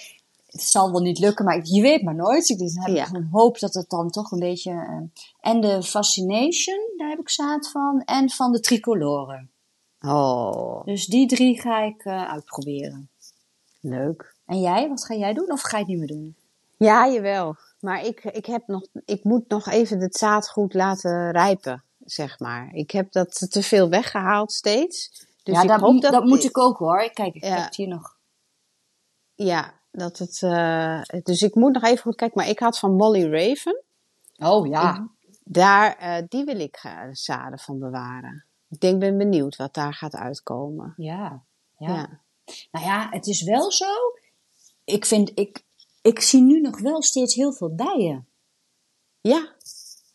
Het 0.59 0.69
zal 0.69 0.91
wel 0.91 1.01
niet 1.01 1.19
lukken, 1.19 1.45
maar 1.45 1.59
je 1.63 1.81
weet 1.81 2.01
maar 2.03 2.15
nooit. 2.15 2.49
Ik 2.49 2.57
dus 2.57 2.75
heb 2.75 2.95
Ja. 2.95 3.01
ik 3.01 3.07
gewoon 3.07 3.27
hoop 3.31 3.59
dat 3.59 3.73
het 3.73 3.89
dan 3.89 4.09
toch 4.09 4.31
een 4.31 4.39
beetje... 4.39 4.71
eh, 4.71 5.21
en 5.51 5.61
de 5.61 5.83
Fascination, 5.83 6.79
daar 6.97 7.09
heb 7.09 7.19
ik 7.19 7.29
zaad 7.29 7.69
van. 7.71 8.01
En 8.05 8.29
van 8.29 8.51
de 8.51 8.59
Tricolore. 8.59 9.47
Oh, 10.01 10.85
Dus 10.85 11.05
die 11.05 11.27
drie 11.27 11.61
ga 11.61 11.79
ik 11.81 12.03
eh, 12.05 12.29
uitproberen. 12.31 13.09
leuk. 13.81 14.35
En 14.45 14.59
jij, 14.59 14.89
wat 14.89 15.05
ga 15.05 15.15
jij 15.15 15.33
doen? 15.33 15.51
Of 15.51 15.61
ga 15.61 15.77
je 15.77 15.83
het 15.83 15.87
niet 15.87 15.97
meer 15.97 16.07
doen? 16.07 16.35
Ja, 16.77 17.07
jawel. 17.09 17.55
Maar 17.79 18.05
ik, 18.05 18.23
ik, 18.23 18.45
heb 18.45 18.67
nog, 18.67 18.81
ik 19.05 19.23
moet 19.23 19.49
nog 19.49 19.67
even 19.67 19.99
het 19.99 20.15
zaadgoed 20.17 20.73
laten 20.73 21.31
rijpen, 21.31 21.83
zeg 22.05 22.39
maar. 22.39 22.69
Ik 22.73 22.91
heb 22.91 23.11
dat 23.11 23.51
te 23.51 23.63
veel 23.63 23.89
weggehaald 23.89 24.51
steeds. 24.51 25.25
Dus 25.43 25.55
ja, 25.55 25.61
ik 25.61 25.67
dat, 25.67 25.79
hoop 25.79 26.01
dat, 26.01 26.11
dat 26.11 26.23
moet 26.25 26.43
ik 26.43 26.57
ook 26.57 26.77
hoor. 26.77 27.11
Kijk, 27.13 27.35
ik 27.35 27.43
Ja. 27.43 27.49
heb 27.55 27.65
het 27.65 27.75
hier 27.75 27.87
nog. 27.87 28.15
Ja, 29.35 29.73
dat 29.97 30.17
het. 30.17 30.41
eh, 30.43 31.01
dus 31.23 31.41
ik 31.41 31.55
moet 31.55 31.73
nog 31.73 31.83
even 31.83 32.01
goed 32.01 32.15
kijken. 32.15 32.37
Maar 32.41 32.49
ik 32.49 32.59
had 32.59 32.79
van 32.79 32.95
Molly 32.95 33.23
Raven. 33.31 33.83
Oh 34.37 34.67
ja. 34.67 35.09
Daar, 35.43 35.95
eh, 35.97 36.23
die 36.29 36.43
wil 36.45 36.59
ik 36.59 36.79
eh, 36.81 37.01
zaden 37.11 37.59
van 37.59 37.79
bewaren. 37.79 38.45
Ik 38.69 38.79
denk, 38.79 38.99
ben 38.99 39.17
benieuwd 39.17 39.55
wat 39.55 39.73
daar 39.73 39.93
gaat 39.93 40.15
uitkomen. 40.15 40.93
Ja. 40.97 41.43
Ja. 41.77 41.87
ja. 41.87 42.21
Nou 42.71 42.85
ja, 42.85 43.07
het 43.09 43.27
is 43.27 43.41
wel 43.43 43.71
zo. 43.71 43.85
Ik 44.83 45.05
vind, 45.05 45.31
ik, 45.35 45.63
ik 46.01 46.19
zie 46.19 46.41
nu 46.41 46.61
nog 46.61 46.79
wel 46.79 47.01
steeds 47.03 47.35
heel 47.35 47.53
veel 47.53 47.75
bijen. 47.75 48.27
Ja, 49.21 49.55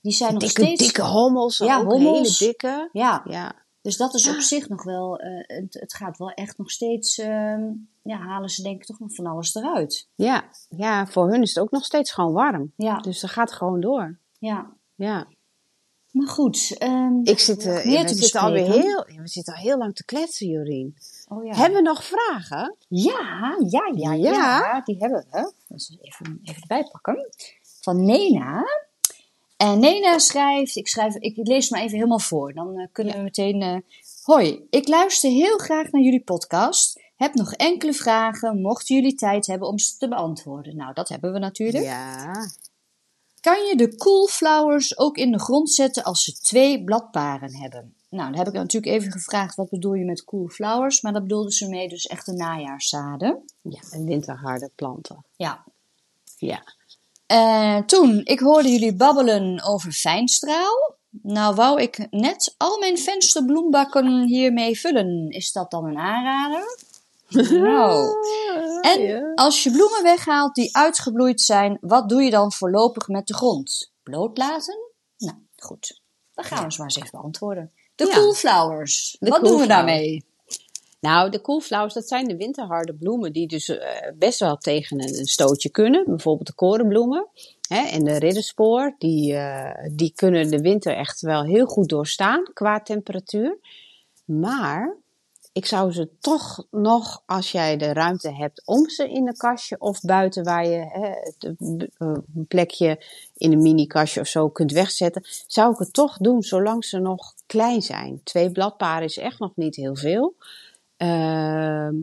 Die 0.01 0.12
zijn 0.12 0.33
nog 0.33 0.42
dikke, 0.42 0.62
steeds. 0.62 0.83
dikke 0.83 1.03
hommels. 1.03 1.59
Ja, 1.59 1.79
ook 1.81 1.90
hommels. 1.90 2.38
hele 2.38 2.51
dikke. 2.53 2.88
Ja, 2.92 3.23
Ja, 3.25 3.55
dus 3.81 3.97
dat 3.97 4.14
is 4.14 4.29
op 4.29 4.40
zich 4.40 4.68
nog 4.68 4.83
wel. 4.83 5.18
het, 5.47 5.75
het 5.75 5.95
gaat 5.95 6.18
wel 6.18 6.31
echt 6.31 6.59
nog 6.59 6.71
steeds. 6.71 7.18
ehm, 7.18 7.71
ja, 8.03 8.17
halen 8.17 8.49
ze 8.49 8.62
denk 8.62 8.81
ik 8.81 8.87
toch 8.87 8.99
nog 9.01 9.15
van 9.15 9.27
alles 9.27 9.55
eruit. 9.55 10.09
ja, 10.15 10.45
ja, 10.69 11.07
voor 11.07 11.31
hun 11.31 11.43
is 11.43 11.55
het 11.55 11.65
ook 11.65 11.71
nog 11.71 11.85
steeds 11.85 12.12
gewoon 12.12 12.33
warm. 12.33 12.73
Ja, 12.77 12.97
Dus 12.99 13.21
dat 13.21 13.31
gaat 13.31 13.53
gewoon 13.53 13.81
door. 13.81 14.19
ja. 14.38 14.71
Ja. 14.95 15.27
Maar 16.11 16.29
goed. 16.29 16.77
ehm, 16.79 17.21
Ik 17.23 17.38
zit, 17.38 17.67
eh, 17.67 17.75
we, 18.01 18.05
te 18.05 18.15
zitten 18.15 18.41
alweer 18.41 18.71
heel, 18.73 19.05
we 19.17 19.29
zitten 19.29 19.55
al 19.55 19.61
heel 19.61 19.79
lang 19.79 19.95
te 19.95 20.05
kletsen, 20.05 20.47
Jorien. 20.49 20.97
Oh, 21.29 21.45
ja. 21.45 21.55
Hebben 21.55 21.83
we 21.83 21.88
nog 21.88 22.05
vragen? 22.05 22.77
Ja, 22.88 23.57
ja, 23.69 23.91
ja, 23.95 24.12
ja, 24.12 24.31
Ja. 24.31 24.81
die 24.85 24.97
hebben 24.99 25.27
we. 25.31 25.53
Dus 25.69 25.97
even, 26.01 26.41
even 26.43 26.61
erbij 26.62 26.88
pakken. 26.93 27.29
Van 27.81 28.05
Nena. 28.05 28.65
En 29.57 29.79
Nena 29.79 30.19
schrijft, 30.19 30.77
ik, 30.77 30.88
schrijf, 30.88 31.15
ik 31.15 31.37
lees 31.37 31.62
het 31.62 31.71
maar 31.71 31.81
even 31.81 31.97
helemaal 31.97 32.19
voor. 32.19 32.53
Dan 32.53 32.79
eh, 32.79 32.87
kunnen 32.93 33.15
we 33.17 33.23
meteen... 33.23 33.62
eh, 33.62 33.77
Hoi, 34.23 34.67
ik 34.71 34.88
luister 34.88 35.31
heel 35.31 35.57
graag 35.59 35.91
naar 35.91 36.03
jullie 36.03 36.23
podcast. 36.23 37.01
Heb 37.23 37.35
nog 37.35 37.53
enkele 37.53 37.93
vragen, 37.93 38.61
mochten 38.61 38.95
jullie 38.95 39.15
tijd 39.15 39.47
hebben 39.47 39.69
om 39.69 39.79
ze 39.79 39.97
te 39.99 40.09
beantwoorden. 40.09 40.77
Nou, 40.77 40.95
dat 40.95 41.09
hebben 41.09 41.33
we 41.33 41.39
natuurlijk. 41.39 41.85
Ja. 41.85 42.33
Kan 43.41 43.67
je 43.67 43.77
de 43.77 43.97
coolflowers 43.97 44.99
ook 44.99 45.17
in 45.17 45.33
de 45.33 45.41
grond 45.41 45.71
zetten 45.71 46.03
als 46.03 46.25
ze 46.25 46.39
twee 46.39 46.85
bladparen 46.85 47.55
hebben? 47.55 47.95
Nou, 48.09 48.31
dan 48.31 48.39
heb 48.39 48.47
ik 48.47 48.53
natuurlijk 48.53 48.93
even 48.93 49.13
gevraagd 49.13 49.55
wat 49.55 49.71
bedoel 49.71 49.95
je 49.95 50.05
met 50.05 50.25
coolflowers, 50.25 51.01
maar 51.01 51.13
dat 51.13 51.23
bedoelden 51.23 51.53
ze 51.53 51.69
mee 51.69 51.89
dus 51.89 52.07
echte 52.07 52.33
najaarszaden. 52.33 53.45
Ja, 53.61 53.81
en 53.91 54.05
winterharde 54.05 54.71
planten. 54.75 55.25
Ja. 55.37 55.65
Ja. 56.39 56.63
Eh, 57.27 57.79
toen, 57.79 58.21
ik 58.25 58.41
hoorde 58.41 58.69
jullie 58.69 58.95
babbelen 58.95 59.63
over 59.63 59.93
fijnstraal. 59.93 60.95
Nou 61.11 61.55
wou 61.55 61.81
ik 61.81 62.07
net 62.11 62.55
al 62.57 62.79
mijn 62.79 62.99
vensterbloembakken 62.99 64.23
hiermee 64.23 64.81
vullen. 64.81 65.29
Is 65.29 65.53
dat 65.53 65.71
dan 65.71 65.85
een 65.85 65.99
aanrader? 65.99 66.91
Nou. 67.51 68.09
En 68.81 69.33
als 69.35 69.62
je 69.62 69.71
bloemen 69.71 70.03
weghaalt 70.03 70.55
die 70.55 70.77
uitgebloeid 70.77 71.40
zijn, 71.40 71.79
wat 71.81 72.09
doe 72.09 72.23
je 72.23 72.31
dan 72.31 72.53
voorlopig 72.53 73.09
met 73.09 73.27
de 73.27 73.35
grond? 73.35 73.92
Bloot 74.03 74.38
laten? 74.38 74.79
Nou, 75.16 75.37
goed. 75.57 76.01
Dan 76.35 76.45
gaan 76.45 76.59
we 76.59 76.64
eens 76.64 76.77
maar 76.79 76.87
eens 76.87 76.97
even 76.97 77.11
beantwoorden. 77.11 77.71
De 77.95 78.07
Ja. 78.07 78.14
coolflowers. 78.14 79.16
De 79.21 79.31
wat 79.31 79.45
doen 79.45 79.61
we 79.61 79.66
daarmee? 79.66 80.25
Nou, 81.01 81.31
de 81.31 81.40
coolflowers, 81.40 81.95
dat 81.95 82.09
zijn 82.09 82.29
de 82.29 82.37
winterharde 82.37 82.95
bloemen 82.95 83.33
die 83.33 83.47
dus 83.47 83.68
eh, 83.68 84.12
best 84.14 84.38
wel 84.38 84.57
tegen 84.57 85.01
een, 85.03 85.18
een 85.18 85.27
stootje 85.27 85.71
kunnen. 85.71 86.05
Bijvoorbeeld 86.07 86.47
de 86.47 86.55
korenbloemen 86.55 87.29
hè, 87.68 87.81
en 87.88 88.05
de 88.05 88.18
ridderspoor. 88.18 88.95
Die, 88.99 89.35
eh, 89.35 89.88
die 89.92 90.12
kunnen 90.14 90.51
de 90.51 90.59
winter 90.61 90.97
echt 90.97 91.21
wel 91.21 91.45
heel 91.45 91.66
goed 91.66 91.88
doorstaan 91.88 92.42
qua 92.53 92.81
temperatuur. 92.81 93.59
Maar 94.25 94.97
ik 95.53 95.67
zou 95.67 95.93
ze 95.93 96.11
toch 96.21 96.67
nog, 96.71 97.23
als 97.27 97.53
jij 97.53 97.77
de 97.77 97.93
ruimte 97.93 98.35
hebt 98.35 98.62
om 98.65 98.88
ze 98.88 99.11
in 99.11 99.27
een 99.27 99.37
kastje 99.37 99.77
of 99.79 100.01
buiten 100.01 100.45
waar 100.45 100.67
je 100.67 100.87
hè, 100.88 101.09
eh, 101.09 101.53
een 101.99 102.47
plekje 102.49 103.05
in 103.37 103.53
een 103.53 103.62
mini-kastje 103.62 104.21
of 104.21 104.27
zo 104.27 104.49
kunt 104.49 104.73
wegzetten, 104.73 105.23
zou 105.47 105.73
ik 105.73 105.79
het 105.79 105.93
toch 105.93 106.17
doen 106.17 106.43
zolang 106.43 106.85
ze 106.85 106.99
nog 106.99 107.35
klein 107.47 107.83
zijn. 107.83 108.21
Twee 108.25 108.53
bladparen 108.53 109.05
is 109.05 109.19
echt 109.19 109.38
nog 109.38 109.53
niet 109.55 109.77
heel 109.77 109.97
veel. 109.97 110.35
Ehm, 110.97 111.95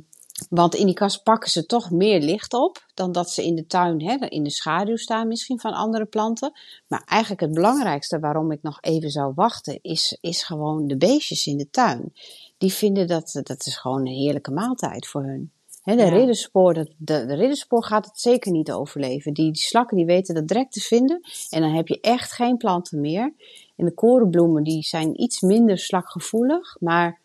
want 0.50 0.76
in 0.76 0.86
die 0.86 0.96
kast 0.96 1.24
pakken 1.24 1.50
ze 1.50 1.66
toch 1.66 1.92
meer 1.92 2.22
licht 2.22 2.54
op 2.54 2.86
dan 2.94 3.12
dat 3.12 3.30
ze 3.30 3.46
in 3.46 3.56
de 3.56 3.68
tuin 3.68 4.02
hè, 4.04 4.28
in 4.28 4.44
de 4.44 4.50
schaduw 4.50 4.96
staan, 4.96 5.28
misschien 5.28 5.60
van 5.60 5.74
andere 5.74 6.06
planten. 6.06 6.52
Maar 6.88 7.04
eigenlijk 7.06 7.42
het 7.42 7.54
belangrijkste 7.54 8.20
waarom 8.20 8.52
ik 8.52 8.62
nog 8.62 8.78
even 8.82 9.10
zou 9.10 9.32
wachten, 9.36 9.80
is, 9.82 10.18
is 10.22 10.44
gewoon 10.44 10.88
de 10.88 10.98
beestjes 10.98 11.46
in 11.46 11.58
de 11.58 11.70
tuin. 11.70 12.14
Die 12.60 12.74
vinden 12.74 13.08
dat, 13.08 13.40
dat 13.44 13.66
is 13.66 13.78
gewoon 13.78 14.00
een 14.00 14.14
heerlijke 14.14 14.52
maaltijd 14.52 15.08
voor 15.08 15.24
hun. 15.24 15.52
De, 15.84 15.96
Ja. 15.96 16.10
ridderspoor, 16.10 16.74
dat, 16.74 16.90
de, 16.98 17.26
de 17.26 17.36
ridderspoor 17.36 17.84
gaat 17.84 18.06
het 18.06 18.20
zeker 18.20 18.52
niet 18.52 18.72
overleven. 18.72 19.34
Die, 19.34 19.52
die 19.52 19.62
slakken 19.62 19.98
die 19.98 20.06
weten 20.06 20.36
dat 20.36 20.48
direct 20.48 20.72
te 20.72 20.80
vinden. 20.80 21.22
En 21.50 21.62
dan 21.62 21.72
heb 21.72 21.88
je 21.88 22.00
echt 22.02 22.32
geen 22.32 22.58
planten 22.58 23.02
meer. 23.02 23.34
En 23.76 23.86
de 23.86 23.94
korenbloemen 23.94 24.64
die 24.64 24.84
zijn 24.84 25.22
iets 25.22 25.42
minder 25.42 25.78
slakgevoelig. 25.78 26.76
Maar 26.80 27.20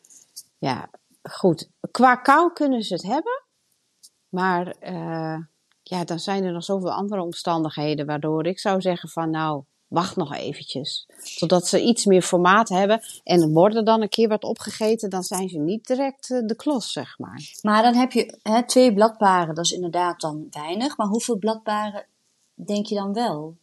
ja, 0.58 0.90
goed. 1.22 1.68
Qua 1.90 2.14
kou 2.16 2.52
kunnen 2.52 2.82
ze 2.82 2.94
het 2.94 3.02
hebben. 3.02 3.42
Maar 4.28 4.74
eh, 4.78 5.38
ja, 5.82 6.04
dan 6.04 6.18
zijn 6.18 6.44
er 6.44 6.52
nog 6.52 6.64
zoveel 6.64 6.92
andere 6.92 7.22
omstandigheden. 7.22 8.06
Waardoor 8.06 8.46
ik 8.46 8.58
zou 8.58 8.80
zeggen 8.80 9.08
van 9.08 9.30
nou, 9.30 9.62
wacht 9.88 10.16
nog 10.16 10.34
eventjes. 10.34 11.06
Totdat 11.38 11.66
ze 11.66 11.82
iets 11.82 12.04
meer 12.04 12.22
formaat 12.22 12.68
hebben. 12.68 13.00
En 13.24 13.52
worden 13.52 13.84
dan 13.84 14.02
een 14.02 14.08
keer 14.08 14.28
wat 14.28 14.44
opgegeten. 14.44 15.10
Dan 15.10 15.22
zijn 15.22 15.48
ze 15.48 15.58
niet 15.58 15.86
direct 15.86 16.30
eh, 16.30 16.38
de 16.46 16.56
klos, 16.56 16.92
zeg 16.92 17.18
maar. 17.18 17.42
Maar 17.62 17.82
dan 17.82 17.94
heb 17.94 18.12
je 18.12 18.38
hè, 18.42 18.66
twee 18.66 18.94
bladparen, 18.94 19.54
dat 19.54 19.64
is 19.64 19.70
inderdaad 19.70 20.20
dan 20.20 20.46
weinig. 20.50 20.96
Maar 20.96 21.06
hoeveel 21.06 21.38
bladparen 21.38 22.06
denk 22.54 22.86
je 22.86 22.94
dan 22.94 23.12
wel? 23.12 23.56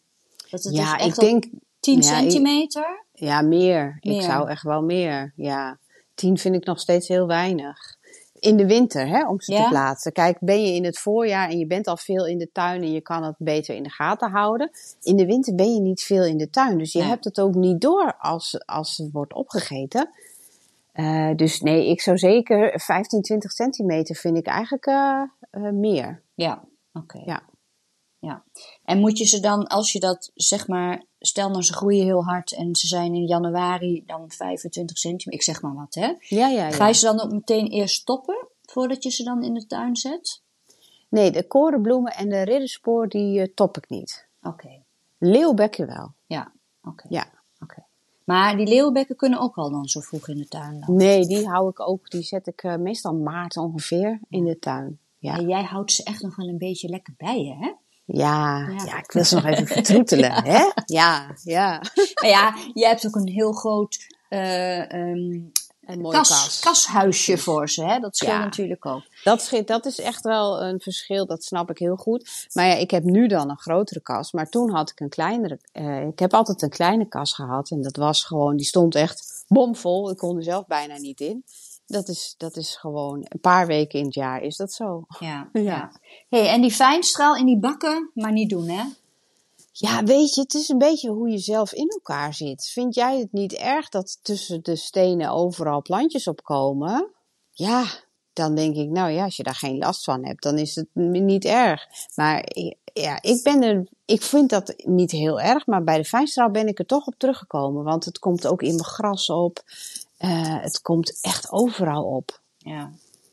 Dat 0.50 0.64
het 0.64 0.76
ja, 0.76 0.94
dus 0.98 1.06
echt 1.06 1.22
ik 1.22 1.30
denk 1.30 1.46
10 1.80 1.94
ja, 1.94 2.00
ik- 2.00 2.04
centimeter? 2.04 3.06
Ja, 3.14 3.42
meer. 3.42 3.98
Meer. 4.02 4.16
Ik 4.16 4.22
zou 4.22 4.50
echt 4.50 4.64
wel 4.64 4.82
meer. 4.82 5.34
Ja, 5.36 5.78
tien 6.16 6.38
vind 6.38 6.56
ik 6.56 6.66
nog 6.66 6.80
steeds 6.80 7.08
heel 7.08 7.28
weinig. 7.28 7.98
In 8.42 8.58
de 8.58 8.66
winter, 8.66 9.08
hè, 9.08 9.28
om 9.28 9.42
ze 9.42 9.52
Ja. 9.52 9.64
te 9.64 9.70
plaatsen. 9.70 10.12
Kijk, 10.12 10.38
ben 10.40 10.64
je 10.64 10.74
in 10.74 10.86
het 10.86 11.00
voorjaar 11.00 11.50
en 11.50 11.58
je 11.58 11.68
bent 11.68 11.88
al 11.88 11.98
veel 11.98 12.28
in 12.28 12.38
de 12.38 12.52
tuin 12.52 12.82
en 12.82 12.92
je 12.92 13.02
kan 13.02 13.24
het 13.24 13.36
beter 13.38 13.76
in 13.76 13.84
de 13.84 13.90
gaten 13.90 14.30
houden. 14.32 14.72
In 15.02 15.16
de 15.16 15.26
winter 15.26 15.56
ben 15.56 15.74
je 15.74 15.82
niet 15.82 16.02
veel 16.02 16.26
in 16.26 16.38
de 16.38 16.50
tuin, 16.50 16.78
dus 16.78 16.92
je 16.92 17.04
hebt 17.04 17.26
het 17.26 17.40
ook 17.40 17.56
niet 17.56 17.82
door 17.82 18.16
als, 18.18 18.66
als 18.66 18.98
het 18.98 19.12
wordt 19.12 19.34
opgegeten. 19.34 20.10
Eh, 20.92 21.36
dus 21.36 21.62
nee, 21.62 21.90
ik 21.90 22.02
zou 22.02 22.18
zeker 22.18 22.80
15, 22.80 23.22
20 23.22 23.52
centimeter 23.52 24.16
vind 24.16 24.38
ik 24.38 24.48
eigenlijk 24.48 24.86
eh, 24.86 25.22
eh, 25.50 25.62
meer. 25.72 26.22
Ja, 26.34 26.64
oké. 26.94 27.22
Ja. 27.26 27.44
ja. 28.20 28.44
En 28.84 29.00
moet 29.00 29.18
je 29.18 29.26
ze 29.26 29.40
dan, 29.40 29.68
als 29.68 29.92
je 29.92 30.00
dat 30.00 30.32
zeg 30.34 30.68
maar, 30.68 31.04
stel 31.22 31.50
nou 31.50 31.64
ze 31.64 31.74
groeien 31.74 32.04
heel 32.04 32.24
hard 32.24 32.52
en 32.52 32.76
ze 32.76 32.88
zijn 32.88 33.14
in 33.14 33.26
januari 33.26 34.04
dan 34.06 34.32
25 34.32 34.98
centimeter, 34.98 35.34
ik 35.34 35.42
zeg 35.42 35.62
maar 35.62 35.74
wat 35.74 35.94
hè. 35.94 36.08
Ja, 36.20 36.48
ja, 36.48 36.48
ja. 36.48 36.72
Ga 36.72 36.88
je 36.88 36.94
ze 36.94 37.06
dan 37.06 37.22
ook 37.22 37.32
meteen 37.32 37.68
eerst 37.68 37.96
stoppen 37.96 38.48
voordat 38.62 39.04
je 39.04 39.10
ze 39.10 39.24
dan 39.24 39.44
in 39.44 39.54
de 39.54 39.66
tuin 39.66 39.96
zet? 39.96 40.42
Nee, 41.10 41.32
de 41.32 41.48
korenbloemen 41.48 42.14
en 42.14 42.30
de 42.30 42.42
ridderspoor, 42.42 43.08
die 43.08 43.42
eh, 43.42 43.48
top 43.56 43.78
ik 43.78 43.90
niet. 43.90 44.28
Oké, 44.44 44.70
Leeuwbekken 45.18 45.88
wel. 45.88 46.14
ja, 46.26 46.52
oké. 46.84 47.06
Ja. 47.10 47.28
oké. 47.62 47.84
Maar 48.24 48.58
die 48.58 48.68
leeuwbekken 48.68 49.16
kunnen 49.16 49.40
ook 49.40 49.56
al 49.56 49.72
dan 49.72 49.86
zo 49.86 50.00
vroeg 50.00 50.28
in 50.28 50.38
de 50.38 50.48
tuin 50.48 50.80
dan? 50.80 50.96
Nee, 50.96 51.26
die 51.26 51.48
hou 51.48 51.70
ik 51.70 51.80
ook. 51.80 52.10
Die 52.10 52.22
zet 52.22 52.48
ik 52.48 52.64
eh, 52.64 52.76
meestal 52.76 53.14
maart 53.14 53.58
ongeveer 53.58 54.20
in 54.30 54.44
de 54.44 54.60
tuin. 54.60 55.00
Ja. 55.18 55.38
En 55.38 55.48
jij 55.48 55.64
houdt 55.64 55.92
ze 55.92 56.04
echt 56.04 56.22
nog 56.22 56.36
wel 56.36 56.48
een 56.48 56.58
beetje 56.58 56.90
lekker 56.90 57.14
bij 57.18 57.44
je, 57.44 57.54
hè? 57.54 57.72
Ja, 58.14 58.58
Ja. 58.70 58.84
ja. 58.86 58.98
ik 58.98 59.12
wil 59.12 59.24
ze 59.24 59.36
nog 59.36 59.46
even 59.46 59.68
vertroetelen, 59.68 60.44
hè? 60.54 60.64
Ja, 60.86 61.36
ja. 61.44 61.82
Maar 62.22 62.30
ja, 62.30 62.56
je 62.74 62.86
hebt 62.86 63.06
ook 63.08 63.16
een 63.16 63.28
heel 63.28 63.52
groot 63.52 63.98
eh, 64.30 64.92
ehm, 64.94 65.40
Een 65.86 66.02
mooie 66.02 66.18
kas, 66.18 66.30
kas. 66.30 66.60
kashuisje 66.60 67.38
voor 67.38 67.70
ze, 67.70 67.84
hè? 67.86 68.00
Dat 68.00 68.18
scheelt 68.18 68.32
Ja. 68.32 68.44
natuurlijk 68.44 68.86
ook. 68.86 69.02
Dat, 69.24 69.42
schiet, 69.42 69.68
dat 69.68 69.86
is 69.86 70.00
echt 70.00 70.24
wel 70.24 70.62
een 70.64 70.80
verschil, 70.80 71.26
dat 71.26 71.44
snap 71.44 71.70
ik 71.70 71.78
heel 71.78 71.96
goed. 71.96 72.48
Maar 72.54 72.66
ja, 72.68 72.74
ik 72.74 72.92
heb 72.92 73.04
nu 73.04 73.28
dan 73.28 73.50
een 73.50 73.60
grotere 73.60 74.02
kas. 74.02 74.32
Maar 74.32 74.50
toen 74.50 74.70
had 74.72 74.90
ik 74.90 75.00
een 75.00 75.10
kleinere. 75.10 75.60
eh, 75.72 76.08
ik 76.08 76.20
heb 76.20 76.34
altijd 76.34 76.62
een 76.62 76.70
kleine 76.70 77.08
kas 77.08 77.34
gehad. 77.34 77.70
En 77.70 77.82
dat 77.82 77.96
was 77.96 78.24
gewoon, 78.24 78.56
die 78.56 78.66
stond 78.66 78.96
echt 78.96 79.44
bomvol. 79.48 80.12
Ik 80.12 80.18
kon 80.18 80.38
er 80.38 80.44
zelf 80.44 80.66
bijna 80.68 80.98
niet 80.98 81.20
in. 81.20 81.44
Dat 81.92 82.08
is, 82.08 82.36
dat 82.38 82.58
is 82.58 82.76
gewoon 82.76 83.26
een 83.30 83.40
paar 83.40 83.68
weken 83.68 84.00
in 84.00 84.06
het 84.06 84.14
jaar 84.14 84.42
is 84.42 84.56
dat 84.56 84.74
zo. 84.74 85.06
Ja. 85.20 85.50
Ja. 85.54 85.62
ja. 85.62 85.92
Hey, 86.30 86.48
en 86.48 86.62
die 86.62 86.72
fijnstraal 86.72 87.36
in 87.36 87.46
die 87.46 87.60
bakken, 87.60 88.12
maar 88.14 88.32
niet 88.32 88.50
doen, 88.50 88.70
hè? 88.70 88.84
Ja, 89.72 90.04
weet 90.04 90.36
je, 90.36 90.42
het 90.42 90.54
is 90.54 90.70
een 90.70 90.78
beetje 90.78 91.10
hoe 91.10 91.30
je 91.30 91.38
zelf 91.38 91.74
in 91.74 91.90
elkaar 91.90 92.34
zit. 92.34 92.70
Vind 92.74 92.96
jij 92.96 93.20
het 93.20 93.32
niet 93.32 93.54
erg 93.54 93.90
dat 93.90 94.20
tussen 94.22 94.64
de 94.64 94.76
stenen 94.76 95.30
overal 95.30 95.82
plantjes 95.82 96.28
opkomen? 96.28 97.08
Ja, 97.52 97.86
dan 98.34 98.56
denk 98.56 98.76
ik, 98.76 98.90
nou 98.90 99.12
ja, 99.12 99.24
als 99.24 99.38
je 99.38 99.44
daar 99.44 99.56
geen 99.56 99.78
last 99.78 100.04
van 100.04 100.26
hebt, 100.26 100.44
dan 100.44 100.58
is 100.58 100.76
het 100.76 100.88
niet 100.94 101.46
erg. 101.46 101.88
Maar 102.16 102.46
ja, 102.94 103.22
ik 103.22 103.44
ben 103.44 103.64
er, 103.64 103.88
ik 104.06 104.22
vind 104.22 104.50
dat 104.50 104.74
niet 104.78 105.12
heel 105.12 105.40
erg, 105.40 105.66
maar 105.66 105.84
bij 105.84 105.98
de 105.98 106.06
fijnstraal 106.06 106.50
ben 106.50 106.68
ik 106.68 106.80
er 106.80 106.86
toch 106.86 107.08
op 107.08 107.16
teruggekomen. 107.18 107.84
Want 107.84 108.06
het 108.06 108.20
komt 108.20 108.48
ook 108.48 108.62
in 108.62 108.76
mijn 108.76 108.84
gras 108.84 109.30
op. 109.30 109.64
Eh, 110.22 110.62
het 110.62 110.82
komt 110.82 111.20
echt 111.22 111.52
overal 111.52 112.04
op. 112.04 112.42
Ja. 112.58 112.92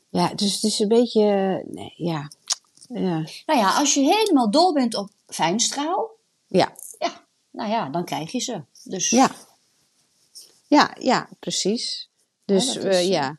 Ja, 0.09 0.33
dus 0.33 0.53
het 0.53 0.63
is 0.63 0.79
een 0.79 0.87
beetje, 0.87 1.23
nee, 1.67 1.93
ja, 1.95 2.31
ja, 2.87 3.25
Nou 3.45 3.59
ja, 3.59 3.77
als 3.77 3.93
je 3.93 3.99
helemaal 3.99 4.51
dol 4.51 4.73
bent 4.73 4.95
op 4.95 5.09
fijnstraal, 5.27 6.09
ja. 6.47 6.73
ja, 6.99 7.25
nou 7.51 7.69
ja, 7.69 7.89
dan 7.89 8.05
krijg 8.05 8.31
je 8.31 8.39
ze. 8.39 8.63
Dus 8.83 9.09
Ja. 9.09 9.31
Ja, 10.67 10.95
ja, 10.99 11.29
precies. 11.39 12.09
Dus 12.45 12.73
ja, 13.07 13.37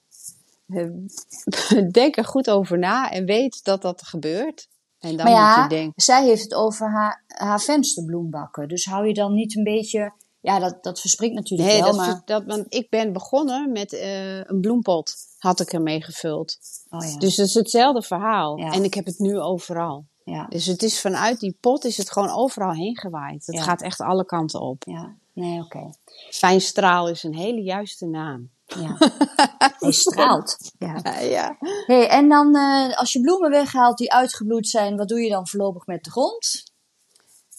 Eh, 0.67 1.91
denk 1.93 2.17
er 2.17 2.25
goed 2.25 2.51
over 2.51 2.79
na 2.79 3.11
en 3.11 3.25
weet 3.25 3.65
dat 3.65 3.83
dat 3.83 4.03
gebeurt. 4.03 4.69
En 4.99 5.17
dan 5.17 5.27
maar 5.27 5.35
ja, 5.35 5.55
moet 5.61 5.71
je 5.71 5.77
denken, 5.77 6.03
zij 6.03 6.25
heeft 6.25 6.43
het 6.43 6.55
over 6.55 6.91
haar, 6.91 7.25
haar 7.27 7.61
vensterbloembakken. 7.61 8.69
Dus 8.69 8.85
hou 8.85 9.07
je 9.07 9.15
dan 9.15 9.35
niet 9.35 9.57
een 9.57 9.63
beetje... 9.63 10.13
Ja, 10.41 10.59
dat, 10.59 10.83
dat 10.83 11.01
verspringt 11.01 11.35
natuurlijk 11.35 11.71
nee, 11.71 11.81
wel, 11.81 11.89
dat, 11.91 11.97
maar... 11.97 12.23
dat, 12.25 12.45
want 12.45 12.65
ik 12.69 12.91
ben 12.91 13.13
begonnen 13.13 13.73
met 13.73 13.93
eh, 13.93 14.37
een 14.37 14.61
bloempot, 14.61 15.15
had 15.39 15.61
ik 15.61 15.73
ermee 15.73 16.03
gevuld. 16.03 16.57
Oh 16.91 17.07
ja, 17.07 17.19
Dus 17.19 17.37
het 17.37 17.47
is 17.47 17.55
hetzelfde 17.55 18.03
verhaal. 18.03 18.59
Ja. 18.59 18.73
En 18.73 18.85
ik 18.85 18.95
heb 18.95 19.07
het 19.07 19.19
nu 19.19 19.39
overal. 19.39 20.07
ja, 20.25 20.47
Dus 20.47 20.67
het 20.67 20.83
is 20.83 21.01
vanuit 21.01 21.41
die 21.41 21.57
pot 21.61 21.85
is 21.85 21.97
het 21.97 22.13
gewoon 22.13 22.31
overal 22.31 22.73
heen 22.73 22.99
gewaaid. 22.99 23.47
Het 23.47 23.63
gaat 23.63 23.83
echt 23.83 24.01
alle 24.01 24.25
kanten 24.25 24.61
op. 24.61 24.83
ja. 24.87 25.19
Nee, 25.33 25.61
oké. 25.61 25.91
Fijnstraal 26.31 27.09
is 27.09 27.23
een 27.23 27.35
hele 27.35 27.63
juiste 27.63 28.07
naam. 28.07 28.51
Ja. 28.67 28.97
Hij 29.79 29.93
straalt. 29.93 30.57
Ja. 30.79 31.21
ja. 31.21 31.57
Hey, 31.87 32.09
en 32.09 32.29
dan 32.29 32.57
eh, 32.57 32.99
als 32.99 33.13
je 33.13 33.21
bloemen 33.21 33.51
weghaalt 33.51 33.99
die 33.99 34.13
uitgebloeid 34.13 34.69
zijn, 34.69 34.97
wat 34.97 35.09
doe 35.09 35.21
je 35.21 35.31
dan 35.31 35.49
voorlopig 35.49 35.87
met 35.87 36.05
de 36.05 36.11
grond? 36.11 36.70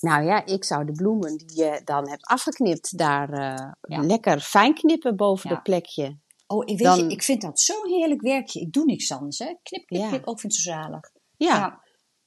Nou 0.02 0.24
ja, 0.26 0.46
ik 0.46 0.64
zou 0.64 0.86
de 0.86 0.92
bloemen 0.92 1.38
die 1.38 1.58
je 1.64 1.82
dan 1.84 2.10
hebt 2.10 2.26
afgeknipt, 2.26 2.98
daar 2.98 3.30
eh, 3.30 3.72
Ja. 3.82 4.02
lekker 4.04 4.40
fijn 4.40 4.74
knippen 4.74 5.16
boven 5.16 5.50
Ja. 5.50 5.56
dat 5.56 5.64
plekje. 5.64 6.18
Oh, 6.48 6.60
ik, 6.66 6.78
weet 6.78 6.88
Dan- 6.88 6.98
je, 6.98 7.08
ik 7.12 7.24
vind 7.24 7.42
dat 7.42 7.60
zo'n 7.60 7.88
heerlijk 7.88 8.22
werkje. 8.22 8.60
Ik 8.62 8.74
doe 8.74 8.86
niks 8.86 9.12
anders, 9.12 9.40
hè. 9.40 9.46
Knip, 9.64 9.86
knip, 9.86 10.08
knip. 10.10 10.28
Ook 10.28 10.40
vind 10.40 10.54
ik 10.54 10.60
zo 10.60 10.72
zalig. 10.72 11.12
Ja, 11.38 11.80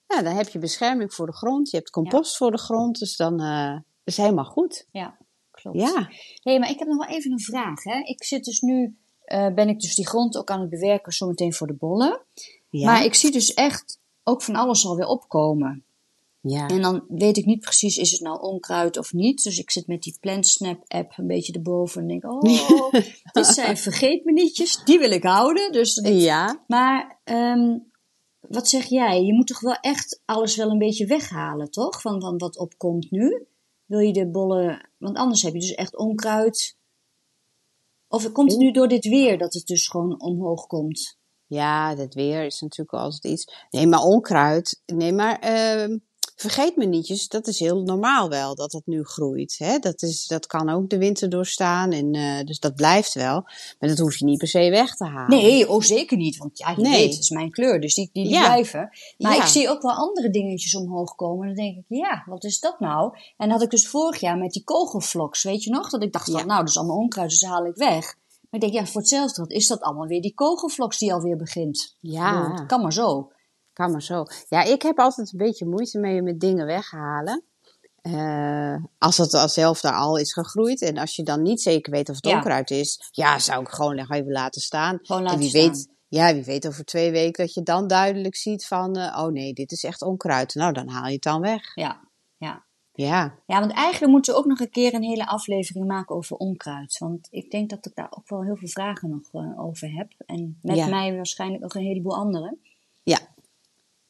Ja, 0.06 0.22
dan 0.22 0.34
heb 0.36 0.48
je 0.48 0.58
bescherming 0.58 1.14
voor 1.14 1.26
de 1.26 1.32
grond. 1.32 1.70
Je 1.70 1.76
hebt 1.76 1.90
compost 1.90 2.36
voor 2.36 2.50
de 2.50 2.58
grond. 2.58 2.98
Dus 2.98 3.16
dan 3.16 3.42
uh, 3.42 3.78
is 4.04 4.16
helemaal 4.16 4.44
goed. 4.44 4.86
Ja, 4.90 5.16
klopt. 5.50 5.78
Ja. 5.80 6.08
hey, 6.42 6.58
maar 6.58 6.70
ik 6.70 6.78
heb 6.78 6.88
nog 6.88 7.06
wel 7.06 7.16
even 7.16 7.32
een 7.32 7.40
vraag. 7.40 7.82
Hè? 7.84 7.98
Ik 7.98 8.24
zit 8.24 8.44
dus 8.44 8.60
nu, 8.60 8.96
uh, 9.26 9.48
ben 9.54 9.68
ik 9.68 9.80
dus 9.80 9.94
die 9.94 10.06
grond 10.06 10.36
ook 10.36 10.50
aan 10.50 10.60
het 10.60 10.70
bewerken, 10.70 11.12
zometeen 11.12 11.52
voor 11.54 11.66
de 11.66 11.74
bollen. 11.74 12.20
Ja. 12.70 12.86
Maar 12.92 13.04
ik 13.04 13.14
zie 13.14 13.30
dus 13.30 13.54
echt 13.54 14.00
ook 14.22 14.42
van 14.42 14.54
alles 14.56 14.86
alweer 14.86 15.06
opkomen. 15.06 15.83
Ja. 16.46 16.68
En 16.68 16.80
dan 16.80 17.04
weet 17.08 17.36
ik 17.36 17.44
niet 17.44 17.60
precies, 17.60 17.96
is 17.96 18.10
het 18.10 18.20
nou 18.20 18.40
onkruid 18.40 18.98
of 18.98 19.12
niet. 19.12 19.42
Dus 19.42 19.58
ik 19.58 19.70
zit 19.70 19.86
met 19.86 20.02
die 20.02 20.16
PlantSnap 20.20 20.84
app 20.86 21.12
een 21.16 21.26
beetje 21.26 21.52
erboven 21.52 22.00
en 22.00 22.08
denk, 22.08 22.24
oh, 22.24 22.92
dit 23.32 23.46
zijn 23.46 23.76
vergeet 23.76 24.24
me 24.24 24.32
nietjes, 24.32 24.84
die 24.84 24.98
wil 24.98 25.10
ik 25.10 25.22
houden. 25.22 25.72
Dus 25.72 25.94
dat 25.94 26.22
ja. 26.22 26.64
maar 26.66 27.20
ehm, 27.24 27.78
wat 28.40 28.68
zeg 28.68 28.84
jij? 28.86 29.22
Je 29.22 29.34
moet 29.34 29.46
toch 29.46 29.60
wel 29.60 29.74
echt 29.74 30.22
alles 30.24 30.56
wel 30.56 30.70
een 30.70 30.78
beetje 30.78 31.06
weghalen, 31.06 31.70
toch? 31.70 32.00
Van, 32.00 32.20
van 32.20 32.38
wat 32.38 32.58
opkomt 32.58 33.10
nu. 33.10 33.46
Wil 33.84 33.98
je 33.98 34.12
de 34.12 34.30
bollen... 34.30 34.88
Want 34.98 35.16
anders 35.16 35.42
heb 35.42 35.52
je 35.52 35.60
dus 35.60 35.74
echt 35.74 35.96
onkruid. 35.96 36.76
Of 38.08 38.32
komt 38.32 38.50
het 38.50 38.60
nu 38.60 38.70
door 38.70 38.88
dit 38.88 39.04
weer 39.04 39.38
dat 39.38 39.54
het 39.54 39.66
dus 39.66 39.88
gewoon 39.88 40.20
omhoog 40.20 40.66
komt? 40.66 41.18
Ja, 41.46 41.96
het 41.96 42.14
weer 42.14 42.44
is 42.44 42.60
natuurlijk 42.60 42.90
wel 42.90 43.00
altijd 43.00 43.32
iets. 43.32 43.66
Nee, 43.70 43.86
maar 43.86 44.00
onkruid. 44.00 44.82
Nee, 44.86 45.12
maar 45.12 45.38
ehm, 45.38 45.98
vergeet 46.34 46.76
me 46.76 46.84
nietjes. 46.84 47.28
Dat 47.28 47.46
is 47.46 47.58
heel 47.58 47.82
normaal 47.82 48.28
wel 48.28 48.54
dat 48.54 48.72
het 48.72 48.86
nu 48.86 49.04
groeit. 49.04 49.54
Hè? 49.58 49.78
Dat, 49.78 50.02
is, 50.02 50.26
dat 50.26 50.46
kan 50.46 50.68
ook 50.70 50.90
de 50.90 50.98
winter 50.98 51.28
doorstaan. 51.28 51.92
En, 51.92 52.12
eh, 52.14 52.44
dus 52.44 52.58
dat 52.58 52.74
blijft 52.74 53.14
wel. 53.14 53.40
Maar 53.78 53.88
dat 53.88 53.98
hoef 53.98 54.16
je 54.18 54.24
niet 54.24 54.38
per 54.38 54.48
se 54.48 54.70
weg 54.70 54.94
te 54.96 55.04
halen. 55.04 55.38
Nee, 55.38 55.68
oh 55.68 55.80
zeker 55.82 56.16
niet. 56.16 56.36
Want 56.36 56.58
ja, 56.58 56.70
je 56.70 56.80
Nee. 56.82 56.92
weet, 56.92 57.10
het 57.12 57.22
is 57.22 57.30
mijn 57.30 57.50
kleur. 57.50 57.80
Dus 57.80 57.94
die, 57.94 58.10
die, 58.12 58.22
die 58.24 58.32
Ja. 58.32 58.44
blijven. 58.44 58.90
Maar 59.18 59.34
Ja. 59.36 59.42
ik 59.42 59.48
zie 59.48 59.68
ook 59.70 59.82
wel 59.82 59.92
andere 59.92 60.30
dingetjes 60.30 60.74
omhoog 60.76 61.14
komen. 61.14 61.46
Dan 61.46 61.56
denk 61.56 61.76
ik, 61.76 61.84
ja, 61.88 62.22
wat 62.26 62.44
is 62.44 62.60
dat 62.60 62.80
nou? 62.80 63.12
En 63.36 63.48
dat 63.48 63.50
had 63.50 63.62
ik 63.62 63.70
dus 63.70 63.88
vorig 63.88 64.20
jaar 64.20 64.38
met 64.38 64.52
die 64.52 64.64
kogelvloks. 64.64 65.42
Weet 65.42 65.62
je 65.64 65.70
nog? 65.70 65.90
Dat 65.90 66.02
ik 66.02 66.12
dacht 66.12 66.30
van, 66.30 66.46
nou, 66.46 66.60
dat 66.60 66.68
is 66.68 66.76
allemaal 66.78 66.96
onkruid, 66.96 67.30
dus 67.30 67.40
dat 67.40 67.50
haal 67.50 67.66
ik 67.66 67.76
weg. 67.76 68.16
Maar 68.50 68.62
ik 68.62 68.72
denk, 68.72 68.72
ja, 68.72 68.92
voor 68.92 69.00
hetzelfde 69.00 69.44
is 69.54 69.66
dat 69.66 69.80
allemaal 69.80 70.06
weer 70.06 70.22
die 70.22 70.34
kogelvloks 70.34 70.98
die 70.98 71.12
alweer 71.12 71.36
begint. 71.36 71.96
Ja. 72.00 72.52
het 72.54 72.66
kan 72.66 72.82
maar 72.82 72.92
zo. 72.92 73.30
Kan 73.74 73.90
maar 73.90 74.02
zo. 74.02 74.24
Ja, 74.48 74.62
ik 74.62 74.82
heb 74.82 74.98
altijd 74.98 75.32
een 75.32 75.38
beetje 75.38 75.66
moeite 75.66 75.98
mee 75.98 76.22
met 76.22 76.40
dingen 76.40 76.66
weghalen. 76.66 77.42
Eh, 78.02 78.76
als 78.98 79.16
het 79.16 79.34
al 79.34 79.48
zelf 79.48 79.80
daar 79.80 79.94
al 79.94 80.16
is 80.16 80.32
gegroeid. 80.32 80.82
En 80.82 80.98
als 80.98 81.16
je 81.16 81.22
dan 81.22 81.42
niet 81.42 81.60
zeker 81.62 81.92
weet 81.92 82.08
of 82.08 82.14
het 82.16 82.26
Ja. 82.26 82.34
onkruid 82.36 82.70
is. 82.70 83.08
Ja, 83.10 83.38
zou 83.38 83.60
ik 83.62 83.68
gewoon 83.68 83.96
nog 83.96 84.10
even 84.10 84.32
laten 84.32 84.60
staan. 84.60 84.98
Gewoon 85.02 85.22
en 85.22 85.26
laten 85.28 85.40
wie 85.40 85.48
staan. 85.48 85.62
weet, 85.62 85.88
ja, 86.08 86.32
wie 86.34 86.44
weet 86.44 86.66
over 86.66 86.84
twee 86.84 87.10
weken 87.10 87.44
dat 87.44 87.54
je 87.54 87.62
dan 87.62 87.86
duidelijk 87.86 88.36
ziet 88.36 88.66
van... 88.66 88.96
eh, 88.96 89.22
oh 89.24 89.32
nee, 89.32 89.52
dit 89.52 89.72
is 89.72 89.84
echt 89.84 90.02
onkruid. 90.02 90.54
Nou, 90.54 90.72
dan 90.72 90.88
haal 90.88 91.06
je 91.06 91.12
het 91.12 91.22
dan 91.22 91.40
weg. 91.40 91.74
Ja, 91.74 92.00
ja. 92.36 92.64
Ja, 92.96 93.34
Ja, 93.46 93.60
want 93.60 93.72
eigenlijk 93.72 94.12
moeten 94.12 94.32
we 94.32 94.38
ook 94.38 94.46
nog 94.46 94.60
een 94.60 94.70
keer 94.70 94.94
een 94.94 95.02
hele 95.02 95.26
aflevering 95.26 95.86
maken 95.86 96.16
over 96.16 96.36
onkruid. 96.36 96.98
Want 96.98 97.26
ik 97.30 97.50
denk 97.50 97.70
dat 97.70 97.86
ik 97.86 97.94
daar 97.94 98.08
ook 98.10 98.28
wel 98.28 98.42
heel 98.42 98.56
veel 98.56 98.68
vragen 98.68 99.10
nog 99.10 99.28
eh, 99.44 99.60
over 99.64 99.92
heb. 99.92 100.12
En 100.26 100.58
met 100.62 100.76
Ja. 100.76 100.86
mij 100.86 101.14
waarschijnlijk 101.16 101.64
ook 101.64 101.74
een 101.74 101.82
heleboel 101.82 102.14
anderen. 102.16 102.58
ja. 103.02 103.18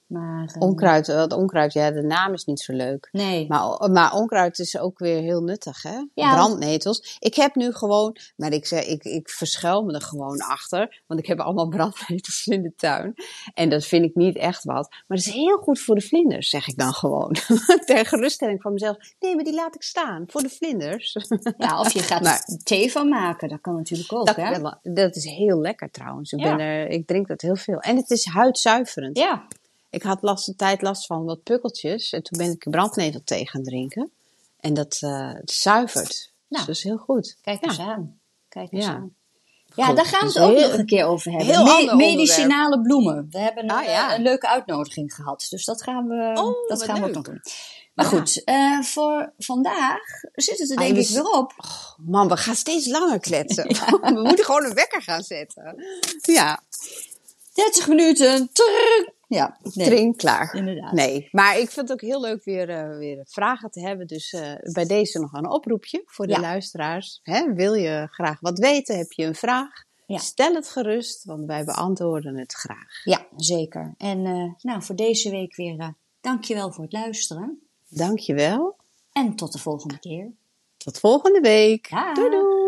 Maar, 0.07 0.47
eh, 0.55 0.61
Onkruid, 0.63 1.07
wat 1.07 1.33
onkruid, 1.33 1.73
ja, 1.73 1.91
de 1.91 2.03
naam 2.03 2.33
is 2.33 2.45
niet 2.45 2.61
zo 2.61 2.73
leuk. 2.73 3.09
Nee. 3.13 3.47
Maar, 3.49 3.91
maar 3.91 4.13
onkruid 4.13 4.59
is 4.59 4.79
ook 4.79 4.99
weer 4.99 5.21
heel 5.21 5.41
nuttig, 5.43 5.83
hè? 5.83 5.99
Ja. 6.15 6.35
Brandnetels. 6.35 7.17
Ik 7.19 7.35
heb 7.35 7.55
nu 7.55 7.73
gewoon, 7.73 8.17
maar 8.37 8.53
ik, 8.53 8.67
zeg, 8.67 8.85
ik, 8.87 9.05
ik 9.05 9.31
verschuil 9.31 9.83
me 9.85 9.93
er 9.93 10.03
gewoon 10.03 10.41
achter. 10.41 11.03
Want 11.07 11.21
ik 11.21 11.27
heb 11.27 11.41
allemaal 11.41 11.69
brandnetels 11.77 12.47
in 12.47 12.63
de 12.63 12.73
tuin. 12.77 13.15
En 13.55 13.69
dat 13.69 13.85
vind 13.85 14.05
ik 14.05 14.15
niet 14.15 14.37
echt 14.37 14.65
wat. 14.65 14.91
Maar 14.91 15.17
dat 15.19 15.27
is 15.27 15.33
heel 15.33 15.57
goed 15.57 15.81
voor 15.81 15.95
de 15.95 16.01
vlinders, 16.01 16.49
zeg 16.49 16.67
ik 16.69 16.79
dan 16.79 16.93
gewoon. 16.93 17.37
Ter 17.87 18.07
geruststelling 18.07 18.63
van 18.63 18.73
mezelf. 18.73 18.97
Nee, 19.19 19.35
maar 19.35 19.45
die 19.45 19.55
laat 19.55 19.75
ik 19.75 19.83
staan, 19.83 20.25
voor 20.27 20.43
de 20.43 20.49
vlinders. 20.51 21.13
Ja, 21.57 21.81
of 21.81 21.93
je 21.93 21.99
gaat 22.03 22.23
Maar- 22.23 22.45
thee 22.63 22.93
van 22.93 23.09
maken. 23.09 23.49
Dat 23.49 23.61
kan 23.61 23.75
natuurlijk 23.75 24.13
ook, 24.13 24.27
Dat, 24.27 24.37
hè? 24.37 24.61
dat 24.83 25.17
is 25.17 25.25
heel 25.25 25.61
lekker 25.61 25.91
trouwens. 25.91 26.33
Ik, 26.33 26.41
Ja. 26.41 26.57
ben 26.57 26.67
er, 26.67 26.87
ik 26.89 27.07
drink 27.07 27.29
dat 27.29 27.41
heel 27.41 27.57
veel. 27.57 27.79
En 27.81 27.97
het 27.97 28.11
is 28.11 28.25
huidzuiverend. 28.27 29.19
Ja, 29.19 29.47
Ik 29.95 30.03
had 30.03 30.23
last, 30.23 30.49
een 30.49 30.57
tijd 30.57 30.83
last 30.83 31.07
van 31.07 31.25
wat 31.25 31.43
pukkeltjes. 31.43 32.11
En 32.13 32.23
toen 32.23 32.39
ben 32.39 32.51
ik 32.51 32.67
brandnetelthee 32.71 33.49
gaan 33.49 33.63
drinken. 33.63 34.11
En 34.61 34.75
dat 34.75 34.99
eh, 35.01 35.33
het 35.33 35.51
zuivert. 35.51 36.09
Dus 36.09 36.33
Nou. 36.49 36.67
dat 36.67 36.75
is 36.77 36.83
heel 36.83 36.97
goed. 36.97 37.37
kijk 37.43 37.61
Ja. 37.65 37.69
eens 37.69 37.79
aan. 37.79 38.19
Kijk 38.49 38.73
eens 38.73 38.85
Ja. 38.85 38.91
aan. 38.93 39.15
Ja, 39.77 39.87
Goed, 39.87 39.97
daar 39.97 40.05
gaan 40.07 40.19
we 40.21 40.25
dus 40.25 40.35
het 40.35 40.43
ook 40.43 40.57
heel- 40.57 40.69
nog 40.69 40.79
een 40.79 40.87
keer 40.87 41.05
over 41.07 41.33
hebben. 41.33 41.59
onderwerp. 41.61 41.97
medicinale 41.97 42.81
bloemen. 42.83 43.27
We 43.31 43.39
hebben 43.39 43.67
Ah, 43.69 43.85
een, 43.85 43.91
ja. 43.91 44.11
eh, 44.11 44.17
een 44.17 44.23
leuke 44.23 44.49
uitnodiging 44.49 45.15
gehad. 45.15 45.47
Dus 45.51 45.65
dat 45.65 45.83
gaan 45.83 46.07
we, 46.09 46.31
Oh, 46.43 46.69
dat 46.69 46.83
gaan 46.83 47.01
we 47.01 47.07
ook 47.09 47.15
nog 47.15 47.23
doen. 47.25 47.41
Maar 47.95 48.05
Ja. 48.05 48.11
goed, 48.19 48.45
eh, 48.45 48.81
voor 48.81 49.33
vandaag 49.39 50.01
zit 50.33 50.59
het 50.59 50.71
er 50.71 50.77
Ah, 50.77 50.85
denk 50.85 50.97
ik 50.97 51.09
weer 51.09 51.31
op. 51.31 51.53
Man, 51.97 52.29
we 52.29 52.37
gaan 52.37 52.55
steeds 52.55 52.87
langer 52.87 53.21
kletsen. 53.21 53.67
we 54.15 54.23
moeten 54.23 54.45
gewoon 54.45 54.65
een 54.65 54.75
wekker 54.75 55.03
gaan 55.03 55.23
zetten. 55.23 55.83
Ja, 56.23 56.63
30 57.55 57.89
minuten. 57.89 58.49
Trrr. 58.53 59.13
Ja, 59.29 59.59
nee, 59.63 59.87
drink 59.87 60.17
klaar. 60.17 60.55
inderdaad. 60.55 60.93
Nee, 60.93 61.29
maar 61.31 61.59
ik 61.59 61.71
vind 61.71 61.89
het 61.89 61.93
ook 61.93 62.09
heel 62.09 62.21
leuk 62.21 62.45
weer, 62.45 62.69
eh, 62.71 62.97
weer 62.99 63.21
vragen 63.29 63.71
te 63.71 63.81
hebben. 63.81 64.07
Dus 64.07 64.33
eh, 64.33 64.53
bij 64.73 64.85
deze 64.85 65.19
nog 65.19 65.33
een 65.33 65.51
oproepje 65.51 66.03
voor 66.07 66.27
de 66.27 66.33
Ja. 66.33 66.41
luisteraars. 66.41 67.21
Hè, 67.23 67.53
wil 67.55 67.75
je 67.75 68.07
graag 68.11 68.41
wat 68.41 68.59
weten? 68.59 68.97
Heb 68.99 69.13
je 69.13 69.25
een 69.25 69.35
vraag? 69.35 69.71
Ja. 70.07 70.19
Stel 70.19 70.55
het 70.55 70.69
gerust, 70.69 71.25
want 71.25 71.47
wij 71.47 71.65
beantwoorden 71.65 72.37
het 72.37 72.53
graag. 72.53 73.05
Ja, 73.05 73.27
zeker. 73.37 73.95
En 73.99 74.27
eh, 74.27 74.53
nou, 74.63 74.83
voor 74.83 74.97
deze 74.97 75.31
week 75.31 75.57
weer 75.57 75.79
eh 75.79 75.89
dankjewel 76.21 76.73
voor 76.73 76.85
het 76.85 76.93
luisteren. 76.93 77.63
Dankjewel. 77.89 78.77
En 79.13 79.35
tot 79.37 79.53
de 79.53 79.59
volgende 79.59 79.99
keer. 79.99 80.33
Tot 80.77 80.99
volgende 80.99 81.41
week. 81.41 81.91
Dag. 81.91 82.15
Doei 82.15 82.31
doei. 82.31 82.64